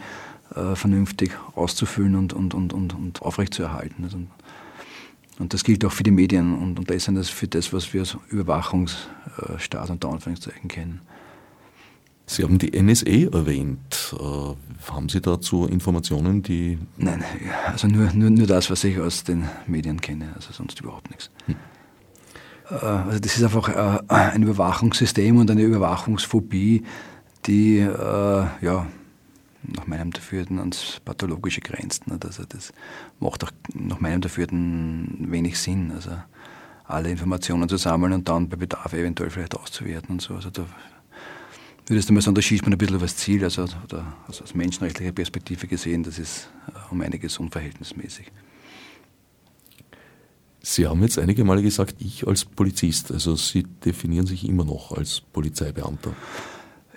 äh, 0.56 0.76
vernünftig 0.76 1.32
auszufüllen 1.56 2.16
und, 2.16 2.34
und, 2.34 2.54
und, 2.54 2.74
und, 2.74 2.94
und 2.94 3.22
aufrechtzuerhalten. 3.22 4.04
Also, 4.04 4.18
und 5.40 5.54
das 5.54 5.64
gilt 5.64 5.84
auch 5.84 5.92
für 5.92 6.04
die 6.04 6.12
Medien 6.12 6.54
und, 6.56 6.78
und 6.78 6.90
letztendlich 6.90 7.34
für 7.34 7.48
das, 7.48 7.74
was 7.74 7.94
wir 7.94 8.02
als 8.02 8.18
Überwachungsstaat 8.30 9.90
unter 9.90 10.10
Anführungszeichen 10.10 10.68
kennen. 10.68 11.02
Sie 12.26 12.44
haben 12.44 12.58
die 12.58 12.80
NSA 12.80 13.38
erwähnt. 13.38 14.16
Äh, 14.18 14.92
haben 14.92 15.10
Sie 15.10 15.22
dazu 15.22 15.66
Informationen, 15.66 16.44
die. 16.44 16.78
Nein, 16.98 17.24
also 17.66 17.88
nur, 17.88 18.14
nur, 18.14 18.30
nur 18.30 18.48
das, 18.48 18.70
was 18.70 18.84
ich 18.84 19.00
aus 19.00 19.24
den 19.24 19.50
Medien 19.68 20.00
kenne, 20.00 20.32
also 20.36 20.52
sonst 20.52 20.80
überhaupt 20.82 21.10
nichts. 21.10 21.30
Hm. 21.48 21.56
Äh, 22.82 22.86
also 22.86 23.20
das 23.20 23.38
ist 23.38 23.44
einfach 23.44 23.70
äh, 23.70 24.00
ein 24.08 24.44
Überwachungssystem 24.44 25.38
und 25.38 25.50
eine 25.50 25.62
Überwachungsphobie, 25.62 26.84
die 27.46 27.80
äh, 27.80 28.46
ja, 28.62 28.88
nach 29.64 29.88
meinem 29.88 30.12
Dafürden 30.12 30.60
ans 30.60 31.00
Pathologische 31.06 31.62
grenzt. 31.62 32.04
Also 32.24 32.44
das 32.48 32.74
macht 33.20 33.44
auch 33.44 33.52
nach 33.74 34.00
meinem 34.00 34.22
Dafürden 34.22 35.28
wenig 35.30 35.58
Sinn. 35.60 35.92
Also 35.94 36.12
alle 36.86 37.10
Informationen 37.10 37.70
zu 37.70 37.78
sammeln 37.78 38.14
und 38.14 38.28
dann 38.28 38.50
bei 38.50 38.58
Bedarf 38.58 38.94
eventuell 38.94 39.30
vielleicht 39.30 39.56
auszuwerten 39.56 40.12
und 40.16 40.22
so. 40.22 40.36
Also 40.36 40.50
da 40.50 40.66
würdest 41.88 42.10
du 42.10 42.14
mal 42.14 42.22
sagen, 42.22 42.36
da 42.36 42.42
schießt 42.42 42.64
man 42.64 42.74
ein 42.74 42.78
bisschen 42.78 43.02
was 43.02 43.16
Ziel. 43.16 43.44
Also, 43.44 43.64
oder, 43.64 44.14
also 44.28 44.44
aus 44.44 44.54
menschenrechtlicher 44.54 45.14
Perspektive 45.14 45.68
gesehen, 45.68 46.04
das 46.04 46.20
ist 46.20 46.50
um 46.92 47.02
einiges 47.02 47.38
unverhältnismäßig. 47.40 48.32
Sie 50.66 50.88
haben 50.88 51.02
jetzt 51.02 51.20
einige 51.20 51.44
Male 51.44 51.62
gesagt, 51.62 51.96
ich 52.00 52.26
als 52.26 52.46
Polizist, 52.46 53.12
also 53.12 53.36
Sie 53.36 53.64
definieren 53.64 54.26
sich 54.26 54.48
immer 54.48 54.64
noch 54.64 54.94
als 54.94 55.20
Polizeibeamter. 55.20 56.14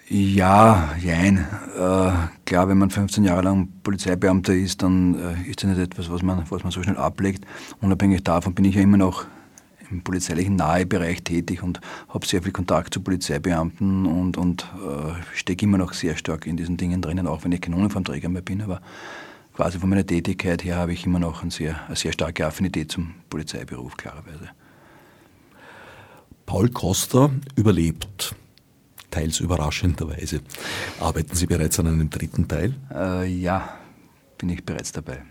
Ja, 0.09 0.95
jein. 1.03 1.39
Äh, 1.77 2.13
klar, 2.45 2.69
wenn 2.69 2.79
man 2.79 2.91
15 2.91 3.25
Jahre 3.25 3.43
lang 3.43 3.69
Polizeibeamter 3.83 4.55
ist, 4.55 4.83
dann 4.83 5.17
äh, 5.17 5.51
ist 5.51 5.65
das 5.65 5.71
nicht 5.71 5.81
etwas, 5.81 6.09
was 6.09 6.23
man, 6.23 6.45
was 6.49 6.63
man 6.63 6.71
so 6.71 6.81
schnell 6.81 6.97
ablegt. 6.97 7.45
Unabhängig 7.81 8.23
davon 8.23 8.55
bin 8.55 8.65
ich 8.67 8.77
ja 8.77 8.83
immer 8.83 8.99
noch 8.99 9.27
im 9.91 10.03
polizeilichen 10.03 10.55
Nahebereich 10.55 11.25
tätig 11.25 11.65
und 11.65 11.81
habe 12.09 12.25
sehr 12.25 12.43
viel 12.43 12.53
Kontakt 12.53 12.95
zu 12.95 13.01
Polizeibeamten 13.01 14.07
und, 14.07 14.37
und 14.37 14.63
äh, 14.77 15.13
stecke 15.35 15.65
immer 15.65 15.79
noch 15.79 15.93
sehr 15.93 16.17
stark 16.17 16.47
in 16.47 16.57
diesen 16.57 16.77
Dingen 16.77 17.03
drinnen, 17.03 17.27
auch 17.27 17.43
wenn 17.43 17.51
ich 17.51 17.61
kein 17.61 17.75
Uniformträger 17.75 18.29
mehr 18.29 18.43
bin. 18.43 18.63
Aber 18.63 18.81
quasi 19.57 19.79
von 19.79 19.89
meiner 19.89 20.07
Tätigkeit 20.07 20.63
her 20.65 20.77
habe 20.77 20.93
ich 20.93 21.07
immer 21.07 21.19
noch 21.19 21.43
eine 21.43 21.51
sehr, 21.51 21.81
eine 21.87 21.97
sehr 21.97 22.13
starke 22.13 22.47
Affinität 22.47 22.93
zum 22.93 23.15
Polizeiberuf, 23.31 23.97
klarerweise. 23.97 24.51
Paul 26.45 26.69
Costa 26.69 27.31
überlebt, 27.57 28.37
teils 29.11 29.41
überraschenderweise. 29.41 30.41
Arbeiten 31.01 31.35
Sie 31.35 31.47
bereits 31.47 31.81
an 31.81 31.87
einem 31.87 32.11
dritten 32.11 32.47
Teil? 32.47 32.75
Äh, 32.95 33.27
ja, 33.27 33.77
bin 34.37 34.51
ich 34.51 34.65
bereits 34.65 34.93
dabei. 34.93 35.23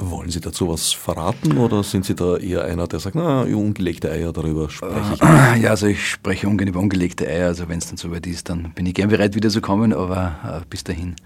Wollen 0.00 0.30
Sie 0.30 0.40
dazu 0.40 0.68
was 0.68 0.92
verraten 0.92 1.56
oder 1.56 1.82
sind 1.84 2.04
Sie 2.04 2.14
da 2.14 2.36
eher 2.36 2.64
einer, 2.64 2.86
der 2.88 2.98
sagt, 2.98 3.16
na, 3.16 3.42
ungelegte 3.42 4.10
Eier, 4.10 4.32
darüber 4.32 4.68
spreche 4.70 5.00
ich 5.14 5.22
nicht? 5.22 5.62
Ja, 5.62 5.70
also 5.70 5.86
ich 5.86 6.10
spreche 6.10 6.48
ungern 6.48 6.68
über 6.68 6.80
ungelegte 6.80 7.26
Eier, 7.26 7.46
also 7.46 7.68
wenn 7.68 7.78
es 7.78 7.86
dann 7.86 7.96
soweit 7.96 8.26
ist, 8.26 8.48
dann 8.48 8.72
bin 8.74 8.86
ich 8.86 8.94
gern 8.94 9.08
bereit, 9.08 9.34
wieder 9.36 9.50
zu 9.50 9.60
kommen, 9.60 9.92
aber 9.92 10.60
äh, 10.62 10.66
bis 10.68 10.84
dahin 10.84 11.16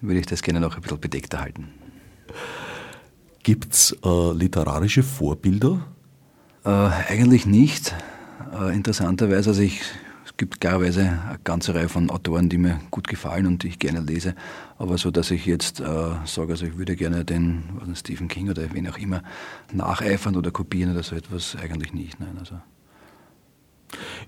würde 0.00 0.20
ich 0.20 0.26
das 0.26 0.42
gerne 0.42 0.60
noch 0.60 0.76
ein 0.76 0.82
bisschen 0.82 1.00
bedeckter 1.00 1.40
halten. 1.40 1.68
Gibt 3.42 3.72
es 3.72 3.96
äh, 4.04 4.32
literarische 4.32 5.02
Vorbilder? 5.02 5.80
Äh, 6.64 6.68
eigentlich 6.68 7.46
nicht. 7.46 7.94
Äh, 8.52 8.74
interessanterweise, 8.74 9.50
also 9.50 9.62
ich 9.62 9.80
gibt 10.38 10.60
klarerweise 10.60 11.02
eine 11.02 11.38
ganze 11.44 11.74
Reihe 11.74 11.88
von 11.88 12.10
Autoren, 12.10 12.48
die 12.48 12.58
mir 12.58 12.80
gut 12.90 13.08
gefallen 13.08 13.46
und 13.46 13.64
die 13.64 13.68
ich 13.68 13.78
gerne 13.78 14.00
lese. 14.00 14.34
Aber 14.78 14.96
so, 14.96 15.10
dass 15.10 15.30
ich 15.30 15.44
jetzt 15.44 15.80
äh, 15.80 15.84
sage, 16.24 16.52
also 16.52 16.64
ich 16.64 16.78
würde 16.78 16.96
gerne 16.96 17.24
den 17.24 17.64
Stephen 17.94 18.28
King 18.28 18.48
oder 18.48 18.72
wen 18.72 18.88
auch 18.88 18.98
immer 18.98 19.22
nacheifern 19.72 20.36
oder 20.36 20.50
kopieren 20.50 20.92
oder 20.92 21.02
so 21.02 21.16
etwas, 21.16 21.56
eigentlich 21.56 21.92
nicht. 21.92 22.20
Nein, 22.20 22.36
also 22.38 22.60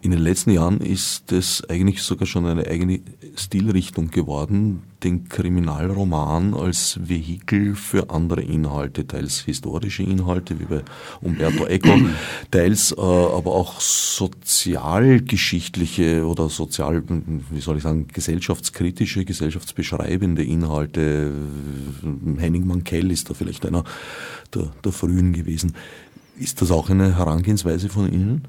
in 0.01 0.11
den 0.11 0.21
letzten 0.21 0.51
Jahren 0.51 0.81
ist 0.81 1.31
es 1.33 1.63
eigentlich 1.69 2.03
sogar 2.03 2.27
schon 2.27 2.47
eine 2.47 2.67
eigene 2.67 3.01
Stilrichtung 3.37 4.11
geworden, 4.11 4.83
den 5.03 5.29
Kriminalroman 5.29 6.55
als 6.55 6.99
Vehikel 7.03 7.75
für 7.75 8.09
andere 8.11 8.41
Inhalte, 8.43 9.07
teils 9.07 9.41
historische 9.41 10.03
Inhalte 10.03 10.59
wie 10.59 10.65
bei 10.65 10.83
Umberto 11.21 11.67
Eco, 11.67 11.91
teils 12.51 12.93
äh, 12.93 13.01
aber 13.01 13.53
auch 13.53 13.79
sozialgeschichtliche 13.81 16.27
oder 16.27 16.49
sozial, 16.49 17.03
wie 17.51 17.61
soll 17.61 17.77
ich 17.77 17.83
sagen, 17.83 18.09
gesellschaftskritische, 18.09 19.27
gesellschaftsbeschreibende 19.27 20.45
Inhalte. 20.45 21.33
Henning 22.39 22.67
Mankell 22.67 23.11
ist 23.11 23.29
da 23.31 23.35
vielleicht 23.35 23.67
einer 23.67 23.85
der, 24.55 24.71
der 24.85 24.93
frühen 24.93 25.35
gewesen. 25.35 25.75
Ist 26.39 26.63
das 26.63 26.71
auch 26.71 26.89
eine 26.89 27.19
Herangehensweise 27.19 27.91
von 27.91 28.11
Ihnen? 28.11 28.47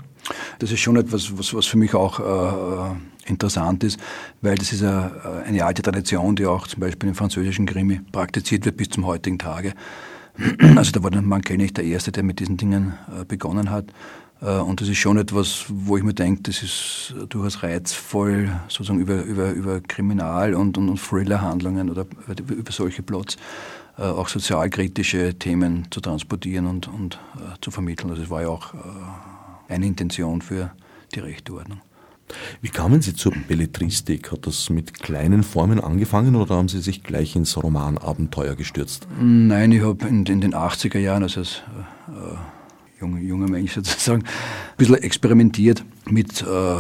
Das 0.59 0.72
ist 0.72 0.80
schon 0.80 0.95
etwas, 0.95 1.38
was, 1.38 1.53
was 1.53 1.65
für 1.65 1.78
mich 1.78 1.93
auch 1.93 2.19
äh, 2.19 2.95
interessant 3.26 3.84
ist, 3.84 3.99
weil 4.41 4.55
das 4.55 4.72
ist 4.72 4.84
eine, 4.84 5.43
eine 5.45 5.65
alte 5.65 5.82
Tradition, 5.82 6.36
die 6.36 6.45
auch 6.45 6.67
zum 6.67 6.80
Beispiel 6.80 7.09
im 7.09 7.15
französischen 7.15 7.65
Krimi 7.65 8.01
praktiziert 8.11 8.65
wird 8.65 8.78
bis 8.78 8.89
zum 8.89 9.05
heutigen 9.05 9.39
Tage. 9.39 9.74
Also 10.78 10.91
da 10.91 11.03
war 11.03 11.22
Mann 11.22 11.41
nicht 11.57 11.78
der 11.78 11.84
Erste, 11.84 12.11
der 12.11 12.24
mit 12.24 12.39
diesen 12.39 12.57
Dingen 12.57 12.93
äh, 13.19 13.26
begonnen 13.26 13.69
hat. 13.69 13.86
Äh, 14.41 14.57
und 14.57 14.82
das 14.82 14.88
ist 14.88 14.97
schon 14.97 15.17
etwas, 15.17 15.65
wo 15.67 15.97
ich 15.97 16.03
mir 16.03 16.13
denke, 16.13 16.43
das 16.43 16.63
ist 16.63 17.13
durchaus 17.30 17.63
reizvoll, 17.63 18.49
sozusagen 18.67 18.99
über, 18.99 19.24
über, 19.24 19.51
über 19.51 19.82
Kriminal- 19.82 20.55
und, 20.55 20.78
und, 20.78 20.89
und 20.89 21.01
Thriller-Handlungen 21.01 21.89
oder 21.89 22.05
über 22.47 22.72
solche 22.72 23.03
Plots 23.03 23.38
äh, 23.97 24.03
auch 24.03 24.30
sozialkritische 24.30 25.36
Themen 25.38 25.88
zu 25.91 25.99
transportieren 25.99 26.65
und, 26.65 26.88
und 26.88 27.15
äh, 27.36 27.59
zu 27.61 27.72
vermitteln. 27.72 28.09
Also 28.09 28.24
es 28.24 28.30
war 28.30 28.41
ja 28.41 28.47
auch 28.47 28.74
eine 29.72 29.86
Intention 29.86 30.41
für 30.41 30.72
die 31.15 31.19
Rechtordnung. 31.19 31.82
Wie 32.61 32.69
kamen 32.69 33.01
Sie 33.01 33.13
zur 33.13 33.34
Belletristik? 33.47 34.32
Hat 34.32 34.47
das 34.47 34.69
mit 34.69 34.93
kleinen 34.93 35.43
Formen 35.43 35.80
angefangen 35.80 36.36
oder 36.36 36.55
haben 36.55 36.69
Sie 36.69 36.80
sich 36.80 37.03
gleich 37.03 37.36
ins 37.36 37.61
Romanabenteuer 37.61 38.55
gestürzt? 38.55 39.07
Nein, 39.19 39.72
ich 39.72 39.82
habe 39.82 40.07
in, 40.07 40.26
in, 40.26 40.41
den 40.41 40.53
80er 40.53 40.99
Jahren, 40.99 41.24
also 41.24 41.41
als 41.41 41.61
äh, 42.07 43.01
junger, 43.01 43.19
junger 43.19 43.49
Mensch 43.49 43.74
sozusagen, 43.76 44.24
ein 44.24 44.78
bisschen 44.78 44.95
experimentiert 44.95 45.84
mit 46.09 46.41
äh, 46.41 46.78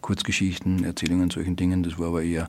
Kurzgeschichten, 0.00 0.84
Erzählungen, 0.84 1.30
solchen 1.30 1.56
Dingen. 1.56 1.82
Das 1.82 1.98
war 1.98 2.08
aber 2.08 2.22
eher 2.22 2.48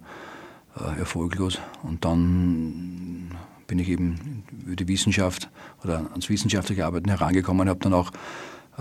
äh, 0.79 0.99
erfolglos. 0.99 1.59
Und 1.83 2.05
dann 2.05 3.31
bin 3.67 3.79
ich 3.79 3.89
eben 3.89 4.43
über 4.65 4.75
die 4.75 4.87
Wissenschaft 4.87 5.49
oder 5.83 6.09
ans 6.11 6.29
wissenschaftliche 6.29 6.85
Arbeiten 6.85 7.09
herangekommen, 7.09 7.69
habe 7.69 7.79
dann 7.79 7.93
auch 7.93 8.11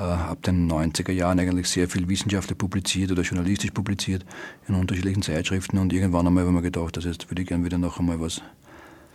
ab 0.02 0.42
den 0.42 0.70
90er 0.70 1.12
Jahren 1.12 1.38
eigentlich 1.38 1.68
sehr 1.68 1.88
viel 1.88 2.08
wissenschaftlich 2.08 2.56
publiziert 2.56 3.12
oder 3.12 3.22
journalistisch 3.22 3.70
publiziert 3.70 4.24
in 4.68 4.74
unterschiedlichen 4.74 5.22
Zeitschriften 5.22 5.78
und 5.78 5.92
irgendwann 5.92 6.26
einmal 6.26 6.44
habe 6.44 6.52
ich 6.52 6.56
mir 6.56 6.70
gedacht, 6.70 6.96
dass 6.96 7.04
jetzt 7.04 7.30
würde 7.30 7.42
ich 7.42 7.48
gerne 7.48 7.64
wieder 7.64 7.78
noch 7.78 7.98
einmal 7.98 8.20
was 8.20 8.40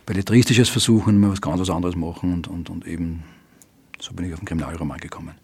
Belletristisches 0.06 0.68
versuchen, 0.68 1.18
mal 1.18 1.32
was 1.32 1.40
ganz 1.40 1.60
was 1.60 1.70
anderes 1.70 1.96
machen 1.96 2.32
und, 2.32 2.46
und, 2.46 2.70
und 2.70 2.86
eben 2.86 3.24
so 4.00 4.12
bin 4.14 4.26
ich 4.26 4.32
auf 4.32 4.40
den 4.40 4.46
Kriminalroman 4.46 4.98
gekommen. 4.98 5.34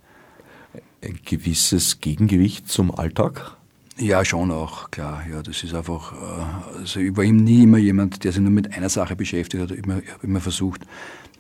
Ein 1.03 1.19
gewisses 1.25 2.01
Gegengewicht 2.01 2.69
zum 2.69 2.97
Alltag? 2.97 3.57
Ja, 3.99 4.25
schon 4.25 4.51
auch, 4.51 4.91
klar. 4.91 5.23
Ja, 5.31 5.43
das 5.43 5.63
ist 5.65 5.75
einfach, 5.75 6.13
äh, 6.13 6.79
also 6.79 7.01
ich 7.01 7.17
war 7.17 7.25
eben 7.25 7.37
nie 7.37 7.65
immer 7.65 7.79
jemand, 7.79 8.25
der 8.25 8.33
sich 8.33 8.41
nur 8.41 8.51
mit 8.51 8.73
einer 8.73 8.89
Sache 8.89 9.17
beschäftigt 9.17 9.63
hat. 9.63 9.71
Ich 9.71 9.83
habe 9.83 10.03
immer 10.23 10.41
versucht, 10.41 10.83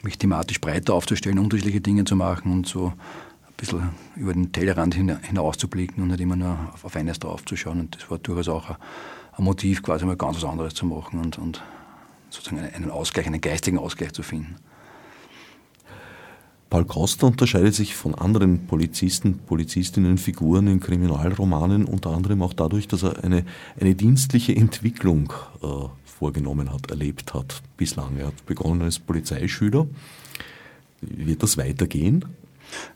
mich 0.02 0.18
thematisch 0.18 0.60
breiter 0.60 0.94
aufzustellen, 0.94 1.38
unterschiedliche 1.38 1.80
Dinge 1.80 2.04
zu 2.04 2.16
machen 2.16 2.52
und 2.52 2.66
so 2.66 2.92
bisschen 3.62 3.90
über 4.16 4.32
den 4.32 4.50
Tellerrand 4.52 4.94
hinaus 4.94 5.56
zu 5.56 5.68
blicken 5.68 6.02
und 6.02 6.08
nicht 6.08 6.20
immer 6.20 6.36
nur 6.36 6.58
auf, 6.82 6.96
eines 6.96 7.20
draufzuschauen. 7.20 7.78
Und 7.78 7.96
das 7.96 8.10
war 8.10 8.18
durchaus 8.18 8.48
auch 8.48 8.70
ein, 8.70 9.44
Motiv, 9.44 9.82
quasi 9.82 10.04
mal 10.04 10.16
ganz 10.16 10.36
was 10.36 10.44
anderes 10.44 10.74
zu 10.74 10.84
machen 10.84 11.20
und, 11.20 11.38
und 11.38 11.62
sozusagen 12.28 12.60
einen 12.60 12.90
Ausgleich, 12.90 13.26
einen 13.26 13.40
geistigen 13.40 13.78
Ausgleich 13.78 14.12
zu 14.12 14.22
finden. 14.22 14.56
Paul 16.70 16.86
Costa 16.86 17.26
unterscheidet 17.26 17.74
sich 17.74 17.94
von 17.94 18.14
anderen 18.14 18.66
Polizisten, 18.66 19.38
Polizistinnen, 19.38 20.16
Figuren 20.16 20.66
in 20.66 20.80
Kriminalromanen 20.80 21.84
unter 21.84 22.10
anderem 22.10 22.42
auch 22.42 22.54
dadurch, 22.54 22.88
dass 22.88 23.02
er 23.02 23.22
eine, 23.22 23.44
eine 23.78 23.94
dienstliche 23.94 24.56
Entwicklung 24.56 25.32
äh, 25.62 25.66
vorgenommen 26.04 26.72
hat, 26.72 26.90
erlebt 26.90 27.34
hat 27.34 27.62
bislang. 27.76 28.16
Er 28.16 28.28
hat 28.28 28.46
begonnen 28.46 28.82
als 28.82 28.98
Polizeischüler. 28.98 29.86
Wird 31.02 31.42
das 31.42 31.58
weitergehen? 31.58 32.24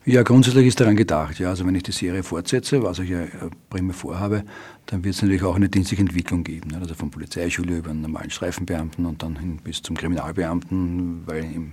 Ja, 0.04 0.22
grundsätzlich 0.22 0.66
ist 0.66 0.80
daran 0.80 0.96
gedacht. 0.96 1.38
Ja, 1.38 1.50
also 1.50 1.66
wenn 1.66 1.74
ich 1.74 1.82
die 1.82 1.92
Serie 1.92 2.22
fortsetze, 2.22 2.82
was 2.82 2.98
ich 2.98 3.10
ja 3.10 3.22
äh, 3.22 3.28
primär 3.70 3.94
vorhabe, 3.94 4.44
dann 4.86 5.04
wird 5.04 5.14
es 5.14 5.22
natürlich 5.22 5.42
auch 5.42 5.56
eine 5.56 5.68
dienstliche 5.68 6.02
Entwicklung 6.02 6.44
geben. 6.44 6.74
Also 6.74 6.94
von 6.94 7.10
Polizeischule 7.10 7.78
über 7.78 7.90
einen 7.90 8.02
normalen 8.02 8.30
Streifenbeamten 8.30 9.04
und 9.06 9.22
dann 9.22 9.36
hin 9.36 9.58
bis 9.62 9.82
zum 9.82 9.96
Kriminalbeamten, 9.96 11.22
weil 11.26 11.44
im 11.44 11.72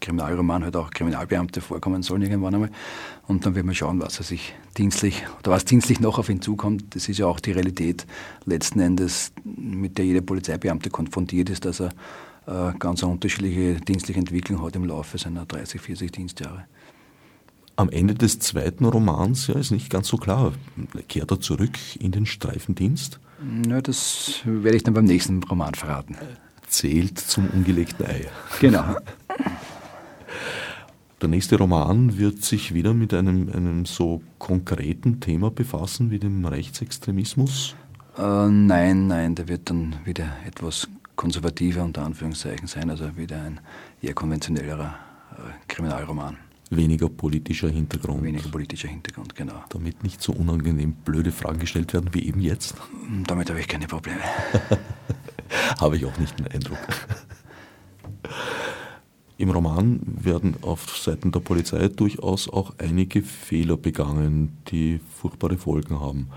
Kriminalroman 0.00 0.62
halt 0.64 0.76
auch 0.76 0.90
Kriminalbeamte 0.90 1.60
vorkommen 1.60 2.02
sollen 2.02 2.22
irgendwann 2.22 2.54
einmal. 2.54 2.70
Und 3.26 3.46
dann 3.46 3.54
wird 3.54 3.64
man 3.64 3.74
schauen, 3.74 4.00
was 4.00 4.18
er 4.18 4.24
sich 4.24 4.54
dienstlich 4.76 5.24
oder 5.38 5.50
was 5.50 5.64
dienstlich 5.64 5.98
noch 6.00 6.18
auf 6.18 6.28
ihn 6.28 6.42
zukommt. 6.42 6.94
Das 6.94 7.08
ist 7.08 7.18
ja 7.18 7.26
auch 7.26 7.40
die 7.40 7.52
Realität 7.52 8.06
letzten 8.44 8.80
Endes, 8.80 9.32
mit 9.44 9.98
der 9.98 10.04
jeder 10.04 10.20
Polizeibeamte 10.20 10.90
konfrontiert 10.90 11.48
ist, 11.50 11.64
dass 11.64 11.80
er 11.80 11.90
äh, 12.46 12.72
ganz 12.78 13.02
unterschiedliche 13.02 13.80
dienstliche 13.80 14.20
Entwicklung 14.20 14.62
hat 14.62 14.76
im 14.76 14.84
Laufe 14.84 15.16
seiner 15.16 15.46
30, 15.46 15.80
40 15.80 16.12
Dienstjahre. 16.12 16.66
Am 17.76 17.88
Ende 17.90 18.14
des 18.14 18.38
zweiten 18.38 18.84
Romans 18.84 19.48
ja, 19.48 19.56
ist 19.56 19.72
nicht 19.72 19.90
ganz 19.90 20.08
so 20.08 20.16
klar. 20.16 20.52
Kehrt 21.08 21.30
er 21.32 21.40
zurück 21.40 21.76
in 21.98 22.12
den 22.12 22.24
Streifendienst? 22.24 23.18
Na, 23.42 23.80
das 23.80 24.40
werde 24.44 24.76
ich 24.76 24.84
dann 24.84 24.94
beim 24.94 25.04
nächsten 25.04 25.42
Roman 25.42 25.74
verraten. 25.74 26.16
Zählt 26.68 27.18
zum 27.18 27.48
ungelegten 27.48 28.06
Ei. 28.06 28.26
Genau. 28.60 28.96
Der 31.20 31.28
nächste 31.30 31.56
Roman 31.56 32.18
wird 32.18 32.44
sich 32.44 32.74
wieder 32.74 32.92
mit 32.92 33.14
einem, 33.14 33.50
einem 33.50 33.86
so 33.86 34.20
konkreten 34.38 35.20
Thema 35.20 35.50
befassen 35.50 36.10
wie 36.10 36.18
dem 36.18 36.44
Rechtsextremismus? 36.44 37.76
Äh, 38.18 38.48
nein, 38.48 39.06
nein, 39.06 39.34
der 39.34 39.48
wird 39.48 39.70
dann 39.70 39.96
wieder 40.04 40.36
etwas 40.46 40.86
konservativer 41.16 41.82
unter 41.82 42.04
Anführungszeichen 42.04 42.66
sein, 42.66 42.90
also 42.90 43.16
wieder 43.16 43.40
ein 43.40 43.60
eher 44.02 44.12
konventionellerer 44.12 44.96
äh, 45.32 45.66
Kriminalroman. 45.66 46.36
Weniger 46.70 47.08
politischer 47.08 47.68
Hintergrund. 47.68 48.22
Weniger 48.22 48.48
politischer 48.48 48.88
Hintergrund, 48.88 49.34
genau. 49.34 49.62
Damit 49.68 50.02
nicht 50.02 50.22
so 50.22 50.32
unangenehm 50.32 50.92
blöde 50.92 51.30
Fragen 51.30 51.58
gestellt 51.58 51.92
werden 51.92 52.10
wie 52.12 52.26
eben 52.26 52.40
jetzt. 52.40 52.74
Damit 53.26 53.50
habe 53.50 53.60
ich 53.60 53.68
keine 53.68 53.86
Probleme. 53.86 54.20
habe 55.80 55.96
ich 55.96 56.06
auch 56.06 56.16
nicht 56.18 56.38
den 56.38 56.48
Eindruck. 56.48 56.78
Im 59.36 59.50
Roman 59.50 60.00
werden 60.04 60.56
auf 60.62 60.96
Seiten 60.96 61.32
der 61.32 61.40
Polizei 61.40 61.88
durchaus 61.88 62.48
auch 62.48 62.74
einige 62.78 63.22
Fehler 63.22 63.76
begangen, 63.76 64.56
die 64.68 65.00
furchtbare 65.14 65.58
Folgen 65.58 66.00
haben 66.00 66.30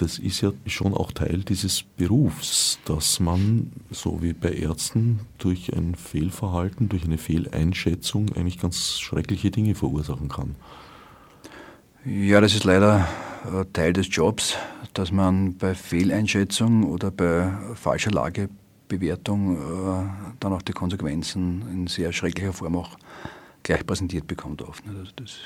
das 0.00 0.18
ist 0.18 0.40
ja 0.40 0.52
schon 0.66 0.94
auch 0.94 1.12
Teil 1.12 1.42
dieses 1.42 1.82
Berufs, 1.82 2.78
dass 2.84 3.18
man, 3.18 3.72
so 3.90 4.22
wie 4.22 4.32
bei 4.32 4.52
Ärzten, 4.52 5.20
durch 5.38 5.74
ein 5.76 5.96
Fehlverhalten, 5.96 6.88
durch 6.88 7.04
eine 7.04 7.18
Fehleinschätzung 7.18 8.32
eigentlich 8.36 8.60
ganz 8.60 9.00
schreckliche 9.00 9.50
Dinge 9.50 9.74
verursachen 9.74 10.28
kann. 10.28 10.54
Ja, 12.04 12.40
das 12.40 12.54
ist 12.54 12.64
leider 12.64 13.08
äh, 13.52 13.64
Teil 13.72 13.92
des 13.92 14.06
Jobs, 14.10 14.56
dass 14.94 15.10
man 15.10 15.56
bei 15.56 15.74
Fehleinschätzung 15.74 16.84
oder 16.84 17.10
bei 17.10 17.52
falscher 17.74 18.12
Lagebewertung 18.12 19.56
äh, 19.56 20.08
dann 20.38 20.52
auch 20.52 20.62
die 20.62 20.72
Konsequenzen 20.72 21.62
in 21.72 21.86
sehr 21.88 22.12
schrecklicher 22.12 22.52
Form 22.52 22.76
auch 22.76 22.96
gleich 23.64 23.84
präsentiert 23.84 24.28
bekommt 24.28 24.62
oft. 24.62 24.84
Das, 24.86 25.08
das 25.16 25.38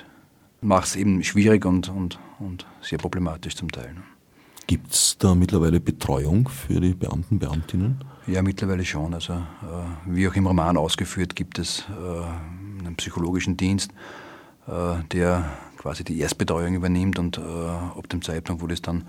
macht 0.60 0.88
es 0.88 0.96
eben 0.96 1.24
schwierig 1.24 1.64
und, 1.64 1.88
und, 1.88 2.18
und 2.38 2.66
sehr 2.82 2.98
problematisch 2.98 3.56
zum 3.56 3.72
Teil. 3.72 3.96
Gibt 4.72 4.94
es 4.94 5.18
da 5.18 5.34
mittlerweile 5.34 5.80
Betreuung 5.80 6.48
für 6.48 6.80
die 6.80 6.94
Beamten, 6.94 7.38
Beamtinnen? 7.38 8.02
Ja, 8.26 8.40
mittlerweile 8.40 8.86
schon. 8.86 9.12
Also, 9.12 9.34
äh, 9.34 9.36
wie 10.06 10.26
auch 10.26 10.34
im 10.34 10.46
Roman 10.46 10.78
ausgeführt, 10.78 11.36
gibt 11.36 11.58
es 11.58 11.84
äh, 11.90 12.82
einen 12.82 12.96
psychologischen 12.96 13.58
Dienst, 13.58 13.90
äh, 14.66 15.04
der 15.12 15.44
quasi 15.76 16.04
die 16.04 16.18
Erstbetreuung 16.18 16.74
übernimmt 16.74 17.18
und 17.18 17.38
ab 17.38 18.08
dem 18.08 18.22
Zeitpunkt, 18.22 18.62
wo 18.62 18.66
das 18.66 18.80
dann 18.80 19.04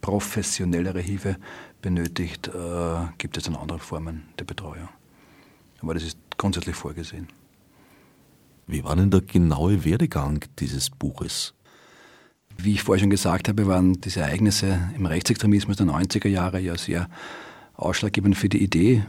professionellere 0.00 1.00
Hilfe 1.00 1.36
benötigt, 1.82 2.50
gibt 3.18 3.36
es 3.36 3.42
dann 3.42 3.56
andere 3.56 3.80
Formen 3.80 4.22
der 4.38 4.44
Betreuung. 4.44 4.88
Aber 5.82 5.92
das 5.92 6.04
ist 6.04 6.18
grundsätzlich 6.38 6.76
vorgesehen. 6.76 7.28
Wie 8.66 8.82
war 8.82 8.96
denn 8.96 9.10
der 9.10 9.20
genaue 9.20 9.84
Werdegang 9.84 10.42
dieses 10.58 10.88
Buches? 10.88 11.55
Wie 12.58 12.72
ich 12.72 12.82
vorher 12.82 13.00
schon 13.00 13.10
gesagt 13.10 13.48
habe, 13.48 13.66
waren 13.66 14.00
diese 14.00 14.20
Ereignisse 14.20 14.90
im 14.96 15.06
Rechtsextremismus 15.06 15.76
der 15.76 15.86
90er 15.86 16.28
Jahre 16.28 16.60
ja 16.60 16.76
sehr 16.76 17.08
ausschlaggebend 17.74 18.36
für 18.36 18.48
die 18.48 18.62
Idee 18.62 19.04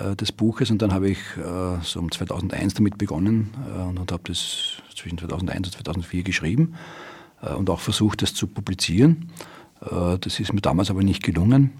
äh, 0.00 0.14
des 0.14 0.32
Buches 0.32 0.70
und 0.70 0.82
dann 0.82 0.92
habe 0.92 1.10
ich 1.10 1.18
äh, 1.36 1.82
so 1.82 2.00
um 2.00 2.10
2001 2.10 2.74
damit 2.74 2.98
begonnen 2.98 3.50
äh, 3.66 3.82
und, 3.82 3.98
und 3.98 4.12
habe 4.12 4.22
das 4.26 4.82
zwischen 4.94 5.18
2001 5.18 5.68
und 5.68 5.74
2004 5.74 6.22
geschrieben 6.22 6.74
äh, 7.42 7.52
und 7.52 7.68
auch 7.70 7.80
versucht, 7.80 8.22
das 8.22 8.34
zu 8.34 8.46
publizieren. 8.46 9.30
Äh, 9.80 10.18
das 10.20 10.38
ist 10.40 10.52
mir 10.52 10.60
damals 10.60 10.90
aber 10.90 11.02
nicht 11.02 11.22
gelungen. 11.22 11.72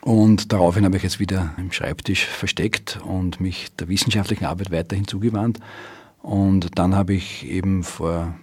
Und 0.00 0.52
daraufhin 0.52 0.84
habe 0.84 0.98
ich 0.98 1.02
jetzt 1.02 1.18
wieder 1.18 1.54
im 1.56 1.72
Schreibtisch 1.72 2.26
versteckt 2.26 3.00
und 3.04 3.40
mich 3.40 3.74
der 3.76 3.88
wissenschaftlichen 3.88 4.44
Arbeit 4.44 4.70
weiterhin 4.70 5.08
zugewandt. 5.08 5.60
Und 6.20 6.78
dann 6.78 6.94
habe 6.94 7.14
ich 7.14 7.46
eben 7.46 7.82
vor 7.82 8.34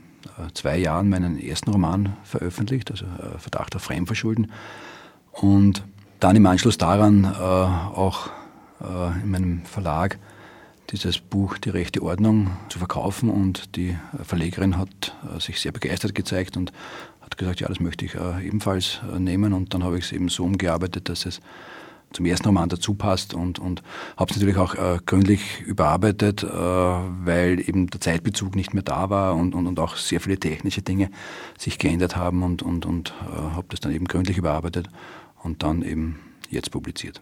zwei 0.53 0.77
Jahren 0.77 1.09
meinen 1.09 1.39
ersten 1.39 1.71
Roman 1.71 2.17
veröffentlicht, 2.23 2.91
also 2.91 3.05
Verdacht 3.37 3.75
auf 3.75 3.83
Fremdverschulden. 3.83 4.51
Und 5.31 5.83
dann 6.19 6.35
im 6.35 6.45
Anschluss 6.45 6.77
daran 6.77 7.25
auch 7.25 8.29
in 9.23 9.29
meinem 9.29 9.65
Verlag 9.65 10.17
dieses 10.89 11.19
Buch 11.19 11.57
Die 11.57 11.69
rechte 11.69 12.01
Ordnung 12.01 12.51
zu 12.69 12.79
verkaufen 12.79 13.29
und 13.29 13.75
die 13.75 13.97
Verlegerin 14.23 14.77
hat 14.77 15.15
sich 15.39 15.59
sehr 15.61 15.71
begeistert 15.71 16.15
gezeigt 16.15 16.57
und 16.57 16.71
hat 17.31 17.37
gesagt, 17.37 17.61
ja, 17.61 17.67
das 17.67 17.79
möchte 17.79 18.05
ich 18.05 18.15
äh, 18.15 18.45
ebenfalls 18.45 18.99
äh, 19.13 19.19
nehmen 19.19 19.53
und 19.53 19.73
dann 19.73 19.83
habe 19.83 19.97
ich 19.97 20.05
es 20.05 20.11
eben 20.11 20.27
so 20.27 20.43
umgearbeitet, 20.43 21.07
dass 21.07 21.25
es 21.25 21.39
zum 22.13 22.25
ersten 22.25 22.47
Roman 22.47 22.69
dazu 22.69 22.93
passt 22.93 23.33
und, 23.33 23.59
und 23.59 23.81
habe 24.17 24.31
es 24.31 24.37
natürlich 24.37 24.57
auch 24.57 24.75
äh, 24.75 24.99
gründlich 25.05 25.61
überarbeitet, 25.61 26.43
äh, 26.43 26.47
weil 26.47 27.59
eben 27.59 27.87
der 27.87 28.01
Zeitbezug 28.01 28.55
nicht 28.55 28.73
mehr 28.73 28.83
da 28.83 29.09
war 29.09 29.35
und, 29.35 29.55
und, 29.55 29.67
und 29.67 29.79
auch 29.79 29.95
sehr 29.95 30.19
viele 30.19 30.37
technische 30.37 30.81
Dinge 30.81 31.09
sich 31.57 31.77
geändert 31.77 32.15
haben 32.15 32.43
und, 32.43 32.61
und, 32.61 32.85
und 32.85 33.13
äh, 33.21 33.35
habe 33.55 33.67
das 33.69 33.79
dann 33.79 33.93
eben 33.93 34.05
gründlich 34.05 34.37
überarbeitet 34.37 34.89
und 35.43 35.63
dann 35.63 35.81
eben 35.81 36.19
jetzt 36.49 36.71
publiziert. 36.71 37.21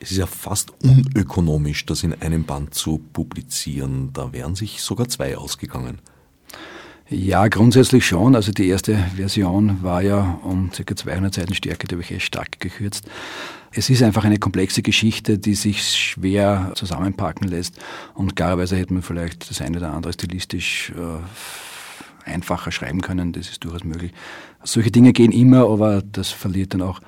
Es 0.00 0.10
ist 0.10 0.18
ja 0.18 0.26
fast 0.26 0.72
unökonomisch, 0.82 1.86
das 1.86 2.02
in 2.02 2.20
einem 2.20 2.44
Band 2.44 2.74
zu 2.74 2.98
publizieren. 2.98 4.12
Da 4.12 4.32
wären 4.32 4.54
sich 4.54 4.82
sogar 4.82 5.08
zwei 5.08 5.36
ausgegangen. 5.36 6.00
Ja, 7.10 7.48
grundsätzlich 7.48 8.06
schon. 8.06 8.34
Also 8.34 8.50
die 8.50 8.66
erste 8.66 8.96
Version 9.16 9.82
war 9.82 10.00
ja 10.02 10.38
um 10.42 10.70
ca. 10.70 10.96
200 10.96 11.34
Seiten 11.34 11.54
Stärke, 11.54 11.86
die 11.86 11.94
habe 11.94 12.02
ich 12.02 12.10
echt 12.10 12.26
stark 12.26 12.58
gekürzt. 12.60 13.06
Es 13.72 13.90
ist 13.90 14.02
einfach 14.02 14.24
eine 14.24 14.38
komplexe 14.38 14.80
Geschichte, 14.80 15.38
die 15.38 15.54
sich 15.54 15.82
schwer 15.82 16.72
zusammenpacken 16.74 17.46
lässt 17.48 17.78
und 18.14 18.36
klarerweise 18.36 18.76
hätte 18.76 18.94
man 18.94 19.02
vielleicht 19.02 19.50
das 19.50 19.60
eine 19.60 19.78
oder 19.78 19.92
andere 19.92 20.12
stilistisch 20.14 20.92
äh, 20.96 22.30
einfacher 22.30 22.72
schreiben 22.72 23.02
können, 23.02 23.32
das 23.32 23.50
ist 23.50 23.64
durchaus 23.64 23.84
möglich. 23.84 24.12
Solche 24.62 24.90
Dinge 24.90 25.12
gehen 25.12 25.32
immer, 25.32 25.68
aber 25.68 26.00
das 26.00 26.30
verliert 26.30 26.72
dann 26.72 26.82
auch 26.82 27.00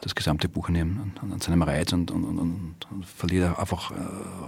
das 0.00 0.14
gesamte 0.14 0.48
Buch 0.48 0.68
an, 0.68 0.76
an, 0.76 1.32
an 1.32 1.40
seinem 1.40 1.62
Reiz 1.62 1.92
und, 1.92 2.10
und, 2.10 2.24
und, 2.24 2.76
und 2.90 3.06
verliert 3.06 3.58
einfach 3.58 3.90
äh, 3.90 3.94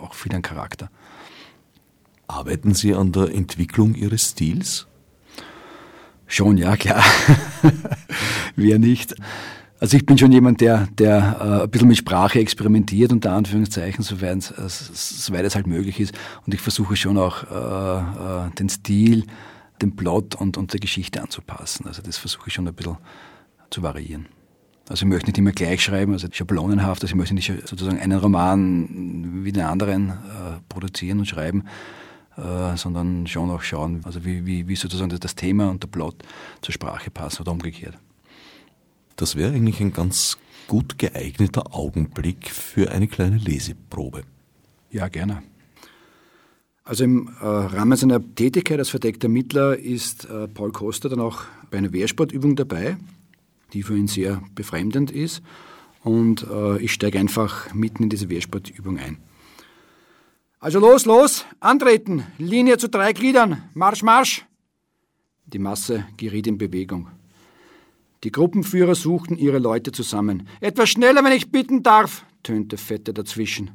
auch 0.02 0.14
viel 0.14 0.34
an 0.34 0.42
Charakter. 0.42 0.88
Arbeiten 2.28 2.74
Sie 2.74 2.94
an 2.94 3.12
der 3.12 3.32
Entwicklung 3.34 3.94
Ihres 3.94 4.30
Stils? 4.30 4.86
Schon, 6.26 6.58
ja, 6.58 6.76
klar. 6.76 7.04
Wer 8.56 8.78
nicht? 8.78 9.14
Also 9.78 9.96
ich 9.96 10.06
bin 10.06 10.16
schon 10.16 10.32
jemand, 10.32 10.60
der, 10.60 10.88
der 10.98 11.36
äh, 11.40 11.62
ein 11.64 11.70
bisschen 11.70 11.88
mit 11.88 11.98
Sprache 11.98 12.40
experimentiert, 12.40 13.12
unter 13.12 13.32
Anführungszeichen, 13.32 14.02
soweit, 14.02 14.50
äh, 14.58 14.68
soweit 14.68 15.44
es 15.44 15.54
halt 15.54 15.66
möglich 15.66 16.00
ist. 16.00 16.14
Und 16.46 16.54
ich 16.54 16.60
versuche 16.60 16.96
schon 16.96 17.18
auch 17.18 17.44
äh, 17.44 18.46
äh, 18.46 18.50
den 18.58 18.68
Stil, 18.68 19.24
den 19.82 19.94
Plot 19.94 20.34
und, 20.34 20.56
und 20.56 20.72
der 20.72 20.80
Geschichte 20.80 21.22
anzupassen. 21.22 21.86
Also 21.86 22.02
das 22.02 22.16
versuche 22.16 22.48
ich 22.48 22.54
schon 22.54 22.66
ein 22.66 22.74
bisschen 22.74 22.96
zu 23.70 23.82
variieren. 23.82 24.26
Also 24.88 25.04
ich 25.04 25.10
möchte 25.10 25.28
nicht 25.28 25.38
immer 25.38 25.52
gleich 25.52 25.82
schreiben, 25.82 26.12
also 26.12 26.28
schablonenhaft, 26.30 27.02
also 27.02 27.12
ich 27.12 27.16
möchte 27.16 27.34
nicht 27.34 27.52
sozusagen 27.66 27.98
einen 27.98 28.18
Roman 28.18 29.44
wie 29.44 29.52
den 29.52 29.64
anderen 29.64 30.10
äh, 30.10 30.14
produzieren 30.68 31.18
und 31.18 31.26
schreiben, 31.26 31.64
äh, 32.36 32.76
sondern 32.76 33.26
schon 33.26 33.50
auch 33.50 33.62
schauen, 33.62 34.02
also 34.04 34.24
wie, 34.24 34.44
wie, 34.46 34.68
wie 34.68 34.76
sozusagen 34.76 35.08
das 35.18 35.34
Thema 35.34 35.70
und 35.70 35.82
der 35.82 35.88
Plot 35.88 36.16
zur 36.62 36.72
Sprache 36.72 37.10
passen 37.10 37.42
oder 37.42 37.52
umgekehrt. 37.52 37.98
Das 39.16 39.36
wäre 39.36 39.52
eigentlich 39.52 39.80
ein 39.80 39.92
ganz 39.92 40.36
gut 40.66 40.98
geeigneter 40.98 41.74
Augenblick 41.74 42.50
für 42.50 42.90
eine 42.90 43.08
kleine 43.08 43.38
Leseprobe. 43.38 44.22
Ja, 44.90 45.08
gerne. 45.08 45.42
Also 46.84 47.04
im 47.04 47.28
äh, 47.40 47.44
Rahmen 47.44 47.96
seiner 47.96 48.20
Tätigkeit 48.34 48.78
als 48.78 48.90
verdeckter 48.90 49.24
Ermittler 49.26 49.76
ist 49.76 50.26
äh, 50.26 50.46
Paul 50.46 50.70
Koster 50.72 51.08
dann 51.08 51.20
auch 51.20 51.42
bei 51.70 51.78
einer 51.78 51.92
Wehrsportübung 51.92 52.54
dabei, 52.54 52.96
die 53.72 53.82
für 53.82 53.96
ihn 53.96 54.06
sehr 54.06 54.40
befremdend 54.54 55.10
ist. 55.10 55.42
Und 56.04 56.46
äh, 56.48 56.78
ich 56.78 56.92
steige 56.92 57.18
einfach 57.18 57.74
mitten 57.74 58.04
in 58.04 58.08
diese 58.08 58.28
Wehrsportübung 58.28 58.98
ein. 58.98 59.18
Also 60.66 60.80
los, 60.80 61.04
los, 61.04 61.44
antreten, 61.60 62.24
Linie 62.38 62.76
zu 62.76 62.88
drei 62.88 63.12
Gliedern, 63.12 63.62
Marsch, 63.74 64.02
Marsch. 64.02 64.44
Die 65.44 65.60
Masse 65.60 66.06
geriet 66.16 66.48
in 66.48 66.58
Bewegung. 66.58 67.06
Die 68.24 68.32
Gruppenführer 68.32 68.96
suchten 68.96 69.38
ihre 69.38 69.60
Leute 69.60 69.92
zusammen. 69.92 70.48
Etwas 70.60 70.88
schneller, 70.88 71.22
wenn 71.22 71.30
ich 71.30 71.52
bitten 71.52 71.84
darf, 71.84 72.26
tönte 72.42 72.78
Fette 72.78 73.14
dazwischen. 73.14 73.70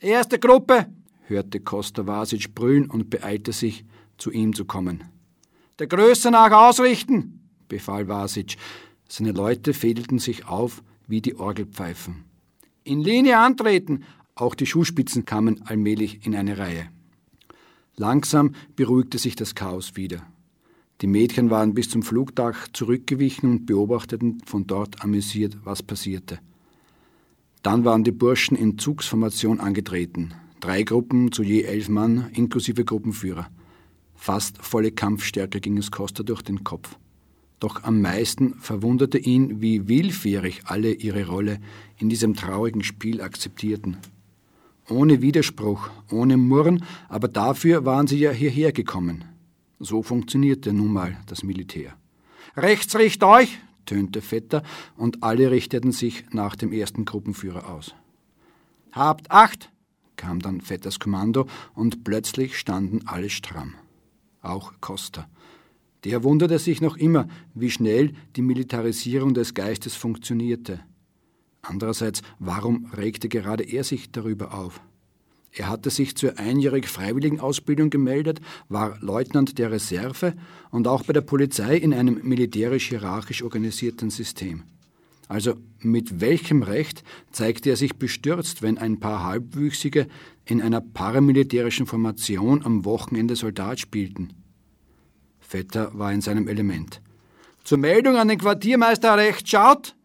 Erste 0.00 0.38
Gruppe, 0.38 0.88
hörte 1.28 1.60
Costa 1.60 2.06
Vasic 2.06 2.54
brüllen 2.54 2.90
und 2.90 3.08
beeilte 3.08 3.52
sich, 3.52 3.86
zu 4.18 4.30
ihm 4.30 4.54
zu 4.54 4.66
kommen. 4.66 5.04
Der 5.78 5.86
Größe 5.86 6.30
nach 6.30 6.52
ausrichten, 6.52 7.40
befahl 7.68 8.06
Vasic. 8.06 8.58
Seine 9.08 9.32
Leute 9.32 9.72
fädelten 9.72 10.18
sich 10.18 10.46
auf 10.46 10.82
wie 11.06 11.22
die 11.22 11.36
Orgelpfeifen. 11.36 12.24
In 12.84 13.00
Linie 13.00 13.38
antreten, 13.38 14.04
auch 14.40 14.54
die 14.54 14.66
Schuhspitzen 14.66 15.24
kamen 15.24 15.62
allmählich 15.66 16.24
in 16.26 16.34
eine 16.34 16.58
Reihe. 16.58 16.88
Langsam 17.96 18.54
beruhigte 18.76 19.18
sich 19.18 19.34
das 19.34 19.54
Chaos 19.54 19.96
wieder. 19.96 20.24
Die 21.00 21.06
Mädchen 21.08 21.50
waren 21.50 21.74
bis 21.74 21.90
zum 21.90 22.02
Flugdach 22.02 22.68
zurückgewichen 22.72 23.50
und 23.50 23.66
beobachteten 23.66 24.40
von 24.46 24.66
dort 24.66 25.02
amüsiert, 25.02 25.58
was 25.64 25.82
passierte. 25.82 26.38
Dann 27.62 27.84
waren 27.84 28.04
die 28.04 28.12
Burschen 28.12 28.56
in 28.56 28.78
Zugsformation 28.78 29.60
angetreten. 29.60 30.34
Drei 30.60 30.82
Gruppen 30.82 31.32
zu 31.32 31.42
je 31.42 31.62
elf 31.62 31.88
Mann, 31.88 32.30
inklusive 32.32 32.84
Gruppenführer. 32.84 33.48
Fast 34.14 34.58
volle 34.58 34.90
Kampfstärke 34.90 35.60
ging 35.60 35.78
es 35.78 35.90
Costa 35.90 36.22
durch 36.22 36.42
den 36.42 36.64
Kopf. 36.64 36.96
Doch 37.60 37.82
am 37.82 38.00
meisten 38.00 38.54
verwunderte 38.60 39.18
ihn, 39.18 39.60
wie 39.60 39.88
willfährig 39.88 40.62
alle 40.66 40.92
ihre 40.92 41.26
Rolle 41.26 41.58
in 41.96 42.08
diesem 42.08 42.34
traurigen 42.34 42.84
Spiel 42.84 43.20
akzeptierten 43.20 43.96
ohne 44.90 45.22
Widerspruch, 45.22 45.90
ohne 46.10 46.36
Murren, 46.36 46.84
aber 47.08 47.28
dafür 47.28 47.84
waren 47.84 48.06
sie 48.06 48.18
ja 48.18 48.30
hierher 48.30 48.72
gekommen. 48.72 49.24
So 49.78 50.02
funktionierte 50.02 50.72
nun 50.72 50.92
mal 50.92 51.16
das 51.26 51.42
Militär. 51.42 51.96
Rechts 52.56 52.96
richt 52.96 53.22
euch, 53.22 53.58
tönte 53.86 54.20
Vetter, 54.20 54.62
und 54.96 55.22
alle 55.22 55.50
richteten 55.50 55.92
sich 55.92 56.24
nach 56.32 56.56
dem 56.56 56.72
ersten 56.72 57.04
Gruppenführer 57.04 57.68
aus. 57.68 57.94
Habt 58.92 59.30
Acht, 59.30 59.70
kam 60.16 60.40
dann 60.40 60.60
Vetters 60.60 60.98
Kommando, 60.98 61.46
und 61.74 62.04
plötzlich 62.04 62.58
standen 62.58 63.06
alle 63.06 63.30
stramm. 63.30 63.74
Auch 64.42 64.72
Costa. 64.80 65.28
Der 66.04 66.22
wunderte 66.22 66.58
sich 66.58 66.80
noch 66.80 66.96
immer, 66.96 67.28
wie 67.54 67.70
schnell 67.70 68.14
die 68.36 68.42
Militarisierung 68.42 69.34
des 69.34 69.54
Geistes 69.54 69.94
funktionierte. 69.94 70.80
Andererseits, 71.68 72.22
warum 72.38 72.86
regte 72.96 73.28
gerade 73.28 73.62
er 73.62 73.84
sich 73.84 74.10
darüber 74.10 74.54
auf? 74.54 74.80
Er 75.52 75.68
hatte 75.68 75.90
sich 75.90 76.16
zur 76.16 76.38
einjährigen 76.38 76.88
Freiwilligenausbildung 76.88 77.90
gemeldet, 77.90 78.40
war 78.70 78.96
Leutnant 79.00 79.58
der 79.58 79.70
Reserve 79.70 80.34
und 80.70 80.88
auch 80.88 81.04
bei 81.04 81.12
der 81.12 81.20
Polizei 81.20 81.76
in 81.76 81.92
einem 81.92 82.20
militärisch-hierarchisch 82.22 83.42
organisierten 83.42 84.08
System. 84.08 84.62
Also 85.26 85.56
mit 85.80 86.22
welchem 86.22 86.62
Recht 86.62 87.02
zeigte 87.32 87.68
er 87.68 87.76
sich 87.76 87.96
bestürzt, 87.96 88.62
wenn 88.62 88.78
ein 88.78 88.98
paar 88.98 89.24
Halbwüchsige 89.24 90.06
in 90.46 90.62
einer 90.62 90.80
paramilitärischen 90.80 91.86
Formation 91.86 92.64
am 92.64 92.86
Wochenende 92.86 93.36
Soldat 93.36 93.78
spielten? 93.78 94.32
Vetter 95.38 95.90
war 95.92 96.12
in 96.12 96.22
seinem 96.22 96.48
Element. 96.48 97.02
Zur 97.62 97.76
Meldung 97.76 98.16
an 98.16 98.28
den 98.28 98.38
Quartiermeister 98.38 99.18
rechts 99.18 99.50
schaut. 99.50 99.97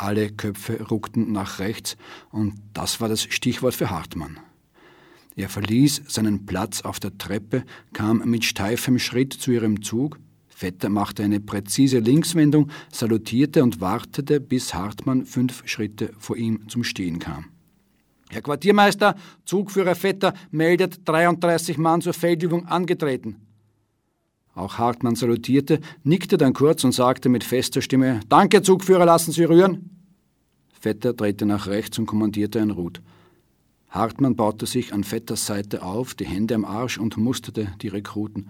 Alle 0.00 0.30
Köpfe 0.30 0.80
ruckten 0.80 1.32
nach 1.32 1.58
rechts, 1.58 1.96
und 2.30 2.54
das 2.72 3.00
war 3.00 3.08
das 3.08 3.22
Stichwort 3.22 3.74
für 3.74 3.90
Hartmann. 3.90 4.38
Er 5.34 5.48
verließ 5.48 6.02
seinen 6.06 6.46
Platz 6.46 6.82
auf 6.82 7.00
der 7.00 7.18
Treppe, 7.18 7.64
kam 7.92 8.18
mit 8.18 8.44
steifem 8.44 9.00
Schritt 9.00 9.32
zu 9.32 9.50
ihrem 9.50 9.82
Zug. 9.82 10.20
Vetter 10.46 10.88
machte 10.88 11.24
eine 11.24 11.40
präzise 11.40 11.98
Linkswendung, 11.98 12.70
salutierte 12.92 13.64
und 13.64 13.80
wartete, 13.80 14.40
bis 14.40 14.72
Hartmann 14.72 15.26
fünf 15.26 15.64
Schritte 15.66 16.12
vor 16.16 16.36
ihm 16.36 16.68
zum 16.68 16.84
Stehen 16.84 17.18
kam. 17.18 17.46
Herr 18.30 18.42
Quartiermeister, 18.42 19.16
Zugführer 19.44 19.96
Vetter 19.96 20.32
meldet 20.52 21.08
33 21.08 21.76
Mann 21.76 22.02
zur 22.02 22.12
Feldübung 22.12 22.66
angetreten. 22.66 23.47
Auch 24.58 24.76
Hartmann 24.76 25.14
salutierte, 25.14 25.78
nickte 26.02 26.36
dann 26.36 26.52
kurz 26.52 26.82
und 26.82 26.90
sagte 26.90 27.28
mit 27.28 27.44
fester 27.44 27.80
Stimme: 27.80 28.18
Danke, 28.28 28.60
Zugführer, 28.60 29.06
lassen 29.06 29.30
Sie 29.30 29.44
rühren. 29.44 29.90
Vetter 30.72 31.12
drehte 31.12 31.46
nach 31.46 31.68
rechts 31.68 31.96
und 32.00 32.06
kommandierte 32.06 32.60
ein 32.60 32.72
Rut. 32.72 33.00
Hartmann 33.88 34.34
baute 34.34 34.66
sich 34.66 34.92
an 34.92 35.04
Vetters 35.04 35.46
Seite 35.46 35.84
auf, 35.84 36.14
die 36.14 36.26
Hände 36.26 36.56
am 36.56 36.64
Arsch 36.64 36.98
und 36.98 37.16
musterte 37.16 37.72
die 37.82 37.88
Rekruten. 37.88 38.48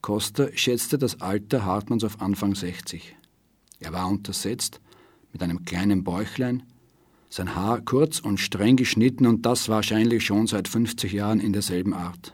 Costa 0.00 0.48
schätzte 0.54 0.98
das 0.98 1.20
Alter 1.20 1.64
Hartmanns 1.64 2.02
auf 2.02 2.20
Anfang 2.20 2.56
60. 2.56 3.16
Er 3.78 3.92
war 3.92 4.08
untersetzt, 4.08 4.80
mit 5.32 5.44
einem 5.44 5.64
kleinen 5.64 6.02
Bäuchlein, 6.02 6.64
sein 7.28 7.54
Haar 7.54 7.82
kurz 7.82 8.18
und 8.18 8.40
streng 8.40 8.74
geschnitten 8.74 9.26
und 9.26 9.46
das 9.46 9.68
wahrscheinlich 9.68 10.26
schon 10.26 10.48
seit 10.48 10.66
50 10.66 11.12
Jahren 11.12 11.38
in 11.38 11.52
derselben 11.52 11.94
Art. 11.94 12.32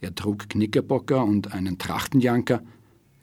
Er 0.00 0.14
trug 0.14 0.48
Knickerbocker 0.48 1.24
und 1.24 1.52
einen 1.52 1.78
Trachtenjanker, 1.78 2.62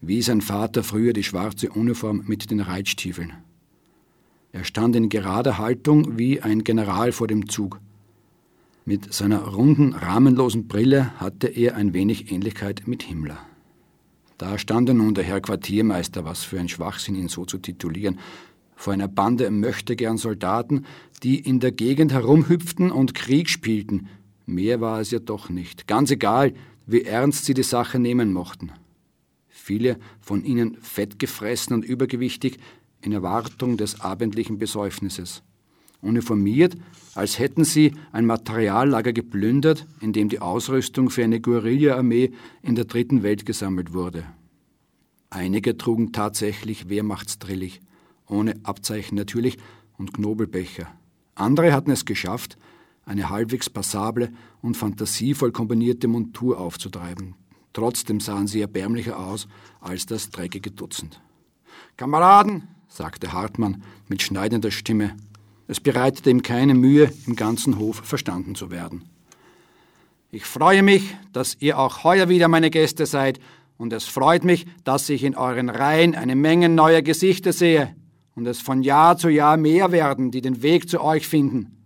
wie 0.02 0.22
sein 0.22 0.42
Vater 0.42 0.84
früher 0.84 1.14
die 1.14 1.24
schwarze 1.24 1.70
Uniform 1.70 2.24
mit 2.26 2.52
den 2.52 2.60
Reitstiefeln. 2.60 3.34
Er 4.52 4.66
stand 4.66 4.96
in 4.96 5.10
gerader 5.10 5.58
Haltung 5.58 6.18
wie 6.18 6.42
ein 6.42 6.64
General 6.64 7.12
vor 7.12 7.28
dem 7.28 7.50
Zug. 7.50 7.80
Mit 8.86 9.14
seiner 9.14 9.48
runden, 9.48 9.94
rahmenlosen 9.94 10.68
Brille 10.68 11.20
hatte 11.20 11.48
er 11.48 11.76
ein 11.76 11.94
wenig 11.94 12.32
Ähnlichkeit 12.32 12.84
mit 12.86 13.04
Himmler. 13.04 13.40
Da 14.38 14.58
stand 14.58 14.90
er 14.90 14.96
nun 14.96 15.14
der 15.14 15.24
Herr 15.24 15.40
Quartiermeister, 15.40 16.26
was 16.26 16.44
für 16.44 16.60
ein 16.60 16.68
Schwachsinn, 16.68 17.16
ihn 17.16 17.30
so 17.30 17.46
zu 17.46 17.60
titulieren, 17.60 18.20
vor 18.76 18.92
einer 18.92 19.08
Bande 19.08 19.50
möchtegern 19.52 20.18
Soldaten, 20.18 20.86
die 21.24 21.40
in 21.40 21.60
der 21.62 21.72
Gegend 21.72 22.12
herumhüpften 22.12 22.92
und 22.92 23.16
Krieg 23.16 23.50
spielten. 23.50 24.10
Mehr 24.46 24.82
war 24.82 25.00
es 25.00 25.12
ja 25.12 25.20
doch 25.20 25.50
nicht. 25.50 25.88
Ganz 25.88 26.12
egal, 26.12 26.54
wie 26.86 27.04
ernst 27.04 27.46
sie 27.46 27.54
die 27.54 27.64
Sache 27.64 28.00
nehmen 28.00 28.34
mochten. 28.34 28.72
Viele 29.48 29.98
von 30.20 30.44
ihnen 30.44 30.78
fettgefressen 30.82 31.74
und 31.74 31.86
übergewichtig 31.86 32.58
in 33.02 33.12
Erwartung 33.14 33.78
des 33.78 34.02
abendlichen 34.02 34.58
Besäufnisses 34.58 35.44
uniformiert, 36.04 36.76
als 37.16 37.40
hätten 37.40 37.64
sie 37.64 37.94
ein 38.12 38.26
Materiallager 38.26 39.14
geplündert, 39.14 39.88
in 40.02 40.14
dem 40.14 40.30
die 40.30 40.40
Ausrüstung 40.40 41.10
für 41.10 41.24
eine 41.24 41.40
Guerilla-Armee 41.40 42.32
in 42.62 42.76
der 42.76 42.86
dritten 42.86 43.24
Welt 43.24 43.46
gesammelt 43.46 43.94
wurde. 43.94 44.26
Einige 45.30 45.78
trugen 45.78 46.12
tatsächlich 46.12 46.90
Wehrmachtsdrillig, 46.90 47.82
ohne 48.28 48.56
Abzeichen 48.64 49.16
natürlich, 49.16 49.58
und 49.98 50.14
Knobelbecher. 50.14 50.88
Andere 51.36 51.72
hatten 51.72 51.92
es 51.92 52.06
geschafft, 52.06 52.58
eine 53.06 53.30
halbwegs 53.30 53.70
passable 53.70 54.32
und 54.62 54.78
fantasievoll 54.78 55.52
kombinierte 55.52 56.08
Montur 56.08 56.60
aufzutreiben. 56.60 57.36
Trotzdem 57.74 58.20
sahen 58.20 58.48
sie 58.48 58.62
erbärmlicher 58.62 59.20
aus 59.20 59.48
als 59.82 60.06
das 60.06 60.30
dreckige 60.30 60.72
Dutzend. 60.72 61.22
Kameraden, 61.98 62.68
sagte 62.88 63.34
Hartmann 63.34 63.84
mit 64.08 64.22
schneidender 64.22 64.72
Stimme, 64.72 65.16
es 65.68 65.80
bereitete 65.80 66.30
ihm 66.30 66.44
keine 66.44 66.74
Mühe, 66.74 67.12
im 67.26 67.36
ganzen 67.36 67.80
Hof 67.80 68.02
verstanden 68.04 68.56
zu 68.56 68.70
werden. 68.70 69.10
Ich 70.30 70.46
freue 70.46 70.84
mich, 70.84 71.16
dass 71.32 71.58
ihr 71.60 71.80
auch 71.80 72.04
heuer 72.04 72.30
wieder 72.30 72.48
meine 72.48 72.70
Gäste 72.70 73.06
seid, 73.06 73.40
und 73.78 73.92
es 73.92 74.06
freut 74.06 74.44
mich, 74.44 74.66
dass 74.84 75.10
ich 75.10 75.24
in 75.24 75.36
euren 75.36 75.70
Reihen 75.70 76.16
eine 76.16 76.36
Menge 76.36 76.70
neuer 76.70 77.02
Gesichter 77.02 77.54
sehe 77.54 77.96
und 78.36 78.46
es 78.46 78.62
von 78.62 78.84
Jahr 78.84 79.18
zu 79.18 79.30
Jahr 79.30 79.58
mehr 79.58 79.92
werden, 79.92 80.32
die 80.32 80.42
den 80.42 80.62
Weg 80.62 80.90
zu 80.90 81.02
euch 81.02 81.28
finden. 81.28 81.83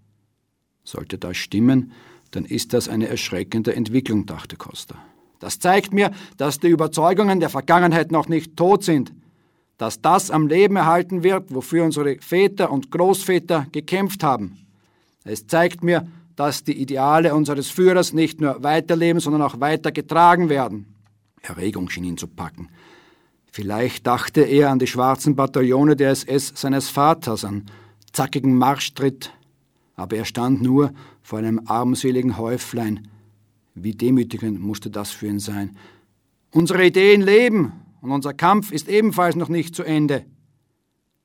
Sollte 0.87 1.17
das 1.17 1.35
stimmen, 1.35 1.91
dann 2.31 2.45
ist 2.45 2.71
das 2.71 2.87
eine 2.87 3.09
erschreckende 3.09 3.75
Entwicklung, 3.75 4.25
dachte 4.25 4.55
Costa. 4.55 4.95
Das 5.39 5.59
zeigt 5.59 5.91
mir, 5.91 6.11
dass 6.37 6.61
die 6.61 6.69
Überzeugungen 6.69 7.41
der 7.41 7.49
Vergangenheit 7.49 8.09
noch 8.09 8.29
nicht 8.29 8.55
tot 8.55 8.85
sind, 8.85 9.11
dass 9.77 10.01
das 10.01 10.31
am 10.31 10.47
Leben 10.47 10.77
erhalten 10.77 11.23
wird, 11.23 11.53
wofür 11.53 11.83
unsere 11.83 12.15
Väter 12.21 12.71
und 12.71 12.89
Großväter 12.89 13.67
gekämpft 13.73 14.23
haben. 14.23 14.65
Es 15.25 15.45
zeigt 15.45 15.83
mir, 15.83 16.07
dass 16.37 16.63
die 16.63 16.81
Ideale 16.81 17.35
unseres 17.35 17.69
Führers 17.69 18.13
nicht 18.13 18.39
nur 18.39 18.63
weiterleben, 18.63 19.19
sondern 19.19 19.41
auch 19.41 19.59
weitergetragen 19.59 20.47
werden. 20.47 20.95
Erregung 21.41 21.89
schien 21.89 22.05
ihn 22.05 22.17
zu 22.17 22.27
packen. 22.27 22.69
Vielleicht 23.51 24.07
dachte 24.07 24.39
er 24.39 24.69
an 24.69 24.79
die 24.79 24.87
schwarzen 24.87 25.35
Bataillone 25.35 25.97
der 25.97 26.11
SS 26.11 26.53
seines 26.55 26.87
Vaters, 26.87 27.43
an 27.43 27.65
zackigen 28.13 28.55
Marschtritt, 28.55 29.33
aber 29.97 30.15
er 30.15 30.25
stand 30.25 30.61
nur 30.61 30.93
vor 31.21 31.39
einem 31.39 31.59
armseligen 31.65 32.37
Häuflein. 32.37 33.09
Wie 33.75 33.91
demütigend 33.91 34.61
musste 34.61 34.89
das 34.89 35.11
für 35.11 35.27
ihn 35.27 35.39
sein. 35.39 35.75
Unsere 36.51 36.85
Ideen 36.85 37.21
leben, 37.21 37.73
und 38.01 38.11
unser 38.11 38.33
Kampf 38.33 38.71
ist 38.71 38.87
ebenfalls 38.87 39.35
noch 39.35 39.49
nicht 39.49 39.75
zu 39.75 39.83
Ende. 39.83 40.25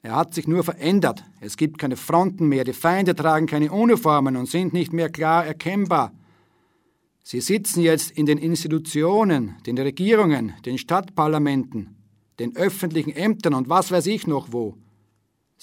Er 0.03 0.17
hat 0.17 0.35
sich 0.35 0.49
nur 0.49 0.65
verändert. 0.65 1.23
Es 1.41 1.57
gibt 1.57 1.79
keine 1.79 1.97
Fronten 1.97 2.49
mehr, 2.49 2.65
die 2.65 2.73
Feinde 2.73 3.15
tragen 3.15 3.47
keine 3.47 3.71
Uniformen 3.71 4.37
und 4.37 4.49
sind 4.49 4.73
nicht 4.73 4.93
mehr 4.93 5.11
klar 5.11 5.47
erkennbar. 5.47 6.13
Sie 7.23 7.41
sitzen 7.41 7.83
jetzt 7.83 8.11
in 8.11 8.27
den 8.27 8.39
Institutionen, 8.39 9.55
den 9.65 9.79
Regierungen, 9.79 10.55
den 10.65 10.77
Stadtparlamenten, 10.77 11.95
den 12.41 12.57
öffentlichen 12.57 13.13
Ämtern 13.13 13.55
und 13.55 13.69
was 13.69 13.93
weiß 13.93 14.07
ich 14.07 14.27
noch 14.27 14.49
wo. 14.51 14.77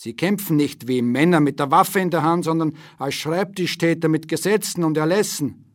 Sie 0.01 0.13
kämpfen 0.13 0.55
nicht 0.55 0.87
wie 0.87 1.01
Männer 1.01 1.41
mit 1.41 1.59
der 1.59 1.71
Waffe 1.71 1.99
in 1.99 2.09
der 2.09 2.23
Hand, 2.23 2.45
sondern 2.45 2.73
als 2.97 3.15
Schreibtischtäter 3.15 4.07
mit 4.07 4.29
Gesetzen 4.29 4.85
und 4.85 4.95
Erlässen. 4.95 5.65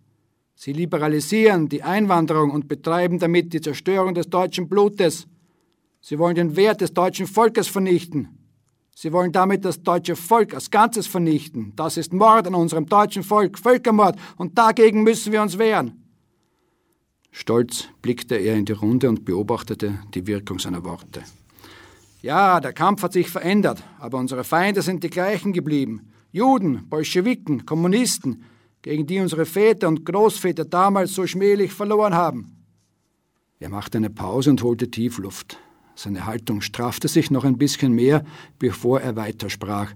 Sie 0.54 0.72
liberalisieren 0.72 1.68
die 1.68 1.82
Einwanderung 1.82 2.50
und 2.50 2.66
betreiben 2.66 3.18
damit 3.18 3.52
die 3.52 3.60
Zerstörung 3.60 4.14
des 4.14 4.30
deutschen 4.30 4.66
Blutes. 4.66 5.26
Sie 6.00 6.18
wollen 6.18 6.36
den 6.36 6.56
Wert 6.56 6.80
des 6.80 6.94
deutschen 6.94 7.26
Volkes 7.26 7.68
vernichten. 7.68 8.30
Sie 8.94 9.12
wollen 9.12 9.30
damit 9.30 9.62
das 9.66 9.82
deutsche 9.82 10.16
Volk 10.16 10.54
als 10.54 10.70
Ganzes 10.70 11.06
vernichten. 11.06 11.74
Das 11.76 11.98
ist 11.98 12.14
Mord 12.14 12.46
an 12.46 12.54
unserem 12.54 12.86
deutschen 12.86 13.24
Volk, 13.24 13.58
Völkermord, 13.58 14.18
und 14.38 14.56
dagegen 14.56 15.02
müssen 15.02 15.34
wir 15.34 15.42
uns 15.42 15.58
wehren. 15.58 16.02
Stolz 17.30 17.88
blickte 18.00 18.36
er 18.36 18.56
in 18.56 18.64
die 18.64 18.72
Runde 18.72 19.10
und 19.10 19.26
beobachtete 19.26 19.98
die 20.14 20.26
Wirkung 20.26 20.58
seiner 20.58 20.82
Worte. 20.82 21.24
Ja, 22.24 22.58
der 22.58 22.72
Kampf 22.72 23.02
hat 23.02 23.12
sich 23.12 23.28
verändert, 23.28 23.82
aber 23.98 24.16
unsere 24.16 24.44
Feinde 24.44 24.80
sind 24.80 25.04
die 25.04 25.10
gleichen 25.10 25.52
geblieben. 25.52 26.08
Juden, 26.32 26.88
Bolschewiken, 26.88 27.66
Kommunisten, 27.66 28.44
gegen 28.80 29.06
die 29.06 29.20
unsere 29.20 29.44
Väter 29.44 29.88
und 29.88 30.06
Großväter 30.06 30.64
damals 30.64 31.12
so 31.12 31.26
schmählich 31.26 31.74
verloren 31.74 32.14
haben. 32.14 32.64
Er 33.58 33.68
machte 33.68 33.98
eine 33.98 34.08
Pause 34.08 34.48
und 34.48 34.62
holte 34.62 34.90
Tiefluft. 34.90 35.58
Seine 35.96 36.24
Haltung 36.24 36.62
straffte 36.62 37.08
sich 37.08 37.30
noch 37.30 37.44
ein 37.44 37.58
bisschen 37.58 37.92
mehr, 37.92 38.24
bevor 38.58 39.02
er 39.02 39.16
weitersprach. 39.16 39.92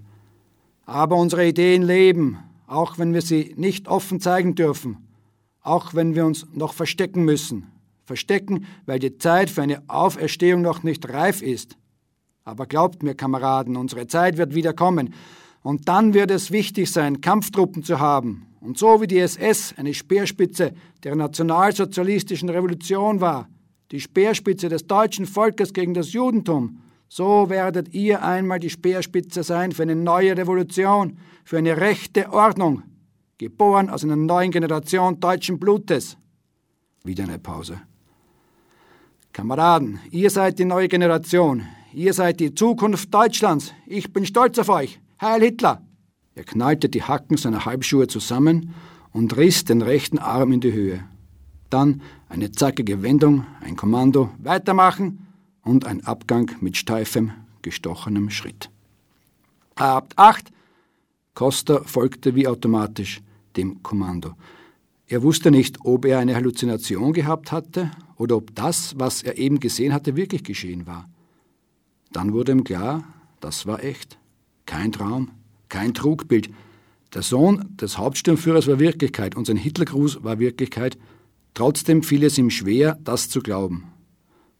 Aber 0.85 1.15
unsere 1.15 1.47
Ideen 1.47 1.81
leben, 1.81 2.37
auch 2.67 2.99
wenn 2.99 3.11
wir 3.11 3.23
sie 3.23 3.55
nicht 3.57 3.87
offen 3.87 4.21
zeigen 4.21 4.53
dürfen, 4.53 4.97
auch 5.61 5.95
wenn 5.95 6.13
wir 6.13 6.27
uns 6.27 6.45
noch 6.53 6.73
verstecken 6.73 7.25
müssen. 7.25 7.71
Verstecken, 8.05 8.67
weil 8.85 8.99
die 8.99 9.17
Zeit 9.17 9.49
für 9.49 9.63
eine 9.63 9.81
Auferstehung 9.89 10.61
noch 10.61 10.83
nicht 10.83 11.09
reif 11.09 11.41
ist. 11.41 11.78
Aber 12.49 12.65
glaubt 12.65 13.03
mir, 13.03 13.15
Kameraden, 13.15 13.77
unsere 13.77 14.07
Zeit 14.07 14.37
wird 14.37 14.55
wieder 14.55 14.73
kommen. 14.73 15.13
Und 15.61 15.87
dann 15.87 16.13
wird 16.13 16.31
es 16.31 16.51
wichtig 16.51 16.91
sein, 16.91 17.21
Kampftruppen 17.21 17.83
zu 17.83 17.99
haben, 17.99 18.47
und 18.61 18.77
so 18.77 19.01
wie 19.01 19.07
die 19.07 19.19
SS 19.19 19.73
eine 19.77 19.93
Speerspitze 19.93 20.73
der 21.03 21.15
nationalsozialistischen 21.15 22.49
Revolution 22.49 23.21
war, 23.21 23.47
die 23.91 24.01
Speerspitze 24.01 24.67
des 24.67 24.85
deutschen 24.85 25.25
Volkes 25.25 25.73
gegen 25.73 25.93
das 25.93 26.11
Judentum, 26.11 26.81
so 27.07 27.49
werdet 27.49 27.93
ihr 27.93 28.23
einmal 28.23 28.59
die 28.59 28.69
Speerspitze 28.69 29.43
sein 29.43 29.71
für 29.71 29.83
eine 29.83 29.95
neue 29.95 30.37
Revolution, 30.37 31.17
für 31.43 31.57
eine 31.57 31.77
rechte 31.77 32.31
Ordnung, 32.31 32.83
geboren 33.37 33.89
aus 33.89 34.03
einer 34.03 34.15
neuen 34.15 34.51
Generation 34.51 35.19
deutschen 35.19 35.57
Blutes. 35.57 36.17
Wieder 37.03 37.23
eine 37.23 37.39
Pause. 37.39 37.81
Kameraden, 39.31 39.99
ihr 40.11 40.29
seid 40.29 40.59
die 40.59 40.65
neue 40.65 40.89
Generation. 40.89 41.63
Ihr 41.93 42.13
seid 42.13 42.39
die 42.39 42.53
Zukunft 42.53 43.11
Deutschlands. 43.11 43.73
Ich 43.87 44.13
bin 44.13 44.23
stolz 44.23 44.59
auf 44.59 44.69
euch. 44.69 44.99
Heil 45.19 45.41
Hitler! 45.41 45.81
Er 46.35 46.43
knallte 46.43 46.87
die 46.87 47.01
Hacken 47.01 47.35
seiner 47.35 47.65
Halbschuhe 47.65 48.07
zusammen 48.07 48.75
und 49.11 49.35
riss 49.35 49.65
den 49.65 49.81
rechten 49.81 50.19
Arm 50.19 50.51
in 50.51 50.61
die 50.61 50.71
Höhe. 50.71 51.03
Dann 51.71 52.01
eine 52.29 52.51
zackige 52.51 53.01
Wendung, 53.01 53.45
ein 53.61 53.75
Kommando, 53.75 54.29
weitermachen 54.37 55.27
und 55.63 55.85
ein 55.85 56.05
Abgang 56.05 56.51
mit 56.61 56.77
steifem, 56.77 57.31
gestochenem 57.63 58.29
Schritt. 58.29 58.69
Habt 59.75 60.17
acht! 60.17 60.51
Costa 61.33 61.81
folgte 61.85 62.35
wie 62.35 62.47
automatisch 62.47 63.21
dem 63.57 63.81
Kommando. 63.81 64.35
Er 65.07 65.23
wusste 65.23 65.49
nicht, 65.49 65.77
ob 65.83 66.05
er 66.05 66.19
eine 66.19 66.35
Halluzination 66.35 67.13
gehabt 67.13 67.51
hatte 67.51 67.89
oder 68.15 68.37
ob 68.37 68.53
das, 68.53 68.93
was 68.99 69.23
er 69.23 69.39
eben 69.39 69.59
gesehen 69.59 69.91
hatte, 69.91 70.15
wirklich 70.15 70.43
geschehen 70.43 70.85
war. 70.85 71.09
Dann 72.11 72.33
wurde 72.33 72.51
ihm 72.51 72.63
klar, 72.63 73.03
das 73.39 73.65
war 73.65 73.83
echt. 73.83 74.17
Kein 74.65 74.91
Traum, 74.91 75.31
kein 75.69 75.93
Trugbild. 75.93 76.49
Der 77.13 77.21
Sohn 77.21 77.75
des 77.77 77.97
Hauptsturmführers 77.97 78.67
war 78.67 78.79
Wirklichkeit 78.79 79.35
und 79.35 79.45
sein 79.45 79.57
Hitlergruß 79.57 80.23
war 80.23 80.39
Wirklichkeit. 80.39 80.97
Trotzdem 81.53 82.03
fiel 82.03 82.23
es 82.23 82.37
ihm 82.37 82.49
schwer, 82.49 82.97
das 83.03 83.29
zu 83.29 83.41
glauben. 83.41 83.85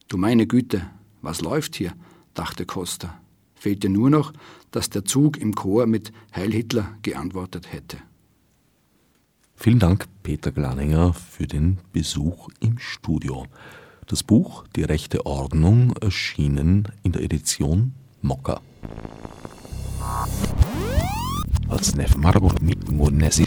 Du 0.07 0.17
meine 0.17 0.47
Güte, 0.47 0.89
was 1.21 1.41
läuft 1.41 1.75
hier? 1.75 1.93
dachte 2.33 2.65
Costa. 2.65 3.19
Fehlte 3.53 3.89
nur 3.89 4.09
noch, 4.09 4.33
dass 4.71 4.89
der 4.89 5.05
Zug 5.05 5.37
im 5.37 5.53
Chor 5.53 5.85
mit 5.85 6.11
Heil 6.35 6.51
Hitler 6.51 6.97
geantwortet 7.01 7.71
hätte. 7.71 7.97
Vielen 9.55 9.79
Dank, 9.79 10.05
Peter 10.23 10.51
Glaninger, 10.53 11.13
für 11.13 11.45
den 11.45 11.79
Besuch 11.91 12.47
im 12.61 12.79
Studio. 12.79 13.45
Das 14.09 14.23
Buch 14.23 14.63
Die 14.75 14.81
rechte 14.81 15.27
Ordnung 15.27 15.93
erschienen 16.01 16.87
in 17.03 17.11
der 17.11 17.21
Edition 17.21 17.93
Mokka. 18.23 18.59
Als 21.67 21.95
Marburg 22.17 22.59
mit 22.59 22.89
Monesi. 22.91 23.45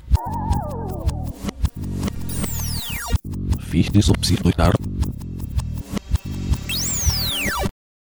Fichtes 3.58 4.08
Obsidar 4.08 4.72